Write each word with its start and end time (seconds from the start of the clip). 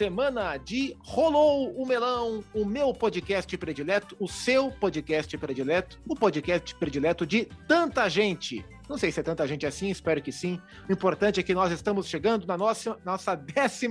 semana 0.00 0.56
de 0.56 0.96
Rolou 1.00 1.72
o 1.72 1.84
Melão, 1.84 2.42
o 2.54 2.64
meu 2.64 2.94
podcast 2.94 3.54
predileto, 3.58 4.16
o 4.18 4.26
seu 4.26 4.70
podcast 4.72 5.36
predileto, 5.36 6.00
o 6.08 6.16
podcast 6.16 6.74
predileto 6.76 7.26
de 7.26 7.46
tanta 7.68 8.08
gente. 8.08 8.64
Não 8.88 8.96
sei 8.96 9.12
se 9.12 9.20
é 9.20 9.22
tanta 9.22 9.46
gente 9.46 9.66
assim, 9.66 9.90
espero 9.90 10.22
que 10.22 10.32
sim. 10.32 10.58
O 10.88 10.92
importante 10.94 11.38
é 11.38 11.42
que 11.42 11.52
nós 11.52 11.70
estamos 11.70 12.06
chegando 12.06 12.46
na 12.46 12.56
nossa, 12.56 12.96
nossa 13.04 13.36
15 13.36 13.88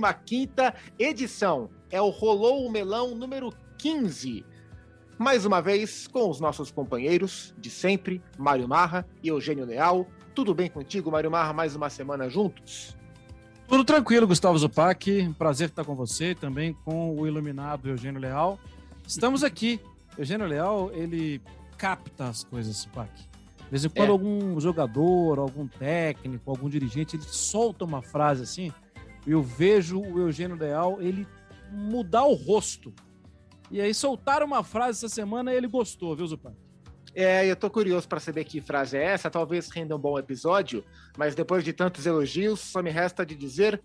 edição. 0.98 1.70
É 1.92 2.02
o 2.02 2.08
Rolou 2.08 2.66
o 2.66 2.72
Melão 2.72 3.14
número 3.14 3.54
15. 3.78 4.44
Mais 5.16 5.44
uma 5.44 5.62
vez, 5.62 6.08
com 6.08 6.28
os 6.28 6.40
nossos 6.40 6.72
companheiros 6.72 7.54
de 7.56 7.70
sempre, 7.70 8.20
Mário 8.36 8.66
Marra 8.66 9.06
e 9.22 9.28
Eugênio 9.28 9.64
Leal. 9.64 10.08
Tudo 10.34 10.56
bem 10.56 10.68
contigo, 10.68 11.08
Mário 11.08 11.30
Marra? 11.30 11.52
Mais 11.52 11.76
uma 11.76 11.88
semana 11.88 12.28
juntos? 12.28 12.98
Tudo 13.70 13.84
tranquilo, 13.84 14.26
Gustavo 14.26 14.58
Zupac. 14.58 15.32
Prazer 15.38 15.68
estar 15.68 15.84
com 15.84 15.94
você, 15.94 16.34
também 16.34 16.72
com 16.84 17.16
o 17.16 17.24
iluminado 17.24 17.88
Eugênio 17.88 18.20
Leal. 18.20 18.58
Estamos 19.06 19.44
aqui. 19.44 19.80
Eugênio 20.18 20.44
Leal, 20.44 20.90
ele 20.92 21.40
capta 21.78 22.24
as 22.24 22.42
coisas, 22.42 22.78
Zupac. 22.78 23.08
De 23.14 23.70
vez 23.70 23.84
em 23.84 23.88
quando, 23.88 24.08
é. 24.08 24.10
algum 24.10 24.58
jogador, 24.58 25.38
algum 25.38 25.68
técnico, 25.68 26.50
algum 26.50 26.68
dirigente, 26.68 27.14
ele 27.14 27.22
solta 27.22 27.84
uma 27.84 28.02
frase 28.02 28.42
assim, 28.42 28.72
e 29.24 29.30
eu 29.30 29.40
vejo 29.40 30.00
o 30.00 30.18
Eugênio 30.18 30.56
Leal, 30.56 31.00
ele 31.00 31.24
mudar 31.70 32.24
o 32.24 32.34
rosto. 32.34 32.92
E 33.70 33.80
aí 33.80 33.94
soltaram 33.94 34.46
uma 34.46 34.64
frase 34.64 34.98
essa 34.98 35.14
semana 35.14 35.54
e 35.54 35.56
ele 35.56 35.68
gostou, 35.68 36.16
viu, 36.16 36.26
Zupac? 36.26 36.56
É, 37.14 37.44
eu 37.46 37.56
tô 37.56 37.68
curioso 37.68 38.08
para 38.08 38.20
saber 38.20 38.44
que 38.44 38.60
frase 38.60 38.96
é 38.96 39.04
essa, 39.04 39.30
talvez 39.30 39.68
renda 39.68 39.96
um 39.96 39.98
bom 39.98 40.18
episódio, 40.18 40.84
mas 41.16 41.34
depois 41.34 41.64
de 41.64 41.72
tantos 41.72 42.06
elogios, 42.06 42.60
só 42.60 42.82
me 42.82 42.90
resta 42.90 43.26
de 43.26 43.34
dizer: 43.34 43.82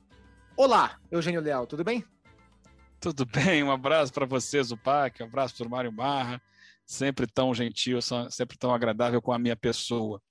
Olá, 0.55 0.99
Eugênio 1.11 1.41
Leal, 1.41 1.65
tudo 1.65 1.83
bem? 1.83 2.05
Tudo 2.99 3.25
bem, 3.25 3.63
um 3.63 3.71
abraço 3.71 4.13
para 4.13 4.25
você, 4.25 4.61
Zupac, 4.61 5.21
um 5.21 5.25
abraço 5.25 5.55
para 5.57 5.67
o 5.67 5.69
Mário 5.69 5.91
Marra, 5.91 6.41
sempre 6.85 7.25
tão 7.25 7.53
gentil, 7.53 7.99
sempre 8.29 8.57
tão 8.57 8.73
agradável 8.73 9.21
com 9.21 9.33
a 9.33 9.39
minha 9.39 9.55
pessoa. 9.55 10.21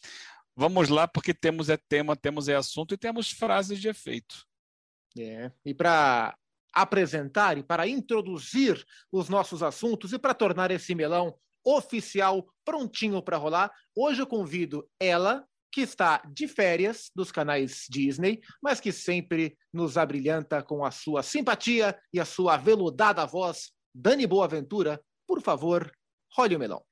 Vamos 0.56 0.88
lá, 0.88 1.08
porque 1.08 1.34
temos 1.34 1.68
é 1.68 1.76
tema, 1.76 2.14
temos 2.14 2.48
é 2.48 2.54
assunto 2.54 2.94
e 2.94 2.98
temos 2.98 3.30
frases 3.30 3.80
de 3.80 3.88
efeito. 3.88 4.46
É, 5.18 5.50
e 5.64 5.74
para 5.74 6.36
apresentar 6.72 7.58
e 7.58 7.62
para 7.62 7.86
introduzir 7.86 8.84
os 9.10 9.28
nossos 9.28 9.62
assuntos 9.62 10.12
e 10.12 10.18
para 10.18 10.34
tornar 10.34 10.70
esse 10.70 10.94
melão 10.94 11.36
oficial, 11.64 12.46
prontinho 12.64 13.22
para 13.22 13.36
rolar. 13.36 13.72
Hoje 13.96 14.22
eu 14.22 14.26
convido 14.26 14.88
ela, 15.00 15.44
que 15.72 15.80
está 15.80 16.22
de 16.32 16.46
férias 16.46 17.10
dos 17.16 17.32
canais 17.32 17.86
Disney, 17.90 18.40
mas 18.62 18.78
que 18.78 18.92
sempre 18.92 19.56
nos 19.72 19.98
abrilhanta 19.98 20.62
com 20.62 20.84
a 20.84 20.90
sua 20.90 21.22
simpatia 21.22 21.98
e 22.12 22.20
a 22.20 22.24
sua 22.24 22.54
aveludada 22.54 23.26
voz. 23.26 23.72
Dani 23.92 24.26
Boaventura, 24.26 25.00
por 25.26 25.40
favor, 25.40 25.90
role 26.36 26.54
o 26.54 26.58
melão. 26.58 26.84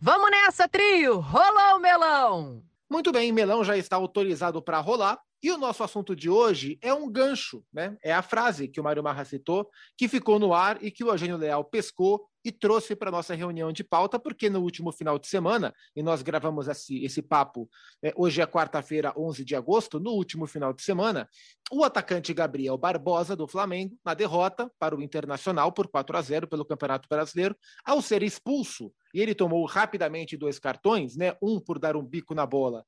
Vamos 0.00 0.30
nessa, 0.30 0.66
trio! 0.66 1.20
Rolou 1.20 1.76
o 1.76 1.80
melão! 1.80 2.62
Muito 2.90 3.12
bem, 3.12 3.30
melão 3.30 3.62
já 3.62 3.76
está 3.76 3.96
autorizado 3.96 4.62
para 4.62 4.80
rolar. 4.80 5.20
E 5.42 5.50
o 5.50 5.58
nosso 5.58 5.82
assunto 5.82 6.14
de 6.14 6.28
hoje 6.28 6.78
é 6.82 6.92
um 6.92 7.10
gancho, 7.10 7.64
né? 7.72 7.96
É 8.02 8.12
a 8.12 8.20
frase 8.20 8.68
que 8.68 8.80
o 8.80 8.84
Mário 8.84 9.02
Marra 9.02 9.24
citou, 9.24 9.70
que 9.96 10.06
ficou 10.06 10.38
no 10.38 10.52
ar 10.52 10.82
e 10.82 10.90
que 10.90 11.02
o 11.02 11.08
Eugênio 11.08 11.38
Leal 11.38 11.64
pescou 11.64 12.26
e 12.44 12.50
trouxe 12.50 12.96
para 12.96 13.10
nossa 13.10 13.34
reunião 13.34 13.72
de 13.72 13.84
pauta, 13.84 14.18
porque 14.18 14.48
no 14.48 14.60
último 14.60 14.92
final 14.92 15.18
de 15.18 15.26
semana, 15.26 15.74
e 15.94 16.02
nós 16.02 16.22
gravamos 16.22 16.68
esse, 16.68 17.04
esse 17.04 17.22
papo, 17.22 17.68
é, 18.02 18.12
hoje 18.16 18.40
é 18.40 18.46
quarta-feira, 18.46 19.12
11 19.16 19.44
de 19.44 19.54
agosto, 19.54 20.00
no 20.00 20.10
último 20.10 20.46
final 20.46 20.72
de 20.72 20.82
semana, 20.82 21.28
o 21.70 21.84
atacante 21.84 22.32
Gabriel 22.32 22.76
Barbosa, 22.76 23.36
do 23.36 23.46
Flamengo, 23.46 23.96
na 24.04 24.14
derrota 24.14 24.70
para 24.78 24.96
o 24.96 25.02
Internacional 25.02 25.70
por 25.72 25.88
4 25.88 26.16
a 26.16 26.22
0 26.22 26.48
pelo 26.48 26.64
Campeonato 26.64 27.08
Brasileiro, 27.08 27.56
ao 27.84 28.00
ser 28.00 28.22
expulso, 28.22 28.92
e 29.12 29.20
ele 29.20 29.34
tomou 29.34 29.64
rapidamente 29.66 30.36
dois 30.36 30.58
cartões, 30.58 31.16
né? 31.16 31.36
um 31.42 31.60
por 31.60 31.78
dar 31.78 31.96
um 31.96 32.04
bico 32.04 32.34
na 32.34 32.46
bola 32.46 32.84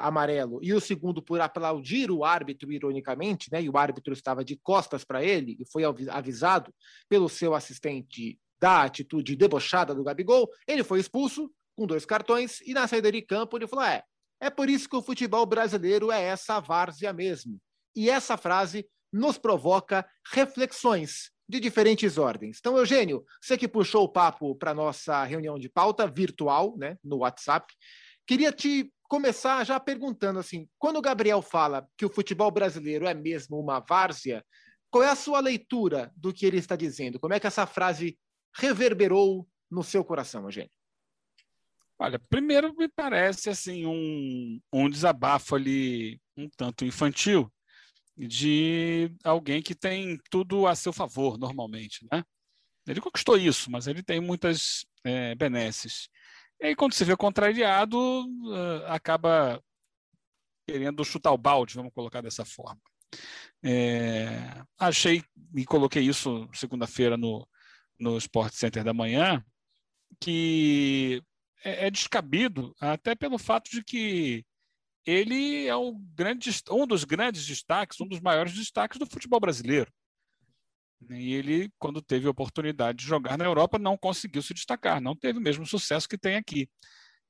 amarelo, 0.00 0.58
e 0.62 0.72
o 0.72 0.80
segundo 0.80 1.22
por 1.22 1.40
aplaudir 1.40 2.10
o 2.10 2.24
árbitro, 2.24 2.72
ironicamente, 2.72 3.48
né? 3.52 3.62
e 3.62 3.68
o 3.68 3.76
árbitro 3.76 4.12
estava 4.12 4.44
de 4.44 4.56
costas 4.56 5.04
para 5.04 5.22
ele, 5.22 5.56
e 5.60 5.66
foi 5.70 5.84
avisado 5.84 6.72
pelo 7.08 7.28
seu 7.28 7.54
assistente 7.54 8.38
da 8.60 8.82
atitude 8.82 9.36
debochada 9.36 9.94
do 9.94 10.04
Gabigol, 10.04 10.48
ele 10.66 10.82
foi 10.82 11.00
expulso 11.00 11.50
com 11.76 11.86
dois 11.86 12.06
cartões 12.06 12.60
e 12.62 12.72
na 12.72 12.88
saída 12.88 13.12
de 13.12 13.22
campo 13.22 13.56
ele 13.56 13.66
falou: 13.66 13.84
é, 13.84 14.02
é 14.40 14.50
por 14.50 14.68
isso 14.68 14.88
que 14.88 14.96
o 14.96 15.02
futebol 15.02 15.44
brasileiro 15.46 16.10
é 16.10 16.22
essa 16.22 16.60
várzea 16.60 17.12
mesmo. 17.12 17.58
E 17.94 18.10
essa 18.10 18.36
frase 18.36 18.86
nos 19.12 19.38
provoca 19.38 20.06
reflexões 20.32 21.30
de 21.48 21.60
diferentes 21.60 22.18
ordens. 22.18 22.58
Então, 22.58 22.76
Eugênio, 22.76 23.24
você 23.40 23.56
que 23.56 23.68
puxou 23.68 24.04
o 24.04 24.08
papo 24.08 24.54
para 24.56 24.74
nossa 24.74 25.22
reunião 25.24 25.58
de 25.58 25.68
pauta 25.68 26.06
virtual, 26.06 26.76
né, 26.76 26.98
no 27.04 27.18
WhatsApp, 27.18 27.72
queria 28.26 28.52
te 28.52 28.92
começar 29.08 29.64
já 29.64 29.78
perguntando 29.78 30.40
assim, 30.40 30.68
quando 30.78 30.96
o 30.96 31.02
Gabriel 31.02 31.40
fala 31.40 31.86
que 31.96 32.04
o 32.04 32.10
futebol 32.10 32.50
brasileiro 32.50 33.06
é 33.06 33.14
mesmo 33.14 33.58
uma 33.58 33.78
várzea, 33.78 34.44
qual 34.90 35.04
é 35.04 35.08
a 35.08 35.16
sua 35.16 35.38
leitura 35.40 36.12
do 36.16 36.32
que 36.32 36.44
ele 36.44 36.58
está 36.58 36.74
dizendo? 36.74 37.20
Como 37.20 37.32
é 37.32 37.40
que 37.40 37.46
essa 37.46 37.66
frase 37.66 38.18
reverberou 38.56 39.48
no 39.70 39.82
seu 39.82 40.04
coração, 40.04 40.44
Eugênio? 40.44 40.70
Olha, 41.98 42.18
primeiro 42.18 42.74
me 42.74 42.88
parece 42.88 43.48
assim 43.48 43.86
um, 43.86 44.60
um 44.72 44.90
desabafo 44.90 45.54
ali 45.54 46.20
um 46.36 46.48
tanto 46.50 46.84
infantil 46.84 47.50
de 48.16 49.10
alguém 49.24 49.62
que 49.62 49.74
tem 49.74 50.18
tudo 50.30 50.66
a 50.66 50.74
seu 50.74 50.92
favor 50.92 51.38
normalmente, 51.38 52.06
né? 52.10 52.24
Ele 52.86 53.00
conquistou 53.00 53.36
isso, 53.36 53.70
mas 53.70 53.86
ele 53.86 54.02
tem 54.02 54.20
muitas 54.20 54.86
é, 55.04 55.34
benesses. 55.34 56.08
E 56.60 56.66
aí, 56.66 56.76
quando 56.76 56.92
se 56.92 57.04
vê 57.04 57.16
contrariado, 57.16 57.98
uh, 57.98 58.86
acaba 58.86 59.60
querendo 60.66 61.04
chutar 61.04 61.32
o 61.32 61.38
balde, 61.38 61.74
vamos 61.74 61.92
colocar 61.92 62.20
dessa 62.20 62.44
forma. 62.44 62.80
É, 63.62 64.62
achei 64.78 65.22
e 65.54 65.64
coloquei 65.64 66.02
isso 66.02 66.48
segunda-feira 66.54 67.16
no, 67.16 67.46
no 67.98 68.16
Sport 68.18 68.54
Center 68.54 68.84
da 68.84 68.92
manhã, 68.92 69.44
que 70.20 71.22
é, 71.64 71.86
é 71.86 71.90
descabido 71.90 72.74
até 72.80 73.14
pelo 73.14 73.38
fato 73.38 73.70
de 73.70 73.82
que 73.82 74.44
ele 75.04 75.66
é 75.66 75.76
um, 75.76 75.98
grande, 76.14 76.50
um 76.70 76.86
dos 76.86 77.04
grandes 77.04 77.46
destaques, 77.46 78.00
um 78.00 78.08
dos 78.08 78.20
maiores 78.20 78.52
destaques 78.52 78.98
do 78.98 79.06
futebol 79.06 79.38
brasileiro. 79.38 79.90
E 81.10 81.34
ele, 81.34 81.70
quando 81.78 82.02
teve 82.02 82.26
a 82.26 82.30
oportunidade 82.30 82.98
de 82.98 83.04
jogar 83.04 83.36
na 83.36 83.44
Europa, 83.44 83.78
não 83.78 83.96
conseguiu 83.96 84.42
se 84.42 84.54
destacar, 84.54 85.00
não 85.00 85.14
teve 85.14 85.38
o 85.38 85.42
mesmo 85.42 85.64
sucesso 85.66 86.08
que 86.08 86.18
tem 86.18 86.36
aqui. 86.36 86.68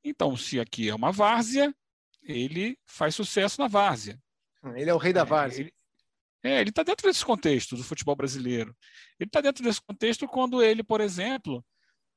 Então, 0.03 0.37
se 0.37 0.59
aqui 0.61 0.89
é 0.89 0.95
uma 0.95 1.13
várzea, 1.13 1.75
ele 2.23 2.79
faz 2.87 3.15
sucesso 3.15 3.61
na 3.61 3.69
várzea. 3.69 4.19
Ele 4.75 4.89
é 4.89 4.95
o 4.95 4.99
rei 4.99 5.13
da 5.13 5.23
é, 5.23 5.25
várzea. 5.25 5.63
Ele, 5.63 5.75
é, 6.47 6.61
ele 6.61 6.71
está 6.71 6.83
dentro 6.83 7.09
desse 7.09 7.25
contexto 7.25 7.77
do 7.77 7.83
futebol 7.83 8.15
brasileiro. 8.15 8.77
Ele 9.19 9.29
está 9.29 9.41
dentro 9.41 9.65
desse 9.65 9.81
contexto 9.81 10.27
quando 10.27 10.63
ele, 10.63 10.83
por 10.83 11.01
exemplo, 11.01 11.65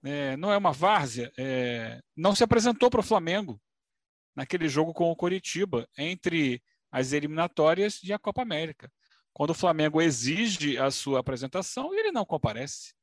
é, 0.03 0.37
não 0.37 0.51
é 0.51 0.57
uma 0.57 0.71
várzea, 0.71 1.31
é, 1.37 1.99
não 2.15 2.35
se 2.35 2.43
apresentou 2.43 2.89
para 2.89 2.99
o 2.99 3.03
Flamengo 3.03 3.61
naquele 4.35 4.69
jogo 4.69 4.93
com 4.93 5.11
o 5.11 5.15
Coritiba, 5.15 5.87
entre 5.97 6.61
as 6.91 7.11
eliminatórias 7.11 8.01
e 8.03 8.13
a 8.13 8.19
Copa 8.19 8.41
América. 8.41 8.91
Quando 9.33 9.51
o 9.51 9.55
Flamengo 9.55 10.01
exige 10.01 10.77
a 10.77 10.89
sua 10.91 11.19
apresentação, 11.19 11.93
ele 11.93 12.11
não 12.11 12.25
comparece. 12.25 12.93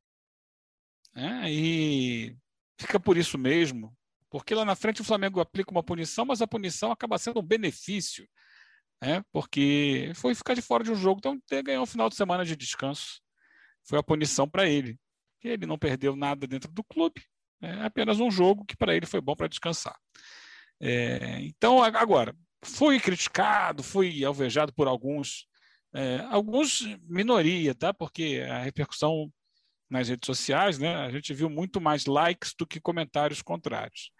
É, 1.15 1.51
e 1.51 2.37
fica 2.79 3.01
por 3.01 3.17
isso 3.17 3.39
mesmo, 3.39 3.97
porque 4.29 4.55
lá 4.55 4.65
na 4.65 4.75
frente 4.75 5.01
o 5.01 5.05
Flamengo 5.05 5.41
aplica 5.41 5.71
uma 5.71 5.83
punição, 5.83 6.25
mas 6.25 6.43
a 6.43 6.47
punição 6.47 6.91
acaba 6.91 7.19
sendo 7.19 7.41
um 7.41 7.47
benefício 7.47 8.29
né? 9.03 9.23
porque 9.33 10.13
foi 10.15 10.35
ficar 10.35 10.55
de 10.55 10.63
fora 10.63 10.85
de 10.85 10.91
um 10.91 10.97
jogo, 10.97 11.19
então 11.19 11.41
ter 11.47 11.63
ganhou 11.63 11.83
um 11.83 11.87
final 11.87 12.09
de 12.09 12.17
semana 12.17 12.45
de 12.45 12.57
descanso. 12.57 13.21
Foi 13.85 13.99
a 13.99 14.03
punição 14.03 14.49
para 14.49 14.69
ele. 14.69 14.99
Ele 15.43 15.67
não 15.67 15.79
perdeu 15.79 16.17
nada 16.17 16.47
dentro 16.47 16.71
do 16.73 16.83
clube, 16.83 17.23
é 17.63 17.85
apenas 17.85 18.19
um 18.21 18.31
jogo 18.31 18.65
que 18.65 18.77
para 18.77 18.95
ele 18.95 19.07
foi 19.07 19.21
bom 19.21 19.37
para 19.37 19.49
descansar. 19.49 19.97
É, 20.81 21.41
então, 21.41 21.83
agora, 21.83 22.35
fui 22.65 22.99
criticado, 23.01 23.83
fui 23.83 24.25
alvejado 24.25 24.73
por 24.75 24.89
alguns, 24.89 25.47
é, 25.95 26.19
alguns 26.31 26.83
minoria, 27.09 27.75
tá? 27.75 27.95
porque 27.95 28.45
a 28.49 28.59
repercussão 28.59 29.33
nas 29.89 30.09
redes 30.09 30.27
sociais, 30.27 30.79
né, 30.79 30.97
a 30.97 31.11
gente 31.11 31.33
viu 31.33 31.49
muito 31.49 31.81
mais 31.81 32.07
likes 32.07 32.55
do 32.59 32.67
que 32.67 32.81
comentários 32.81 33.41
contrários. 33.41 34.11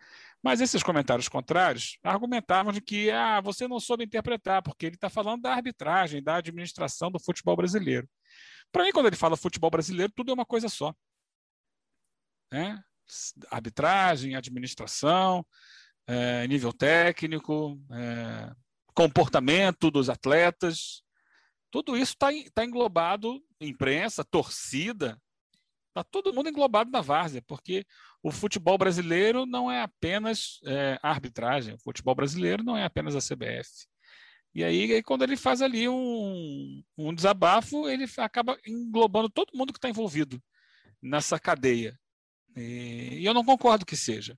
Mas 0.43 0.61
esses 0.61 0.83
comentários 0.83 1.29
contrários 1.29 1.99
argumentavam 2.03 2.73
de 2.73 2.81
que 2.81 3.11
ah, 3.11 3.41
você 3.41 3.67
não 3.67 3.81
soube 3.81 4.05
interpretar, 4.05 4.63
porque 4.63 4.87
ele 4.87 4.95
está 4.95 5.11
falando 5.11 5.43
da 5.43 5.53
arbitragem, 5.53 6.23
da 6.23 6.37
administração 6.37 7.11
do 7.11 7.19
futebol 7.19 7.57
brasileiro. 7.57 8.09
Para 8.71 8.85
mim, 8.85 8.93
quando 8.93 9.07
ele 9.07 9.17
fala 9.17 9.37
futebol 9.37 9.71
brasileiro, 9.71 10.13
tudo 10.15 10.31
é 10.31 10.35
uma 10.35 10.47
coisa 10.47 10.69
só. 10.69 10.95
Né? 12.53 12.81
Arbitragem, 13.51 14.37
administração, 14.37 15.45
é, 16.07 16.47
nível 16.47 16.73
técnico, 16.73 17.81
é, 17.91 18.55
comportamento 18.95 19.91
dos 19.91 20.09
atletas, 20.09 21.03
tudo 21.71 21.97
isso 21.97 22.13
está 22.13 22.29
tá 22.55 22.65
englobado 22.65 23.43
imprensa, 23.61 24.25
torcida, 24.25 25.21
está 25.97 26.05
todo 26.05 26.33
mundo 26.33 26.51
englobado 26.51 26.91
na 26.91 27.01
várzea, 27.01 27.43
porque 27.47 27.87
o 28.23 28.31
futebol 28.31 28.77
brasileiro 28.77 29.47
não 29.47 29.71
é 29.71 29.81
apenas 29.83 30.61
é, 30.67 30.99
a 31.03 31.11
arbitragem, 31.11 31.75
o 31.75 31.79
futebol 31.79 32.15
brasileiro 32.15 32.63
não 32.63 32.77
é 32.77 32.85
apenas 32.85 33.17
a 33.17 33.19
CBF. 33.19 33.87
E 34.55 34.63
aí, 34.63 35.03
quando 35.03 35.23
ele 35.23 35.37
faz 35.37 35.61
ali 35.63 35.89
um, 35.89 36.83
um 36.97 37.15
desabafo, 37.15 37.89
ele 37.89 38.07
acaba 38.19 38.59
englobando 38.67 39.29
todo 39.29 39.57
mundo 39.57 39.73
que 39.73 39.79
está 39.79 39.89
envolvido 39.89 40.43
nessa 41.03 41.39
cadeia. 41.39 41.99
E, 42.57 43.19
e, 43.21 43.25
eu 43.25 43.35
não 43.35 43.45
concordo 43.45 43.85
que 43.85 43.97
seja. 43.97 44.37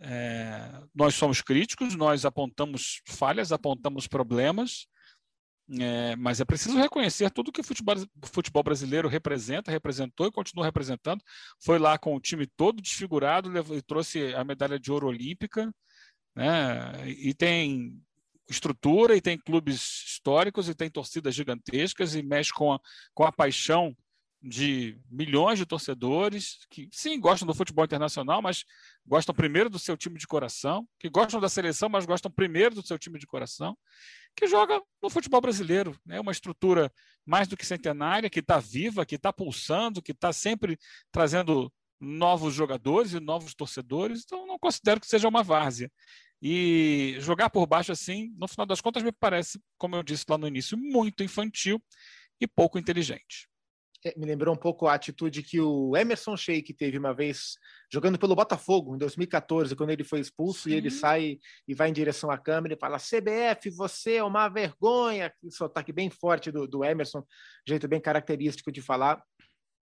É, 0.00 0.82
nós 0.94 1.14
somos 1.14 1.40
críticos, 1.40 1.94
nós 1.94 2.24
apontamos 2.24 3.00
falhas, 3.06 3.52
apontamos 3.52 4.08
problemas, 4.08 4.86
é, 5.80 6.14
mas 6.16 6.40
é 6.40 6.44
preciso 6.44 6.76
reconhecer 6.76 7.30
tudo 7.30 7.50
que 7.50 7.60
o 7.60 7.64
futebol, 7.64 7.96
futebol, 8.24 8.62
brasileiro 8.62 9.08
representa, 9.08 9.70
representou 9.70 10.26
e 10.26 10.32
continua 10.32 10.66
representando. 10.66 11.22
Foi 11.62 11.78
lá 11.78 11.96
com 11.96 12.14
o 12.14 12.20
time 12.20 12.46
todo 12.46 12.82
desfigurado, 12.82 13.48
levou, 13.48 13.76
e 13.76 13.82
trouxe 13.82 14.34
a 14.34 14.44
medalha 14.44 14.78
de 14.78 14.92
ouro 14.92 15.06
olímpica, 15.06 15.74
né? 16.36 17.08
e 17.08 17.32
tem 17.32 17.98
estrutura, 18.48 19.16
e 19.16 19.22
tem 19.22 19.38
clubes 19.38 20.04
históricos, 20.06 20.68
e 20.68 20.74
tem 20.74 20.90
torcidas 20.90 21.34
gigantescas, 21.34 22.14
e 22.14 22.22
mexe 22.22 22.52
com 22.52 22.72
a, 22.72 22.80
com 23.14 23.24
a 23.24 23.32
paixão 23.32 23.96
de 24.46 25.00
milhões 25.10 25.58
de 25.58 25.64
torcedores 25.64 26.66
que, 26.68 26.86
sim, 26.92 27.18
gostam 27.18 27.46
do 27.46 27.54
futebol 27.54 27.82
internacional, 27.82 28.42
mas 28.42 28.62
gostam 29.06 29.34
primeiro 29.34 29.70
do 29.70 29.78
seu 29.78 29.96
time 29.96 30.18
de 30.18 30.26
coração, 30.26 30.86
que 31.00 31.08
gostam 31.08 31.40
da 31.40 31.48
seleção, 31.48 31.88
mas 31.88 32.04
gostam 32.04 32.30
primeiro 32.30 32.74
do 32.74 32.86
seu 32.86 32.98
time 32.98 33.18
de 33.18 33.26
coração, 33.26 33.74
que 34.36 34.46
joga 34.46 34.82
no 35.02 35.08
futebol 35.08 35.40
brasileiro. 35.40 35.98
É 36.06 36.12
né? 36.12 36.20
uma 36.20 36.30
estrutura 36.30 36.92
mais 37.24 37.48
do 37.48 37.56
que 37.56 37.64
centenária, 37.64 38.28
que 38.28 38.40
está 38.40 38.58
viva, 38.58 39.06
que 39.06 39.14
está 39.14 39.32
pulsando, 39.32 40.02
que 40.02 40.12
está 40.12 40.30
sempre 40.30 40.78
trazendo 41.10 41.72
novos 41.98 42.52
jogadores 42.52 43.14
e 43.14 43.20
novos 43.20 43.54
torcedores. 43.54 44.24
Então, 44.26 44.46
não 44.46 44.58
considero 44.58 45.00
que 45.00 45.06
seja 45.06 45.26
uma 45.26 45.42
várzea. 45.42 45.90
E 46.42 47.16
jogar 47.20 47.48
por 47.48 47.66
baixo 47.66 47.92
assim, 47.92 48.30
no 48.36 48.46
final 48.46 48.66
das 48.66 48.82
contas, 48.82 49.02
me 49.02 49.10
parece, 49.10 49.58
como 49.78 49.96
eu 49.96 50.02
disse 50.02 50.26
lá 50.28 50.36
no 50.36 50.46
início, 50.46 50.76
muito 50.76 51.22
infantil 51.22 51.82
e 52.38 52.46
pouco 52.46 52.78
inteligente. 52.78 53.48
É, 54.06 54.12
me 54.18 54.26
lembrou 54.26 54.54
um 54.54 54.58
pouco 54.58 54.86
a 54.86 54.92
atitude 54.92 55.42
que 55.42 55.58
o 55.58 55.96
Emerson 55.96 56.36
Sheik 56.36 56.74
teve 56.74 56.98
uma 56.98 57.14
vez 57.14 57.56
jogando 57.90 58.18
pelo 58.18 58.36
Botafogo 58.36 58.94
em 58.94 58.98
2014, 58.98 59.74
quando 59.74 59.90
ele 59.90 60.04
foi 60.04 60.20
expulso 60.20 60.64
Sim. 60.64 60.70
e 60.70 60.74
ele 60.74 60.90
sai 60.90 61.38
e 61.66 61.74
vai 61.74 61.88
em 61.88 61.92
direção 61.92 62.30
à 62.30 62.36
câmera 62.36 62.74
e 62.74 62.78
fala: 62.78 62.98
CBF, 62.98 63.70
você 63.70 64.16
é 64.16 64.24
uma 64.24 64.46
vergonha. 64.48 65.32
Sotaque 65.48 65.90
bem 65.90 66.10
forte 66.10 66.50
do, 66.52 66.68
do 66.68 66.84
Emerson, 66.84 67.24
jeito 67.66 67.88
bem 67.88 68.00
característico 68.00 68.70
de 68.70 68.82
falar 68.82 69.22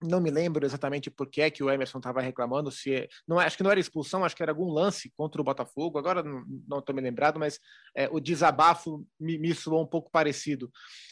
não 0.02 0.20
me 0.20 0.30
lembro 0.30 0.64
exatamente 0.64 1.10
por 1.10 1.28
que 1.28 1.40
é 1.40 1.50
que 1.50 1.62
o 1.62 1.70
Emerson 1.70 1.98
estava 1.98 2.20
reclamando, 2.20 2.70
se 2.70 2.94
é, 2.94 3.08
não 3.26 3.38
acho 3.38 3.56
que 3.56 3.62
não 3.62 3.70
era 3.70 3.80
expulsão, 3.80 4.24
acho 4.24 4.36
que 4.36 4.42
era 4.42 4.52
algum 4.52 4.70
lance 4.70 5.12
contra 5.16 5.40
o 5.40 5.44
Botafogo. 5.44 5.98
Agora 5.98 6.22
não 6.22 6.78
estou 6.78 6.94
me 6.94 7.00
lembrado, 7.00 7.38
mas 7.38 7.58
é, 7.94 8.08
o 8.10 8.20
desabafo 8.20 9.06
me, 9.18 9.38
me 9.38 9.54
soou 9.54 9.82
um 9.82 9.86
pouco 9.86 10.10
parecido. 10.10 10.70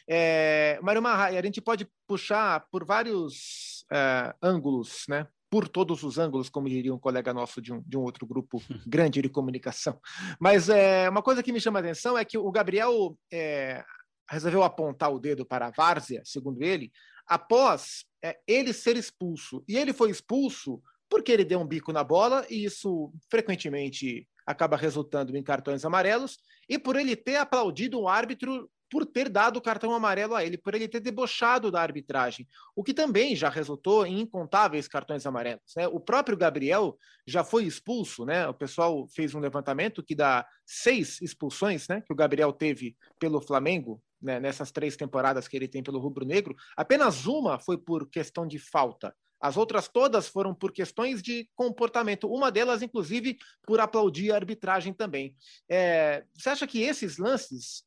É, 0.08 0.78
Mário 0.82 1.02
Marra, 1.02 1.26
a 1.26 1.42
gente 1.42 1.60
pode 1.60 1.88
puxar 2.06 2.64
por 2.70 2.84
vários 2.84 3.84
é, 3.92 4.34
ângulos, 4.42 5.04
né? 5.08 5.26
Por 5.50 5.66
todos 5.66 6.04
os 6.04 6.16
ângulos, 6.16 6.48
como 6.48 6.68
diria 6.68 6.94
um 6.94 6.98
colega 6.98 7.34
nosso 7.34 7.60
de 7.60 7.72
um, 7.72 7.82
de 7.84 7.96
um 7.96 8.02
outro 8.02 8.24
grupo 8.26 8.62
grande 8.86 9.20
de 9.20 9.28
comunicação. 9.28 10.00
Mas 10.38 10.68
é, 10.68 11.08
uma 11.08 11.22
coisa 11.22 11.42
que 11.42 11.52
me 11.52 11.60
chama 11.60 11.78
a 11.78 11.82
atenção 11.82 12.16
é 12.16 12.24
que 12.24 12.38
o 12.38 12.50
Gabriel 12.52 13.16
é, 13.32 13.84
resolveu 14.30 14.62
apontar 14.62 15.12
o 15.12 15.18
dedo 15.18 15.44
para 15.44 15.66
a 15.66 15.70
várzea, 15.70 16.22
segundo 16.24 16.62
ele, 16.62 16.92
após 17.26 18.04
é, 18.22 18.38
ele 18.46 18.72
ser 18.72 18.96
expulso. 18.96 19.64
E 19.68 19.76
ele 19.76 19.92
foi 19.92 20.10
expulso 20.10 20.82
porque 21.08 21.32
ele 21.32 21.44
deu 21.44 21.60
um 21.60 21.66
bico 21.66 21.92
na 21.92 22.04
bola, 22.04 22.46
e 22.48 22.64
isso 22.64 23.12
frequentemente 23.28 24.28
acaba 24.46 24.76
resultando 24.76 25.36
em 25.36 25.42
cartões 25.42 25.84
amarelos, 25.84 26.38
e 26.68 26.78
por 26.78 26.96
ele 26.96 27.16
ter 27.16 27.36
aplaudido 27.36 28.00
um 28.00 28.08
árbitro 28.08 28.70
por 28.90 29.06
ter 29.06 29.28
dado 29.28 29.56
o 29.56 29.62
cartão 29.62 29.94
amarelo 29.94 30.34
a 30.34 30.44
ele, 30.44 30.58
por 30.58 30.74
ele 30.74 30.88
ter 30.88 30.98
debochado 30.98 31.70
da 31.70 31.80
arbitragem, 31.80 32.46
o 32.74 32.82
que 32.82 32.92
também 32.92 33.36
já 33.36 33.48
resultou 33.48 34.04
em 34.04 34.20
incontáveis 34.20 34.88
cartões 34.88 35.24
amarelos. 35.24 35.72
Né? 35.76 35.86
O 35.86 36.00
próprio 36.00 36.36
Gabriel 36.36 36.98
já 37.24 37.44
foi 37.44 37.64
expulso, 37.64 38.24
né? 38.24 38.48
O 38.48 38.54
pessoal 38.54 39.06
fez 39.14 39.32
um 39.32 39.38
levantamento 39.38 40.02
que 40.02 40.14
dá 40.14 40.44
seis 40.66 41.22
expulsões, 41.22 41.86
né? 41.86 42.00
Que 42.00 42.12
o 42.12 42.16
Gabriel 42.16 42.52
teve 42.52 42.96
pelo 43.20 43.40
Flamengo 43.40 44.02
né, 44.20 44.38
nessas 44.40 44.70
três 44.70 44.96
temporadas 44.96 45.48
que 45.48 45.56
ele 45.56 45.68
tem 45.68 45.82
pelo 45.82 45.98
Rubro 45.98 46.24
Negro, 46.24 46.54
apenas 46.76 47.26
uma 47.26 47.58
foi 47.58 47.78
por 47.78 48.08
questão 48.08 48.46
de 48.46 48.58
falta. 48.58 49.14
As 49.40 49.56
outras 49.56 49.88
todas 49.88 50.28
foram 50.28 50.54
por 50.54 50.70
questões 50.70 51.22
de 51.22 51.48
comportamento. 51.54 52.28
Uma 52.28 52.50
delas, 52.50 52.82
inclusive, 52.82 53.38
por 53.62 53.80
aplaudir 53.80 54.32
a 54.32 54.36
arbitragem 54.36 54.92
também. 54.92 55.34
É, 55.68 56.24
você 56.34 56.50
acha 56.50 56.66
que 56.66 56.82
esses 56.82 57.16
lances 57.16 57.82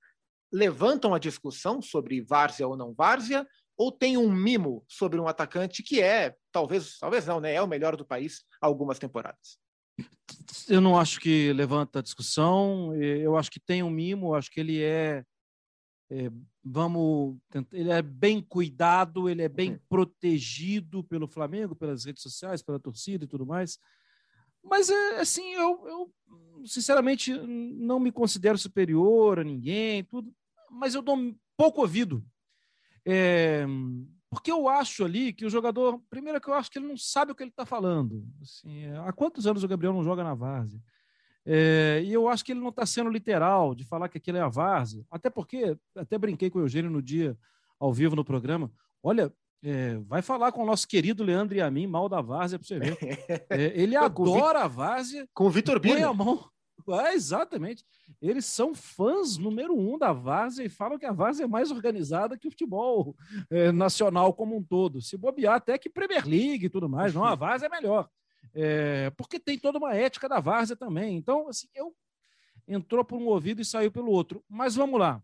levantam 0.52 1.14
a 1.14 1.20
discussão 1.20 1.80
sobre 1.82 2.22
várzea 2.22 2.68
ou 2.68 2.76
não 2.76 2.94
várzea? 2.94 3.48
Ou 3.78 3.92
tem 3.92 4.18
um 4.18 4.32
mimo 4.32 4.84
sobre 4.88 5.20
um 5.20 5.28
atacante 5.28 5.84
que 5.84 6.02
é, 6.02 6.36
talvez, 6.52 6.98
talvez 6.98 7.26
não, 7.28 7.40
né? 7.40 7.54
É 7.54 7.62
o 7.62 7.68
melhor 7.68 7.96
do 7.96 8.06
país 8.06 8.44
há 8.60 8.66
algumas 8.66 8.98
temporadas? 8.98 9.60
Eu 10.68 10.82
não 10.82 10.98
acho 10.98 11.20
que 11.20 11.54
levanta 11.54 12.00
a 12.00 12.04
discussão. 12.04 12.96
Eu 12.96 13.38
acho 13.38 13.52
que 13.52 13.60
tem 13.60 13.84
um 13.84 13.90
mimo. 13.92 14.34
Acho 14.34 14.50
que 14.50 14.60
ele 14.60 14.82
é 14.82 15.24
é, 16.14 16.32
vamos 16.64 17.38
ele 17.72 17.90
é 17.90 18.02
bem 18.02 18.40
cuidado, 18.40 19.28
ele 19.28 19.42
é 19.42 19.50
bem 19.50 19.72
uhum. 19.72 19.80
protegido 19.90 21.04
pelo 21.04 21.28
Flamengo, 21.28 21.76
pelas 21.76 22.06
redes 22.06 22.22
sociais, 22.22 22.62
pela 22.62 22.80
torcida 22.80 23.26
e 23.26 23.28
tudo 23.28 23.46
mais. 23.46 23.80
Mas 24.64 24.90
é 24.90 25.20
assim, 25.20 25.54
eu, 25.54 25.88
eu 25.88 26.14
sinceramente 26.66 27.34
não 27.36 28.00
me 28.00 28.12
considero 28.12 28.58
superior 28.58 29.40
a 29.40 29.44
ninguém, 29.44 30.04
tudo, 30.04 30.32
mas 30.70 30.94
eu 30.94 31.02
dou 31.02 31.18
pouco 31.58 31.82
ouvido. 31.82 32.24
É, 33.06 33.66
porque 34.30 34.52
eu 34.52 34.70
acho 34.70 35.04
ali 35.04 35.34
que 35.34 35.46
o 35.46 35.50
jogador, 35.50 36.00
primeiro 36.10 36.40
que 36.40 36.48
eu 36.48 36.54
acho 36.54 36.70
que 36.70 36.78
ele 36.78 36.88
não 36.88 36.98
sabe 36.98 37.32
o 37.32 37.36
que 37.36 37.44
ele 37.44 37.50
está 37.50 37.66
falando. 37.66 38.24
Assim, 38.42 38.86
há 39.06 39.12
quantos 39.12 39.48
anos 39.48 39.64
o 39.64 39.68
Gabriel 39.68 39.94
não 39.94 40.04
joga 40.04 40.24
na 40.24 40.36
várzea? 40.36 40.80
É, 41.46 42.02
e 42.04 42.14
eu 42.14 42.28
acho 42.30 42.44
que 42.44 42.52
ele 42.52 42.62
não 42.62 42.70
está 42.70 42.86
sendo 42.86 43.10
literal 43.10 43.76
de 43.76 43.84
falar 43.84 44.08
que 44.10 44.18
aquilo 44.18 44.38
é 44.38 44.42
a 44.42 44.48
várzea. 44.48 45.06
Até 45.12 45.30
porque, 45.30 45.78
até 45.96 46.18
brinquei 46.18 46.50
com 46.50 46.60
o 46.60 46.62
Eugênio 46.62 46.90
no 46.90 47.02
dia, 47.02 47.38
ao 47.80 47.94
vivo 47.94 48.16
no 48.16 48.24
programa. 48.24 48.72
Olha, 49.02 49.34
é, 49.64 49.98
vai 50.08 50.22
falar 50.22 50.52
com 50.52 50.64
o 50.64 50.66
nosso 50.66 50.88
querido 50.88 51.24
Leandro 51.24 51.56
e 51.56 51.62
a 51.62 51.72
mim 51.72 51.88
mal 51.88 52.10
da 52.10 52.22
várzea 52.22 52.60
para 52.60 52.68
você 52.68 52.80
ver. 52.80 52.98
É, 53.50 53.82
ele 53.82 53.96
adora 53.96 54.64
a 54.64 54.68
várzea. 54.68 55.28
Com 55.34 55.46
o 55.46 55.50
Vitor 55.50 55.80
Bino. 55.80 56.08
a 56.08 56.14
mão. 56.14 56.50
É, 56.90 57.14
exatamente. 57.14 57.84
Eles 58.22 58.46
são 58.46 58.76
fãs 58.76 59.38
número 59.38 59.74
um 59.74 59.98
da 59.98 60.12
várzea 60.12 60.66
e 60.66 60.70
falam 60.70 60.98
que 60.98 61.06
a 61.06 61.14
várzea 61.14 61.46
é 61.46 61.48
mais 61.48 61.72
organizada 61.72 62.38
que 62.38 62.48
o 62.48 62.52
futebol 62.52 63.16
é, 63.50 63.72
nacional 63.72 64.34
como 64.34 64.58
um 64.58 64.64
todo. 64.64 65.02
Se 65.02 65.18
bobear, 65.18 65.56
até 65.56 65.78
que 65.78 65.90
Premier 65.90 66.26
League 66.28 66.66
e 66.66 66.70
tudo 66.70 66.90
mais. 66.90 67.14
Não, 67.14 67.24
a 67.24 67.36
várzea 67.36 67.68
é 67.68 67.70
melhor. 67.70 68.10
É, 68.54 69.10
porque 69.12 69.40
tem 69.40 69.58
toda 69.58 69.78
uma 69.78 69.96
ética 69.96 70.30
da 70.30 70.40
várzea 70.40 70.76
também. 70.76 71.16
Então, 71.18 71.48
assim, 71.48 71.68
eu 71.74 71.96
entrou 72.68 73.04
por 73.04 73.18
um 73.18 73.28
ouvido 73.28 73.62
e 73.62 73.66
saiu 73.66 73.92
pelo 73.92 74.12
outro. 74.12 74.44
Mas 74.48 74.76
vamos 74.76 75.00
lá. 75.00 75.22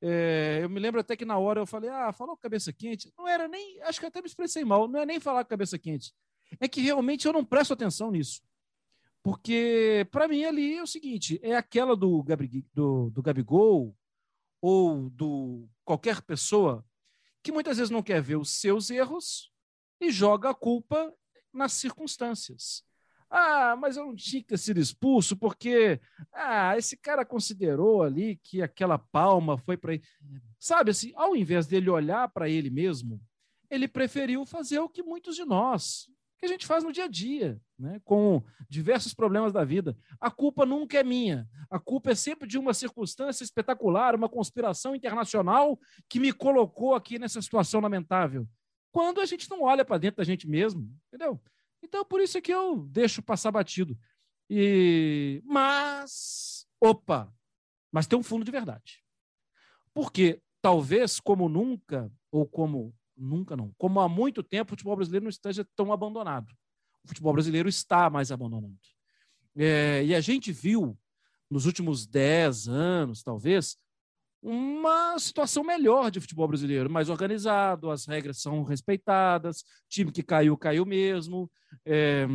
É, 0.00 0.60
eu 0.62 0.68
me 0.68 0.80
lembro 0.80 1.00
até 1.00 1.14
que 1.14 1.24
na 1.24 1.38
hora 1.38 1.60
eu 1.60 1.66
falei, 1.66 1.88
ah, 1.88 2.12
falou 2.12 2.36
cabeça 2.36 2.72
quente. 2.72 3.12
Não 3.16 3.28
era 3.28 3.46
nem, 3.46 3.80
acho 3.82 4.00
que 4.00 4.06
até 4.06 4.20
me 4.20 4.26
expressei 4.26 4.64
mal, 4.64 4.88
não 4.88 5.00
é 5.00 5.06
nem 5.06 5.20
falar 5.20 5.44
cabeça 5.44 5.78
quente. 5.78 6.12
É 6.58 6.66
que 6.66 6.80
realmente 6.80 7.26
eu 7.26 7.32
não 7.32 7.44
presto 7.44 7.72
atenção 7.72 8.10
nisso. 8.10 8.42
Porque, 9.22 10.06
para 10.10 10.26
mim, 10.26 10.44
ali 10.44 10.76
é 10.76 10.82
o 10.82 10.86
seguinte: 10.86 11.38
é 11.42 11.54
aquela 11.54 11.94
do, 11.94 12.24
do, 12.74 13.10
do 13.10 13.22
Gabigol 13.22 13.96
ou 14.60 15.08
do 15.10 15.68
qualquer 15.84 16.20
pessoa 16.22 16.84
que 17.42 17.52
muitas 17.52 17.76
vezes 17.76 17.90
não 17.90 18.02
quer 18.02 18.20
ver 18.20 18.36
os 18.36 18.50
seus 18.50 18.90
erros 18.90 19.52
e 20.00 20.10
joga 20.10 20.50
a 20.50 20.54
culpa 20.54 21.14
nas 21.52 21.72
circunstâncias. 21.72 22.84
Ah, 23.34 23.74
mas 23.76 23.96
eu 23.96 24.04
não 24.04 24.14
tinha 24.14 24.42
que 24.42 24.58
sido 24.58 24.78
expulso 24.78 25.34
porque 25.34 25.98
ah, 26.34 26.76
esse 26.76 26.98
cara 26.98 27.24
considerou 27.24 28.02
ali 28.02 28.36
que 28.36 28.60
aquela 28.60 28.98
palma 28.98 29.56
foi 29.56 29.74
para 29.74 29.94
ele. 29.94 30.02
Sabe 30.60 30.90
assim, 30.90 31.12
ao 31.14 31.34
invés 31.34 31.66
dele 31.66 31.88
olhar 31.88 32.28
para 32.28 32.50
ele 32.50 32.68
mesmo, 32.68 33.18
ele 33.70 33.88
preferiu 33.88 34.44
fazer 34.44 34.80
o 34.80 34.88
que 34.88 35.02
muitos 35.02 35.34
de 35.34 35.46
nós, 35.46 36.10
que 36.38 36.44
a 36.44 36.48
gente 36.48 36.66
faz 36.66 36.84
no 36.84 36.92
dia 36.92 37.04
a 37.04 37.08
dia, 37.08 37.58
né, 37.78 38.02
com 38.04 38.44
diversos 38.68 39.14
problemas 39.14 39.50
da 39.50 39.64
vida. 39.64 39.96
A 40.20 40.30
culpa 40.30 40.66
nunca 40.66 40.98
é 40.98 41.02
minha. 41.02 41.48
A 41.70 41.78
culpa 41.78 42.10
é 42.10 42.14
sempre 42.14 42.46
de 42.46 42.58
uma 42.58 42.74
circunstância 42.74 43.42
espetacular, 43.42 44.14
uma 44.14 44.28
conspiração 44.28 44.94
internacional 44.94 45.80
que 46.06 46.20
me 46.20 46.34
colocou 46.34 46.94
aqui 46.94 47.18
nessa 47.18 47.40
situação 47.40 47.80
lamentável 47.80 48.46
quando 48.92 49.20
a 49.20 49.26
gente 49.26 49.50
não 49.50 49.62
olha 49.62 49.84
para 49.84 49.98
dentro 49.98 50.18
da 50.18 50.24
gente 50.24 50.46
mesmo, 50.46 50.88
entendeu? 51.08 51.40
Então, 51.82 52.04
por 52.04 52.20
isso 52.20 52.38
é 52.38 52.40
que 52.40 52.52
eu 52.52 52.86
deixo 52.86 53.22
passar 53.22 53.50
batido. 53.50 53.98
E 54.48 55.42
mas, 55.44 56.66
opa, 56.80 57.32
mas 57.90 58.06
tem 58.06 58.18
um 58.18 58.22
fundo 58.22 58.44
de 58.44 58.52
verdade. 58.52 59.02
Porque 59.92 60.40
talvez 60.60 61.18
como 61.18 61.48
nunca 61.48 62.12
ou 62.30 62.46
como 62.46 62.94
Nunca 63.16 63.56
não. 63.56 63.72
Como 63.78 64.00
há 64.00 64.08
muito 64.08 64.42
tempo 64.42 64.70
o 64.70 64.72
futebol 64.72 64.96
brasileiro 64.96 65.24
não 65.24 65.30
esteja 65.30 65.66
tão 65.76 65.92
abandonado. 65.92 66.50
O 67.04 67.08
futebol 67.08 67.32
brasileiro 67.32 67.68
está 67.68 68.08
mais 68.08 68.32
abandonado. 68.32 68.78
É, 69.56 70.04
e 70.04 70.14
a 70.14 70.20
gente 70.20 70.50
viu, 70.50 70.98
nos 71.50 71.66
últimos 71.66 72.06
10 72.06 72.68
anos, 72.68 73.22
talvez, 73.22 73.76
uma 74.42 75.16
situação 75.18 75.62
melhor 75.62 76.10
de 76.10 76.20
futebol 76.20 76.48
brasileiro, 76.48 76.90
mais 76.90 77.08
organizado, 77.08 77.90
as 77.90 78.06
regras 78.06 78.40
são 78.40 78.64
respeitadas, 78.64 79.62
time 79.88 80.10
que 80.10 80.22
caiu, 80.22 80.56
caiu 80.56 80.84
mesmo, 80.84 81.50
é, 81.86 82.26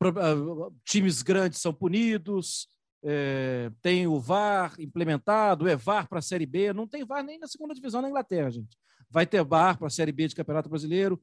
ah, 0.00 0.70
times 0.84 1.22
grandes 1.22 1.60
são 1.60 1.72
punidos, 1.72 2.68
é, 3.04 3.70
tem 3.82 4.06
o 4.06 4.18
VAR 4.18 4.74
implementado, 4.78 5.68
é 5.68 5.76
VAR 5.76 6.08
para 6.08 6.18
a 6.18 6.22
Série 6.22 6.46
B, 6.46 6.72
não 6.72 6.88
tem 6.88 7.04
VAR 7.04 7.22
nem 7.22 7.38
na 7.38 7.46
segunda 7.46 7.74
divisão 7.74 8.00
na 8.00 8.08
Inglaterra, 8.08 8.50
gente. 8.50 8.76
Vai 9.10 9.26
ter 9.26 9.44
VAR 9.44 9.78
para 9.78 9.86
a 9.86 9.90
Série 9.90 10.12
B 10.12 10.26
de 10.26 10.34
Campeonato 10.34 10.68
Brasileiro, 10.68 11.22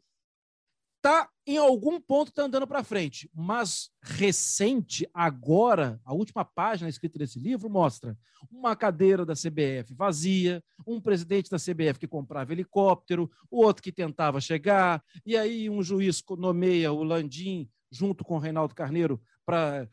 tá 1.03 1.29
em 1.45 1.57
algum 1.57 1.99
ponto 1.99 2.31
tá 2.31 2.43
andando 2.43 2.65
para 2.65 2.81
frente, 2.81 3.29
mas 3.33 3.91
recente 4.01 5.05
agora, 5.13 5.99
a 6.05 6.13
última 6.13 6.45
página 6.45 6.89
escrita 6.89 7.19
desse 7.19 7.37
livro 7.37 7.69
mostra 7.69 8.17
uma 8.49 8.73
cadeira 8.73 9.25
da 9.25 9.33
CBF 9.33 9.93
vazia, 9.93 10.63
um 10.87 11.01
presidente 11.01 11.51
da 11.51 11.57
CBF 11.57 11.99
que 11.99 12.07
comprava 12.07 12.53
helicóptero, 12.53 13.29
o 13.51 13.61
outro 13.65 13.83
que 13.83 13.91
tentava 13.91 14.39
chegar, 14.39 15.03
e 15.25 15.35
aí 15.35 15.69
um 15.69 15.83
juiz 15.83 16.23
nomeia 16.37 16.93
o 16.93 17.03
Landim 17.03 17.69
junto 17.91 18.23
com 18.23 18.35
o 18.35 18.39
Reinaldo 18.39 18.73
Carneiro 18.73 19.21
para 19.45 19.89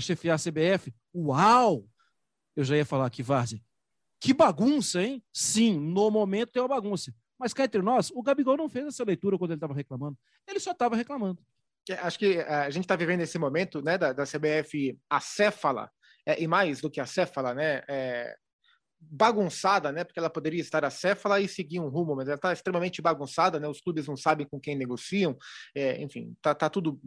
chefiar 0.00 0.36
a 0.36 0.38
CBF. 0.38 0.90
Uau! 1.14 1.86
Eu 2.56 2.64
já 2.64 2.78
ia 2.78 2.86
falar 2.86 3.04
aqui, 3.04 3.22
Várzea. 3.22 3.60
Que 4.18 4.32
bagunça, 4.32 5.02
hein? 5.02 5.22
Sim, 5.30 5.78
no 5.78 6.10
momento 6.10 6.56
é 6.56 6.62
uma 6.62 6.68
bagunça. 6.68 7.14
Mas 7.44 7.52
cá 7.52 7.64
entre 7.64 7.82
nós, 7.82 8.10
o 8.10 8.22
Gabigol 8.22 8.56
não 8.56 8.70
fez 8.70 8.86
essa 8.86 9.04
leitura 9.04 9.36
quando 9.36 9.50
ele 9.50 9.58
estava 9.58 9.74
reclamando. 9.74 10.16
Ele 10.48 10.58
só 10.58 10.70
estava 10.70 10.96
reclamando. 10.96 11.44
Acho 12.00 12.18
que 12.18 12.38
eh, 12.38 12.48
a 12.48 12.70
gente 12.70 12.84
está 12.84 12.96
vivendo 12.96 13.20
esse 13.20 13.38
momento 13.38 13.82
né, 13.82 13.98
da, 13.98 14.14
da 14.14 14.24
CBF 14.24 14.98
acéfala, 15.10 15.90
é, 16.24 16.42
e 16.42 16.48
mais 16.48 16.80
do 16.80 16.90
que 16.90 17.02
acéfala, 17.02 17.52
né, 17.52 17.82
é, 17.86 18.34
bagunçada, 18.98 19.92
né, 19.92 20.04
porque 20.04 20.18
ela 20.18 20.30
poderia 20.30 20.62
estar 20.62 20.86
acéfala 20.86 21.38
e 21.38 21.46
seguir 21.46 21.80
um 21.80 21.88
rumo, 21.90 22.16
mas 22.16 22.28
ela 22.28 22.36
está 22.36 22.50
extremamente 22.50 23.02
bagunçada, 23.02 23.60
né, 23.60 23.68
os 23.68 23.82
clubes 23.82 24.08
não 24.08 24.16
sabem 24.16 24.46
com 24.46 24.58
quem 24.58 24.74
negociam, 24.74 25.36
é, 25.74 26.00
enfim, 26.00 26.32
está 26.38 26.54
tá 26.54 26.70
tudo 26.70 26.98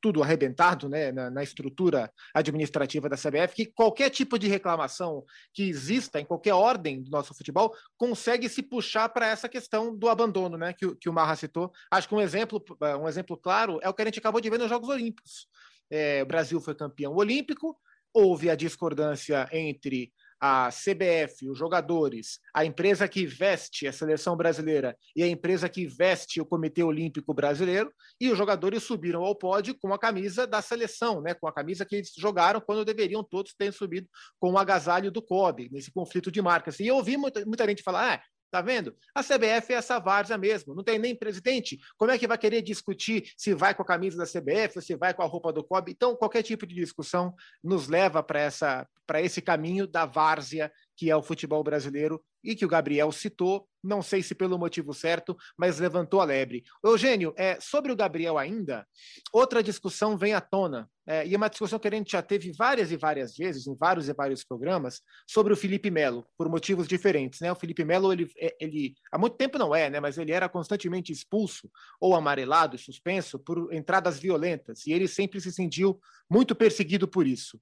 tudo 0.00 0.22
arrebentado 0.22 0.88
né, 0.88 1.10
na, 1.12 1.30
na, 1.30 1.42
estrutura 1.42 2.12
administrativa 2.34 3.08
da 3.08 3.16
CBF, 3.16 3.54
que 3.54 3.66
qualquer 3.66 4.10
tipo 4.10 4.38
de 4.38 4.48
reclamação 4.48 5.24
que 5.52 5.64
exista 5.64 6.20
em 6.20 6.24
qualquer 6.24 6.54
ordem 6.54 7.02
do 7.02 7.10
nosso 7.10 7.34
futebol 7.34 7.74
consegue 7.96 8.48
se 8.48 8.62
puxar 8.62 9.08
para 9.08 9.26
essa 9.26 9.48
questão 9.48 9.96
do 9.96 10.08
abandono, 10.08 10.56
né, 10.56 10.72
que, 10.72 10.94
que 10.96 11.08
o 11.08 11.12
Marra 11.12 11.36
citou. 11.36 11.72
Acho 11.90 12.08
que 12.08 12.14
um 12.14 12.20
exemplo, 12.20 12.62
um 13.00 13.08
exemplo 13.08 13.36
claro 13.36 13.78
é 13.82 13.88
o 13.88 13.94
que 13.94 14.02
a 14.02 14.04
gente 14.04 14.18
acabou 14.18 14.40
de 14.40 14.50
ver 14.50 14.58
nos 14.58 14.68
Jogos 14.68 14.88
Olímpicos. 14.88 15.48
É, 15.90 16.22
o 16.22 16.26
Brasil 16.26 16.60
foi 16.60 16.74
campeão 16.74 17.14
olímpico, 17.14 17.76
houve 18.12 18.50
a 18.50 18.56
discordância 18.56 19.48
entre 19.52 20.12
a 20.40 20.68
CBF, 20.70 21.48
os 21.48 21.58
jogadores, 21.58 22.40
a 22.54 22.64
empresa 22.64 23.08
que 23.08 23.26
veste 23.26 23.86
a 23.86 23.92
seleção 23.92 24.36
brasileira 24.36 24.96
e 25.14 25.22
a 25.22 25.28
empresa 25.28 25.68
que 25.68 25.86
veste 25.86 26.40
o 26.40 26.46
Comitê 26.46 26.82
Olímpico 26.82 27.32
Brasileiro, 27.32 27.92
e 28.20 28.30
os 28.30 28.36
jogadores 28.36 28.82
subiram 28.82 29.22
ao 29.22 29.34
pódio 29.34 29.76
com 29.78 29.92
a 29.92 29.98
camisa 29.98 30.46
da 30.46 30.60
seleção, 30.60 31.20
né, 31.20 31.34
com 31.34 31.46
a 31.46 31.52
camisa 31.52 31.84
que 31.84 31.96
eles 31.96 32.12
jogaram 32.16 32.60
quando 32.60 32.84
deveriam 32.84 33.24
todos 33.24 33.54
ter 33.54 33.72
subido 33.72 34.08
com 34.38 34.52
o 34.52 34.58
agasalho 34.58 35.10
do 35.10 35.22
COB, 35.22 35.68
nesse 35.72 35.90
conflito 35.90 36.30
de 36.30 36.42
marcas. 36.42 36.78
E 36.80 36.86
eu 36.86 36.96
ouvi 36.96 37.16
muita, 37.16 37.44
muita 37.44 37.66
gente 37.66 37.82
falar: 37.82 38.14
ah, 38.14 38.22
Tá 38.50 38.60
vendo? 38.60 38.94
A 39.14 39.22
CBF 39.22 39.72
é 39.72 39.76
essa 39.76 39.98
várzea 39.98 40.38
mesmo, 40.38 40.74
não 40.74 40.84
tem 40.84 40.98
nem 40.98 41.14
presidente. 41.14 41.78
Como 41.96 42.10
é 42.10 42.18
que 42.18 42.28
vai 42.28 42.38
querer 42.38 42.62
discutir 42.62 43.32
se 43.36 43.52
vai 43.54 43.74
com 43.74 43.82
a 43.82 43.86
camisa 43.86 44.16
da 44.16 44.24
CBF 44.24 44.76
ou 44.78 44.82
se 44.82 44.94
vai 44.94 45.12
com 45.12 45.22
a 45.22 45.26
roupa 45.26 45.52
do 45.52 45.64
COB? 45.64 45.90
Então, 45.90 46.16
qualquer 46.16 46.42
tipo 46.42 46.66
de 46.66 46.74
discussão 46.74 47.34
nos 47.62 47.88
leva 47.88 48.22
para 48.22 48.40
essa 48.40 48.86
para 49.06 49.22
esse 49.22 49.40
caminho 49.40 49.86
da 49.86 50.04
várzea 50.04 50.70
que 50.96 51.10
é 51.10 51.16
o 51.16 51.22
futebol 51.22 51.62
brasileiro 51.62 52.22
e 52.42 52.54
que 52.54 52.64
o 52.64 52.68
Gabriel 52.68 53.12
citou, 53.12 53.68
não 53.82 54.00
sei 54.00 54.22
se 54.22 54.34
pelo 54.34 54.58
motivo 54.58 54.94
certo, 54.94 55.36
mas 55.56 55.78
levantou 55.78 56.20
a 56.20 56.24
lebre. 56.24 56.64
Eugênio, 56.82 57.34
é, 57.36 57.58
sobre 57.60 57.92
o 57.92 57.96
Gabriel 57.96 58.38
ainda, 58.38 58.86
outra 59.32 59.62
discussão 59.62 60.16
vem 60.16 60.32
à 60.32 60.40
tona, 60.40 60.88
é, 61.06 61.26
e 61.26 61.34
é 61.34 61.36
uma 61.36 61.48
discussão 61.48 61.78
que 61.78 61.86
a 61.86 61.90
gente 61.90 62.10
já 62.10 62.20
teve 62.20 62.52
várias 62.52 62.90
e 62.90 62.96
várias 62.96 63.36
vezes, 63.36 63.66
em 63.66 63.76
vários 63.76 64.08
e 64.08 64.12
vários 64.12 64.42
programas, 64.42 65.00
sobre 65.26 65.52
o 65.52 65.56
Felipe 65.56 65.88
Melo, 65.88 66.26
por 66.36 66.48
motivos 66.48 66.88
diferentes. 66.88 67.40
Né? 67.40 67.50
O 67.52 67.54
Felipe 67.54 67.84
Melo, 67.84 68.12
ele, 68.12 68.28
é, 68.38 68.56
ele, 68.58 68.94
há 69.12 69.18
muito 69.18 69.36
tempo 69.36 69.58
não 69.58 69.74
é, 69.74 69.88
né? 69.88 70.00
mas 70.00 70.18
ele 70.18 70.32
era 70.32 70.48
constantemente 70.48 71.12
expulso 71.12 71.70
ou 72.00 72.14
amarelado, 72.14 72.76
suspenso, 72.76 73.38
por 73.38 73.72
entradas 73.72 74.18
violentas, 74.18 74.86
e 74.86 74.92
ele 74.92 75.06
sempre 75.06 75.40
se 75.40 75.52
sentiu 75.52 76.00
muito 76.28 76.54
perseguido 76.56 77.06
por 77.06 77.26
isso. 77.26 77.60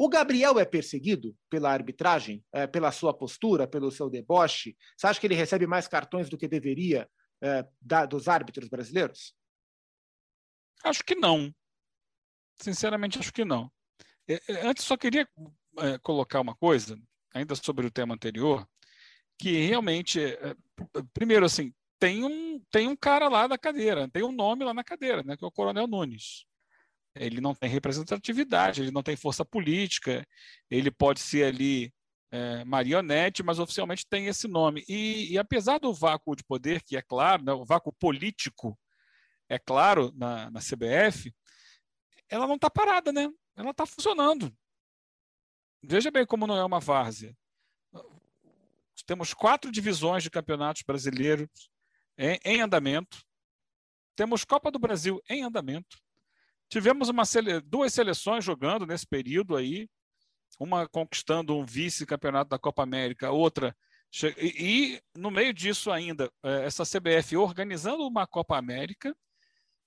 O 0.00 0.08
Gabriel 0.08 0.60
é 0.60 0.64
perseguido 0.64 1.36
pela 1.50 1.72
arbitragem, 1.72 2.44
é, 2.52 2.68
pela 2.68 2.92
sua 2.92 3.12
postura, 3.12 3.66
pelo 3.66 3.90
seu 3.90 4.08
deboche? 4.08 4.76
Você 4.96 5.08
acha 5.08 5.18
que 5.18 5.26
ele 5.26 5.34
recebe 5.34 5.66
mais 5.66 5.88
cartões 5.88 6.30
do 6.30 6.38
que 6.38 6.46
deveria 6.46 7.10
é, 7.42 7.66
da, 7.82 8.06
dos 8.06 8.28
árbitros 8.28 8.68
brasileiros? 8.68 9.34
Acho 10.84 11.02
que 11.02 11.16
não. 11.16 11.52
Sinceramente, 12.60 13.18
acho 13.18 13.32
que 13.32 13.44
não. 13.44 13.72
É, 14.28 14.40
é, 14.48 14.66
antes, 14.68 14.84
só 14.84 14.96
queria 14.96 15.28
é, 15.78 15.98
colocar 15.98 16.40
uma 16.40 16.54
coisa, 16.54 16.96
ainda 17.34 17.56
sobre 17.56 17.84
o 17.84 17.90
tema 17.90 18.14
anterior, 18.14 18.64
que 19.36 19.66
realmente, 19.66 20.20
primeiro, 21.12 21.44
assim, 21.44 21.74
tem 21.98 22.24
um, 22.24 22.60
tem 22.70 22.86
um 22.86 22.96
cara 22.96 23.28
lá 23.28 23.48
da 23.48 23.58
cadeira, 23.58 24.08
tem 24.08 24.22
um 24.22 24.32
nome 24.32 24.64
lá 24.64 24.72
na 24.72 24.84
cadeira, 24.84 25.24
né, 25.24 25.36
que 25.36 25.44
é 25.44 25.48
o 25.48 25.52
Coronel 25.52 25.88
Nunes 25.88 26.47
ele 27.18 27.40
não 27.40 27.54
tem 27.54 27.68
representatividade, 27.68 28.82
ele 28.82 28.90
não 28.90 29.02
tem 29.02 29.16
força 29.16 29.44
política, 29.44 30.26
ele 30.70 30.90
pode 30.90 31.20
ser 31.20 31.44
ali 31.44 31.92
é, 32.30 32.64
marionete, 32.64 33.42
mas 33.42 33.58
oficialmente 33.58 34.06
tem 34.06 34.26
esse 34.26 34.46
nome. 34.46 34.84
E, 34.88 35.32
e, 35.32 35.38
apesar 35.38 35.78
do 35.78 35.92
vácuo 35.92 36.36
de 36.36 36.44
poder, 36.44 36.82
que 36.82 36.96
é 36.96 37.02
claro, 37.02 37.44
né, 37.44 37.52
o 37.52 37.64
vácuo 37.64 37.92
político 37.92 38.78
é 39.48 39.58
claro 39.58 40.12
na, 40.14 40.50
na 40.50 40.60
CBF, 40.60 41.34
ela 42.28 42.46
não 42.46 42.56
está 42.56 42.68
parada, 42.68 43.12
né? 43.12 43.28
Ela 43.56 43.70
está 43.70 43.86
funcionando. 43.86 44.54
Veja 45.82 46.10
bem 46.10 46.26
como 46.26 46.46
não 46.46 46.56
é 46.56 46.64
uma 46.64 46.80
várzea. 46.80 47.34
Temos 49.06 49.32
quatro 49.32 49.70
divisões 49.70 50.22
de 50.22 50.30
campeonatos 50.30 50.82
brasileiros 50.82 51.48
em, 52.18 52.38
em 52.44 52.60
andamento. 52.60 53.24
Temos 54.14 54.44
Copa 54.44 54.70
do 54.70 54.78
Brasil 54.78 55.22
em 55.30 55.42
andamento. 55.42 55.96
Tivemos 56.68 57.08
uma 57.08 57.24
sele... 57.24 57.60
duas 57.60 57.92
seleções 57.92 58.44
jogando 58.44 58.86
nesse 58.86 59.06
período 59.06 59.56
aí, 59.56 59.88
uma 60.58 60.88
conquistando 60.88 61.56
um 61.56 61.64
vice-campeonato 61.64 62.50
da 62.50 62.58
Copa 62.58 62.82
América, 62.82 63.30
outra. 63.30 63.74
E, 64.38 64.96
e, 64.96 65.02
no 65.16 65.30
meio 65.30 65.52
disso 65.52 65.90
ainda, 65.90 66.30
é, 66.42 66.64
essa 66.64 66.84
CBF 66.84 67.36
organizando 67.36 68.06
uma 68.06 68.26
Copa 68.26 68.56
América, 68.56 69.14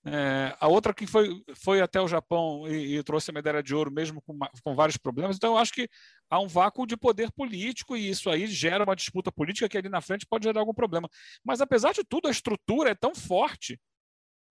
é, 0.03 0.55
a 0.59 0.67
outra 0.67 0.95
que 0.95 1.05
foi, 1.05 1.43
foi 1.55 1.79
até 1.79 2.01
o 2.01 2.07
Japão 2.07 2.67
e, 2.67 2.97
e 2.97 3.03
trouxe 3.03 3.29
a 3.29 3.33
medalha 3.33 3.61
de 3.61 3.75
ouro, 3.75 3.91
mesmo 3.91 4.19
com, 4.21 4.38
com, 4.63 4.75
vários 4.75 4.97
problemas. 4.97 5.35
Então, 5.35 5.53
eu 5.53 5.57
acho 5.59 5.71
que 5.71 5.88
há 6.29 6.39
um 6.39 6.47
vácuo 6.47 6.88
de 6.88 6.97
poder 6.97 7.31
político 7.31 7.95
e 7.95 8.09
isso 8.09 8.29
aí 8.29 8.47
gera 8.47 8.83
uma 8.83 8.95
disputa 8.95 9.31
política 9.31 9.69
que 9.69 9.77
ali 9.77 9.89
na 9.89 10.01
frente 10.01 10.25
pode 10.25 10.45
gerar 10.45 10.59
algum 10.59 10.73
problema. 10.73 11.07
Mas, 11.43 11.61
apesar 11.61 11.93
de 11.93 12.03
tudo, 12.03 12.27
a 12.27 12.31
estrutura 12.31 12.89
é 12.89 12.95
tão 12.95 13.13
forte 13.13 13.79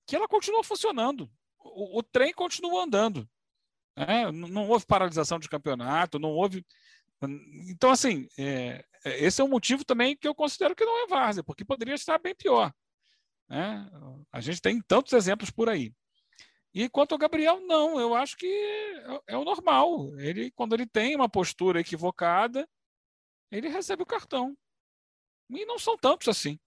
que 0.06 0.14
ela 0.14 0.28
continua 0.28 0.62
funcionando 0.62 1.28
o, 1.62 1.99
o 1.99 2.02
trem 2.02 2.33
continua 2.33 2.85
andando. 2.85 3.29
Né? 3.97 4.31
Não 4.33 4.69
houve 4.69 4.87
paralisação 4.87 5.38
de 5.38 5.49
campeonato, 5.49 6.19
não 6.19 6.31
houve. 6.31 6.64
Então, 7.69 7.90
assim, 7.90 8.26
é, 8.38 8.85
é, 9.05 9.25
esse 9.25 9.40
é 9.40 9.45
um 9.45 9.49
motivo 9.49 9.85
também 9.85 10.17
que 10.17 10.26
eu 10.26 10.35
considero 10.35 10.75
que 10.75 10.85
não 10.85 11.05
é 11.05 11.07
várzea, 11.07 11.45
porque 11.45 11.64
poderia 11.64 11.95
estar 11.95 12.19
bem 12.19 12.35
pior. 12.35 12.73
Né? 13.49 13.90
A 14.33 14.40
gente 14.40 14.61
tem 14.61 14.81
tantos 14.81 15.12
exemplos 15.12 15.50
por 15.50 15.69
aí. 15.69 15.93
E 16.73 16.88
quanto 16.88 17.12
ao 17.12 17.19
Gabriel, 17.19 17.61
não, 17.61 17.99
eu 17.99 18.14
acho 18.14 18.37
que 18.37 18.47
é, 18.47 19.35
é 19.35 19.37
o 19.37 19.45
normal. 19.45 20.09
Ele, 20.19 20.50
quando 20.52 20.73
ele 20.73 20.87
tem 20.87 21.17
uma 21.17 21.29
postura 21.29 21.81
equivocada, 21.81 22.69
ele 23.50 23.69
recebe 23.69 24.02
o 24.02 24.07
cartão. 24.07 24.57
E 25.50 25.67
não 25.67 25.79
são 25.79 25.99
tantos 25.99 26.29
assim. 26.29 26.59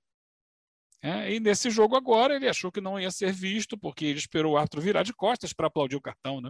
É, 1.05 1.33
e 1.33 1.39
nesse 1.41 1.69
jogo 1.69 1.97
agora 1.97 2.33
ele 2.33 2.47
achou 2.47 2.71
que 2.71 2.79
não 2.79 2.97
ia 2.97 3.11
ser 3.11 3.33
visto, 3.33 3.77
porque 3.77 4.05
ele 4.05 4.19
esperou 4.19 4.53
o 4.53 4.57
árbitro 4.57 4.79
virar 4.79 5.03
de 5.03 5.13
costas 5.13 5.51
para 5.51 5.67
aplaudir 5.67 5.97
o 5.97 6.01
cartão. 6.01 6.39
Né? 6.39 6.49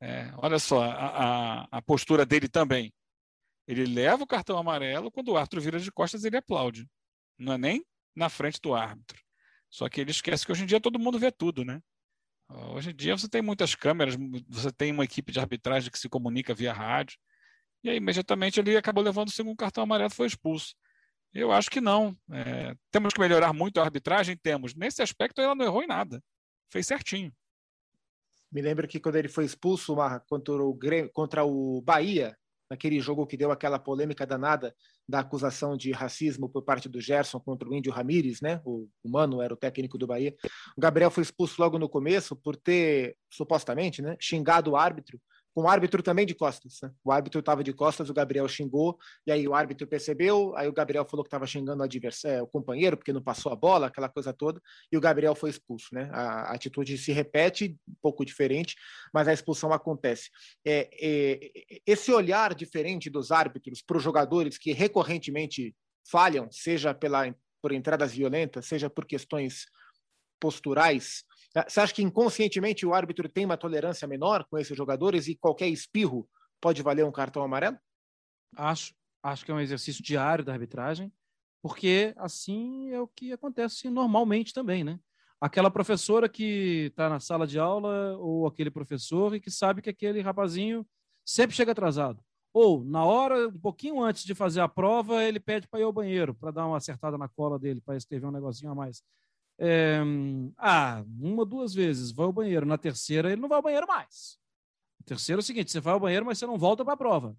É, 0.00 0.32
olha 0.36 0.60
só 0.60 0.84
a, 0.84 1.64
a, 1.64 1.68
a, 1.72 1.82
postura 1.82 2.24
dele 2.24 2.48
também. 2.48 2.92
Ele 3.66 3.84
leva 3.86 4.22
o 4.22 4.26
cartão 4.26 4.56
amarelo, 4.56 5.10
quando 5.10 5.30
o 5.30 5.36
árbitro 5.36 5.60
vira 5.60 5.80
de 5.80 5.90
costas, 5.90 6.24
ele 6.24 6.36
aplaude. 6.36 6.88
Não 7.36 7.54
é 7.54 7.58
nem 7.58 7.84
na 8.14 8.28
frente 8.28 8.60
do 8.60 8.72
árbitro. 8.72 9.20
Só 9.68 9.88
que 9.88 10.00
ele 10.00 10.12
esquece 10.12 10.46
que 10.46 10.52
hoje 10.52 10.62
em 10.62 10.66
dia 10.66 10.80
todo 10.80 10.98
mundo 10.98 11.18
vê 11.18 11.32
tudo, 11.32 11.64
né? 11.64 11.80
Hoje 12.48 12.90
em 12.90 12.94
dia 12.94 13.16
você 13.16 13.28
tem 13.28 13.42
muitas 13.42 13.74
câmeras, 13.74 14.16
você 14.48 14.72
tem 14.72 14.92
uma 14.92 15.04
equipe 15.04 15.32
de 15.32 15.40
arbitragem 15.40 15.90
que 15.90 15.98
se 15.98 16.08
comunica 16.08 16.54
via 16.54 16.72
rádio. 16.72 17.18
E 17.82 17.90
aí, 17.90 17.96
imediatamente, 17.96 18.60
ele 18.60 18.76
acabou 18.76 19.02
levando 19.02 19.28
o 19.28 19.32
segundo 19.32 19.56
cartão 19.56 19.82
amarelo 19.82 20.10
e 20.10 20.14
foi 20.14 20.26
expulso. 20.26 20.74
Eu 21.32 21.52
acho 21.52 21.70
que 21.70 21.80
não. 21.80 22.16
É, 22.32 22.74
temos 22.90 23.14
que 23.14 23.20
melhorar 23.20 23.52
muito 23.52 23.78
a 23.78 23.84
arbitragem? 23.84 24.36
Temos. 24.36 24.74
Nesse 24.74 25.02
aspecto, 25.02 25.40
ela 25.40 25.54
não 25.54 25.64
errou 25.64 25.82
em 25.82 25.86
nada. 25.86 26.22
Fez 26.72 26.86
certinho. 26.86 27.32
Me 28.50 28.60
lembro 28.60 28.88
que 28.88 28.98
quando 28.98 29.16
ele 29.16 29.28
foi 29.28 29.44
expulso 29.44 29.94
contra 30.28 30.54
o, 30.54 30.78
contra 31.12 31.44
o 31.44 31.80
Bahia, 31.82 32.36
naquele 32.68 33.00
jogo 33.00 33.26
que 33.26 33.36
deu 33.36 33.52
aquela 33.52 33.78
polêmica 33.78 34.26
danada 34.26 34.74
da 35.08 35.20
acusação 35.20 35.76
de 35.76 35.92
racismo 35.92 36.48
por 36.48 36.62
parte 36.62 36.88
do 36.88 37.00
Gerson 37.00 37.40
contra 37.40 37.68
o 37.68 37.74
Índio 37.74 37.92
Ramírez, 37.92 38.40
né? 38.40 38.60
O, 38.64 38.88
o 39.02 39.10
Mano 39.10 39.40
era 39.40 39.54
o 39.54 39.56
técnico 39.56 39.98
do 39.98 40.06
Bahia. 40.06 40.34
O 40.76 40.80
Gabriel 40.80 41.10
foi 41.10 41.22
expulso 41.22 41.60
logo 41.60 41.78
no 41.78 41.88
começo 41.88 42.34
por 42.34 42.56
ter, 42.56 43.16
supostamente, 43.28 44.02
né, 44.02 44.16
xingado 44.20 44.72
o 44.72 44.76
árbitro 44.76 45.20
com 45.54 45.62
o 45.62 45.68
árbitro 45.68 46.02
também 46.02 46.24
de 46.24 46.34
costas. 46.34 46.78
Né? 46.82 46.90
O 47.04 47.10
árbitro 47.10 47.40
estava 47.40 47.64
de 47.64 47.72
costas, 47.72 48.08
o 48.08 48.14
Gabriel 48.14 48.48
xingou, 48.48 48.98
e 49.26 49.32
aí 49.32 49.46
o 49.46 49.54
árbitro 49.54 49.86
percebeu, 49.86 50.54
aí 50.56 50.68
o 50.68 50.72
Gabriel 50.72 51.04
falou 51.04 51.24
que 51.24 51.28
estava 51.28 51.46
xingando 51.46 51.82
o, 51.82 51.84
adversário, 51.84 52.38
é, 52.38 52.42
o 52.42 52.46
companheiro, 52.46 52.96
porque 52.96 53.12
não 53.12 53.22
passou 53.22 53.52
a 53.52 53.56
bola, 53.56 53.88
aquela 53.88 54.08
coisa 54.08 54.32
toda, 54.32 54.60
e 54.90 54.96
o 54.96 55.00
Gabriel 55.00 55.34
foi 55.34 55.50
expulso. 55.50 55.88
Né? 55.92 56.08
A, 56.12 56.50
a 56.50 56.54
atitude 56.54 56.96
se 56.96 57.12
repete, 57.12 57.76
um 57.88 57.94
pouco 58.00 58.24
diferente, 58.24 58.76
mas 59.12 59.26
a 59.28 59.32
expulsão 59.32 59.72
acontece. 59.72 60.30
É, 60.64 60.88
é, 61.00 61.80
esse 61.86 62.12
olhar 62.12 62.54
diferente 62.54 63.10
dos 63.10 63.30
árbitros 63.30 63.82
para 63.82 63.96
os 63.96 64.02
jogadores 64.02 64.56
que 64.56 64.72
recorrentemente 64.72 65.74
falham, 66.08 66.50
seja 66.50 66.94
pela, 66.94 67.34
por 67.60 67.72
entradas 67.72 68.12
violentas, 68.12 68.66
seja 68.66 68.88
por 68.88 69.04
questões 69.04 69.66
posturais, 70.40 71.24
você 71.66 71.80
acha 71.80 71.94
que 71.94 72.02
inconscientemente 72.02 72.86
o 72.86 72.94
árbitro 72.94 73.28
tem 73.28 73.44
uma 73.44 73.56
tolerância 73.56 74.06
menor 74.06 74.44
com 74.48 74.58
esses 74.58 74.76
jogadores 74.76 75.26
e 75.26 75.36
qualquer 75.36 75.68
espirro 75.68 76.28
pode 76.60 76.82
valer 76.82 77.04
um 77.04 77.12
cartão 77.12 77.42
amarelo? 77.42 77.78
Acho. 78.56 78.94
Acho 79.22 79.44
que 79.44 79.50
é 79.50 79.54
um 79.54 79.60
exercício 79.60 80.02
diário 80.02 80.42
da 80.44 80.52
arbitragem, 80.52 81.12
porque 81.62 82.14
assim 82.16 82.90
é 82.90 83.00
o 83.00 83.06
que 83.06 83.32
acontece 83.32 83.90
normalmente 83.90 84.54
também, 84.54 84.82
né? 84.82 84.98
Aquela 85.38 85.70
professora 85.70 86.28
que 86.28 86.86
está 86.90 87.08
na 87.08 87.20
sala 87.20 87.46
de 87.46 87.58
aula 87.58 88.16
ou 88.18 88.46
aquele 88.46 88.70
professor 88.70 89.34
e 89.34 89.40
que 89.40 89.50
sabe 89.50 89.82
que 89.82 89.90
aquele 89.90 90.20
rapazinho 90.20 90.86
sempre 91.24 91.54
chega 91.54 91.72
atrasado. 91.72 92.22
Ou, 92.52 92.84
na 92.84 93.04
hora, 93.04 93.48
um 93.48 93.60
pouquinho 93.60 94.02
antes 94.02 94.24
de 94.24 94.34
fazer 94.34 94.60
a 94.60 94.68
prova, 94.68 95.22
ele 95.22 95.38
pede 95.38 95.68
para 95.68 95.80
ir 95.80 95.84
ao 95.84 95.92
banheiro, 95.92 96.34
para 96.34 96.50
dar 96.50 96.66
uma 96.66 96.78
acertada 96.78 97.16
na 97.16 97.28
cola 97.28 97.58
dele, 97.58 97.80
para 97.80 97.96
escrever 97.96 98.26
um 98.26 98.32
negocinho 98.32 98.72
a 98.72 98.74
mais. 98.74 99.02
É, 99.62 100.00
ah, 100.56 101.04
uma, 101.20 101.44
duas 101.44 101.74
vezes, 101.74 102.10
vai 102.10 102.24
ao 102.24 102.32
banheiro. 102.32 102.64
Na 102.64 102.78
terceira, 102.78 103.30
ele 103.30 103.40
não 103.40 103.48
vai 103.48 103.56
ao 103.56 103.62
banheiro 103.62 103.86
mais. 103.86 104.38
Na 104.98 105.04
terceira 105.04 105.38
é 105.38 105.42
o 105.42 105.44
seguinte: 105.44 105.70
você 105.70 105.80
vai 105.80 105.92
ao 105.92 106.00
banheiro, 106.00 106.24
mas 106.24 106.38
você 106.38 106.46
não 106.46 106.58
volta 106.58 106.82
para 106.82 106.94
a 106.94 106.96
prova. 106.96 107.36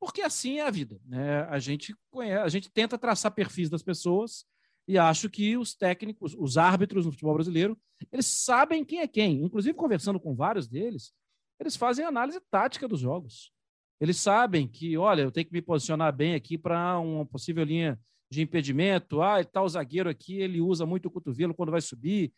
Porque 0.00 0.22
assim 0.22 0.58
é 0.58 0.66
a 0.66 0.70
vida. 0.70 0.98
Né? 1.04 1.42
A, 1.42 1.58
gente 1.58 1.94
conhece, 2.10 2.42
a 2.42 2.48
gente 2.48 2.70
tenta 2.70 2.96
traçar 2.96 3.32
perfis 3.32 3.68
das 3.68 3.82
pessoas 3.82 4.46
e 4.86 4.96
acho 4.96 5.28
que 5.28 5.56
os 5.56 5.74
técnicos, 5.74 6.34
os 6.38 6.56
árbitros 6.56 7.04
no 7.04 7.12
futebol 7.12 7.34
brasileiro, 7.34 7.78
eles 8.10 8.26
sabem 8.26 8.84
quem 8.84 9.00
é 9.00 9.08
quem. 9.08 9.42
Inclusive, 9.42 9.74
conversando 9.76 10.18
com 10.18 10.34
vários 10.34 10.66
deles, 10.66 11.12
eles 11.60 11.76
fazem 11.76 12.04
análise 12.04 12.40
tática 12.50 12.88
dos 12.88 13.00
jogos. 13.00 13.52
Eles 14.00 14.16
sabem 14.16 14.66
que, 14.66 14.96
olha, 14.96 15.22
eu 15.22 15.32
tenho 15.32 15.46
que 15.46 15.52
me 15.52 15.60
posicionar 15.60 16.14
bem 16.14 16.34
aqui 16.34 16.56
para 16.56 16.98
uma 17.00 17.26
possível 17.26 17.64
linha 17.64 18.00
de 18.30 18.42
impedimento. 18.42 19.22
Ah, 19.22 19.42
tal 19.44 19.64
tá 19.64 19.68
zagueiro 19.68 20.08
aqui, 20.08 20.38
ele 20.38 20.60
usa 20.60 20.84
muito 20.84 21.06
o 21.06 21.10
cotovelo 21.10 21.54
quando 21.54 21.72
vai 21.72 21.80
subir. 21.80 22.32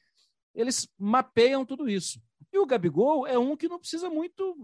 Eles 0.55 0.89
mapeiam 0.99 1.65
tudo 1.65 1.89
isso. 1.89 2.21
E 2.53 2.59
o 2.59 2.67
Gabigol 2.67 3.27
é 3.27 3.39
um 3.39 3.57
que 3.57 3.69
não 3.69 3.79
precisa 3.79 4.09
muito. 4.09 4.57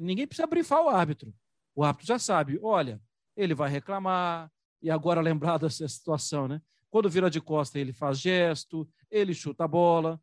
Ninguém 0.00 0.26
precisa 0.26 0.46
brifar 0.46 0.82
o 0.82 0.88
árbitro. 0.88 1.34
O 1.74 1.82
árbitro 1.82 2.06
já 2.06 2.18
sabe: 2.18 2.58
olha, 2.62 3.00
ele 3.36 3.54
vai 3.54 3.70
reclamar. 3.70 4.50
E 4.82 4.90
agora 4.90 5.20
lembrar 5.20 5.56
dessa 5.58 5.86
situação, 5.88 6.46
né? 6.48 6.60
Quando 6.90 7.10
vira 7.10 7.30
de 7.30 7.40
costa, 7.40 7.78
ele 7.78 7.92
faz 7.92 8.20
gesto, 8.20 8.88
ele 9.10 9.34
chuta 9.34 9.64
a 9.64 9.68
bola. 9.68 10.20